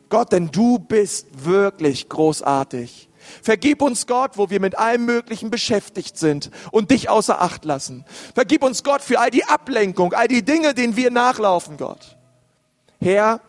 Gott, 0.08 0.32
denn 0.32 0.50
du 0.50 0.80
bist 0.80 1.44
wirklich 1.44 2.08
großartig. 2.08 3.08
Vergib 3.44 3.80
uns 3.80 4.08
Gott, 4.08 4.32
wo 4.38 4.50
wir 4.50 4.58
mit 4.58 4.76
allem 4.76 5.04
Möglichen 5.04 5.50
beschäftigt 5.50 6.18
sind 6.18 6.50
und 6.72 6.90
dich 6.90 7.08
außer 7.08 7.40
Acht 7.40 7.64
lassen. 7.64 8.04
Vergib 8.34 8.64
uns 8.64 8.82
Gott 8.82 9.02
für 9.02 9.20
all 9.20 9.30
die 9.30 9.44
Ablenkung, 9.44 10.14
all 10.14 10.26
die 10.26 10.44
Dinge, 10.44 10.74
denen 10.74 10.96
wir 10.96 11.12
nachlaufen, 11.12 11.76
Gott. 11.76 12.16
Herr, 13.00 13.40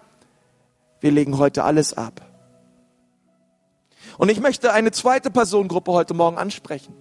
wir 0.99 1.09
legen 1.09 1.39
heute 1.39 1.63
alles 1.63 1.95
ab. 1.97 2.24
Und 4.17 4.29
ich 4.29 4.39
möchte 4.39 4.71
eine 4.73 4.91
zweite 4.91 5.29
Personengruppe 5.29 5.91
heute 5.91 6.13
Morgen 6.13 6.37
ansprechen. 6.37 6.95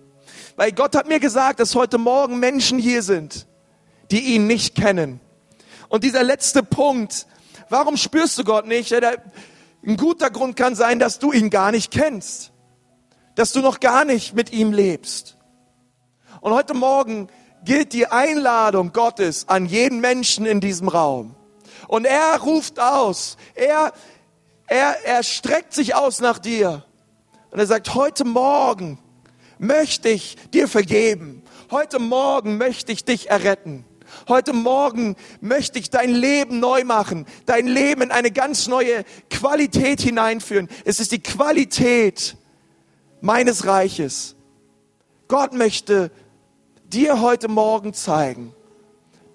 Weil 0.56 0.72
Gott 0.72 0.96
hat 0.96 1.08
mir 1.08 1.20
gesagt, 1.20 1.60
dass 1.60 1.74
heute 1.74 1.98
Morgen 1.98 2.38
Menschen 2.38 2.78
hier 2.78 3.02
sind, 3.02 3.46
die 4.10 4.34
ihn 4.34 4.46
nicht 4.46 4.74
kennen. 4.74 5.20
Und 5.88 6.04
dieser 6.04 6.22
letzte 6.22 6.62
Punkt, 6.62 7.26
warum 7.68 7.96
spürst 7.96 8.38
du 8.38 8.44
Gott 8.44 8.66
nicht? 8.66 8.92
ein 8.92 9.96
guter 9.96 10.30
Grund 10.30 10.56
kann 10.56 10.74
sein, 10.74 10.98
dass 10.98 11.18
du 11.18 11.32
ihn 11.32 11.50
gar 11.50 11.70
nicht 11.70 11.90
kennst 11.90 12.54
dass 13.34 13.52
du 13.52 13.60
noch 13.60 13.80
gar 13.80 14.04
nicht 14.04 14.34
mit 14.34 14.52
ihm 14.52 14.72
lebst. 14.72 15.36
Und 16.40 16.52
heute 16.52 16.74
Morgen 16.74 17.28
gilt 17.64 17.92
die 17.92 18.06
Einladung 18.06 18.92
Gottes 18.92 19.48
an 19.48 19.66
jeden 19.66 20.00
Menschen 20.00 20.46
in 20.46 20.60
diesem 20.60 20.88
Raum. 20.88 21.34
Und 21.88 22.04
er 22.04 22.40
ruft 22.40 22.78
aus, 22.80 23.36
er, 23.54 23.92
er, 24.66 25.04
er 25.04 25.22
streckt 25.22 25.72
sich 25.72 25.94
aus 25.94 26.20
nach 26.20 26.38
dir. 26.38 26.84
Und 27.55 27.61
er 27.61 27.66
sagt, 27.66 27.94
heute 27.94 28.24
Morgen 28.24 28.98
möchte 29.59 30.09
ich 30.09 30.34
dir 30.52 30.66
vergeben. 30.66 31.40
Heute 31.70 32.00
Morgen 32.00 32.57
möchte 32.57 32.90
ich 32.90 33.05
dich 33.05 33.30
erretten. 33.30 33.84
Heute 34.26 34.52
Morgen 34.52 35.14
möchte 35.40 35.78
ich 35.78 35.88
dein 35.88 36.11
Leben 36.11 36.59
neu 36.59 36.82
machen, 36.82 37.26
dein 37.46 37.68
Leben 37.68 38.02
in 38.02 38.11
eine 38.11 38.32
ganz 38.32 38.66
neue 38.66 39.05
Qualität 39.30 40.00
hineinführen. 40.00 40.68
Es 40.84 40.98
ist 40.98 41.12
die 41.12 41.22
Qualität 41.22 42.36
meines 43.20 43.64
Reiches. 43.66 44.34
Gott 45.28 45.52
möchte 45.52 46.11
dir 46.86 47.20
heute 47.20 47.46
Morgen 47.46 47.94
zeigen, 47.94 48.52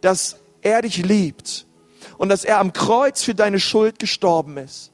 dass 0.01 0.35
er 0.61 0.81
dich 0.81 0.97
liebt 0.97 1.65
und 2.17 2.27
dass 2.27 2.43
er 2.43 2.59
am 2.59 2.73
Kreuz 2.73 3.23
für 3.23 3.33
deine 3.33 3.61
Schuld 3.61 3.97
gestorben 3.97 4.57
ist. 4.57 4.91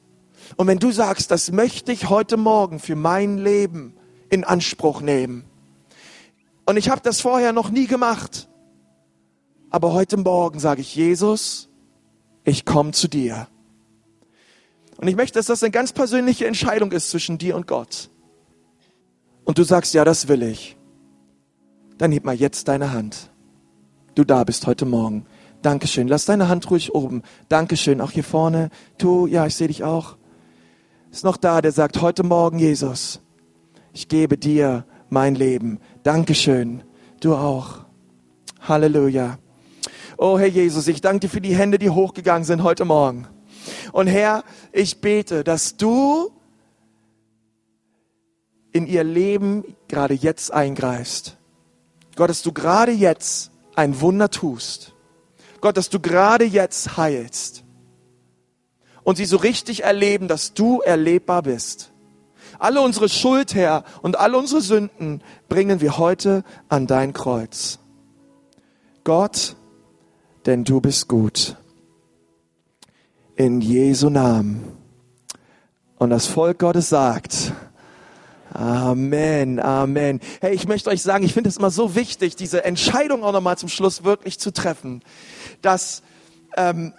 Und 0.56 0.66
wenn 0.66 0.78
du 0.78 0.90
sagst, 0.90 1.30
das 1.30 1.52
möchte 1.52 1.92
ich 1.92 2.08
heute 2.08 2.36
Morgen 2.36 2.78
für 2.78 2.96
mein 2.96 3.38
Leben 3.38 3.94
in 4.30 4.44
Anspruch 4.44 5.00
nehmen. 5.00 5.44
Und 6.64 6.76
ich 6.76 6.88
habe 6.88 7.02
das 7.02 7.20
vorher 7.20 7.52
noch 7.52 7.70
nie 7.70 7.86
gemacht. 7.86 8.48
Aber 9.70 9.92
heute 9.92 10.16
Morgen 10.16 10.58
sage 10.58 10.80
ich, 10.80 10.94
Jesus, 10.96 11.68
ich 12.44 12.64
komme 12.64 12.92
zu 12.92 13.08
dir. 13.08 13.48
Und 14.96 15.08
ich 15.08 15.16
möchte, 15.16 15.38
dass 15.38 15.46
das 15.46 15.62
eine 15.62 15.70
ganz 15.70 15.92
persönliche 15.92 16.46
Entscheidung 16.46 16.92
ist 16.92 17.10
zwischen 17.10 17.36
dir 17.36 17.54
und 17.54 17.66
Gott 17.66 18.08
und 19.46 19.58
du 19.58 19.62
sagst, 19.62 19.94
ja, 19.94 20.04
das 20.04 20.28
will 20.28 20.42
ich, 20.42 20.76
dann 21.96 22.12
heb 22.12 22.24
mal 22.24 22.34
jetzt 22.34 22.68
deine 22.68 22.92
Hand. 22.92 23.30
Du 24.14 24.24
da 24.24 24.44
bist 24.44 24.66
heute 24.66 24.84
Morgen. 24.84 25.24
Dankeschön. 25.62 26.08
Lass 26.08 26.26
deine 26.26 26.48
Hand 26.48 26.68
ruhig 26.70 26.94
oben. 26.94 27.22
Dankeschön. 27.48 28.00
Auch 28.00 28.10
hier 28.10 28.24
vorne. 28.24 28.70
Du, 28.98 29.26
ja, 29.26 29.46
ich 29.46 29.54
sehe 29.54 29.68
dich 29.68 29.84
auch. 29.84 30.16
Ist 31.16 31.24
noch 31.24 31.38
da, 31.38 31.62
der 31.62 31.72
sagt, 31.72 32.02
heute 32.02 32.24
Morgen, 32.24 32.58
Jesus, 32.58 33.22
ich 33.94 34.08
gebe 34.08 34.36
dir 34.36 34.84
mein 35.08 35.34
Leben. 35.34 35.80
Dankeschön. 36.02 36.82
Du 37.20 37.34
auch. 37.34 37.86
Halleluja. 38.60 39.38
Oh 40.18 40.38
Herr 40.38 40.48
Jesus, 40.48 40.88
ich 40.88 41.00
danke 41.00 41.20
dir 41.20 41.28
für 41.30 41.40
die 41.40 41.56
Hände, 41.56 41.78
die 41.78 41.88
hochgegangen 41.88 42.44
sind 42.44 42.62
heute 42.62 42.84
Morgen. 42.84 43.26
Und 43.92 44.08
Herr, 44.08 44.44
ich 44.72 45.00
bete, 45.00 45.42
dass 45.42 45.78
du 45.78 46.32
in 48.72 48.86
ihr 48.86 49.02
Leben 49.02 49.64
gerade 49.88 50.12
jetzt 50.12 50.52
eingreifst. 50.52 51.38
Gott, 52.14 52.28
dass 52.28 52.42
du 52.42 52.52
gerade 52.52 52.92
jetzt 52.92 53.52
ein 53.74 54.02
Wunder 54.02 54.30
tust. 54.30 54.92
Gott, 55.62 55.78
dass 55.78 55.88
du 55.88 55.98
gerade 55.98 56.44
jetzt 56.44 56.98
heilst. 56.98 57.64
Und 59.06 59.14
sie 59.14 59.24
so 59.24 59.36
richtig 59.36 59.84
erleben, 59.84 60.26
dass 60.26 60.52
du 60.52 60.80
erlebbar 60.80 61.42
bist. 61.42 61.92
Alle 62.58 62.80
unsere 62.80 63.08
Schuld, 63.08 63.54
Herr, 63.54 63.84
und 64.02 64.18
alle 64.18 64.36
unsere 64.36 64.60
Sünden 64.60 65.22
bringen 65.48 65.80
wir 65.80 65.96
heute 65.96 66.42
an 66.68 66.88
dein 66.88 67.12
Kreuz. 67.12 67.78
Gott, 69.04 69.54
denn 70.44 70.64
du 70.64 70.80
bist 70.80 71.06
gut. 71.06 71.54
In 73.36 73.60
Jesu 73.60 74.10
Namen. 74.10 74.64
Und 75.98 76.10
das 76.10 76.26
Volk 76.26 76.58
Gottes 76.58 76.88
sagt, 76.88 77.52
Amen, 78.52 79.60
Amen. 79.60 80.18
Hey, 80.40 80.52
ich 80.52 80.66
möchte 80.66 80.90
euch 80.90 81.02
sagen, 81.02 81.24
ich 81.24 81.32
finde 81.32 81.48
es 81.48 81.58
immer 81.58 81.70
so 81.70 81.94
wichtig, 81.94 82.34
diese 82.34 82.64
Entscheidung 82.64 83.22
auch 83.22 83.32
nochmal 83.32 83.56
zum 83.56 83.68
Schluss 83.68 84.02
wirklich 84.02 84.40
zu 84.40 84.52
treffen, 84.52 85.04
dass 85.62 86.02
ähm, 86.56 86.92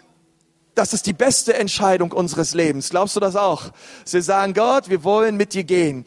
das 0.78 0.94
ist 0.94 1.08
die 1.08 1.14
beste 1.14 1.56
Entscheidung 1.56 2.12
unseres 2.12 2.54
Lebens. 2.54 2.92
Glaubst 2.92 3.16
du 3.16 3.20
das 3.20 3.36
auch? 3.36 3.72
Sie 4.06 4.22
sagen, 4.22 4.54
Gott, 4.54 4.90
wir 4.90 5.04
wollen 5.04 5.36
mit 5.36 5.54
dir 5.54 5.64
gehen. 5.64 5.96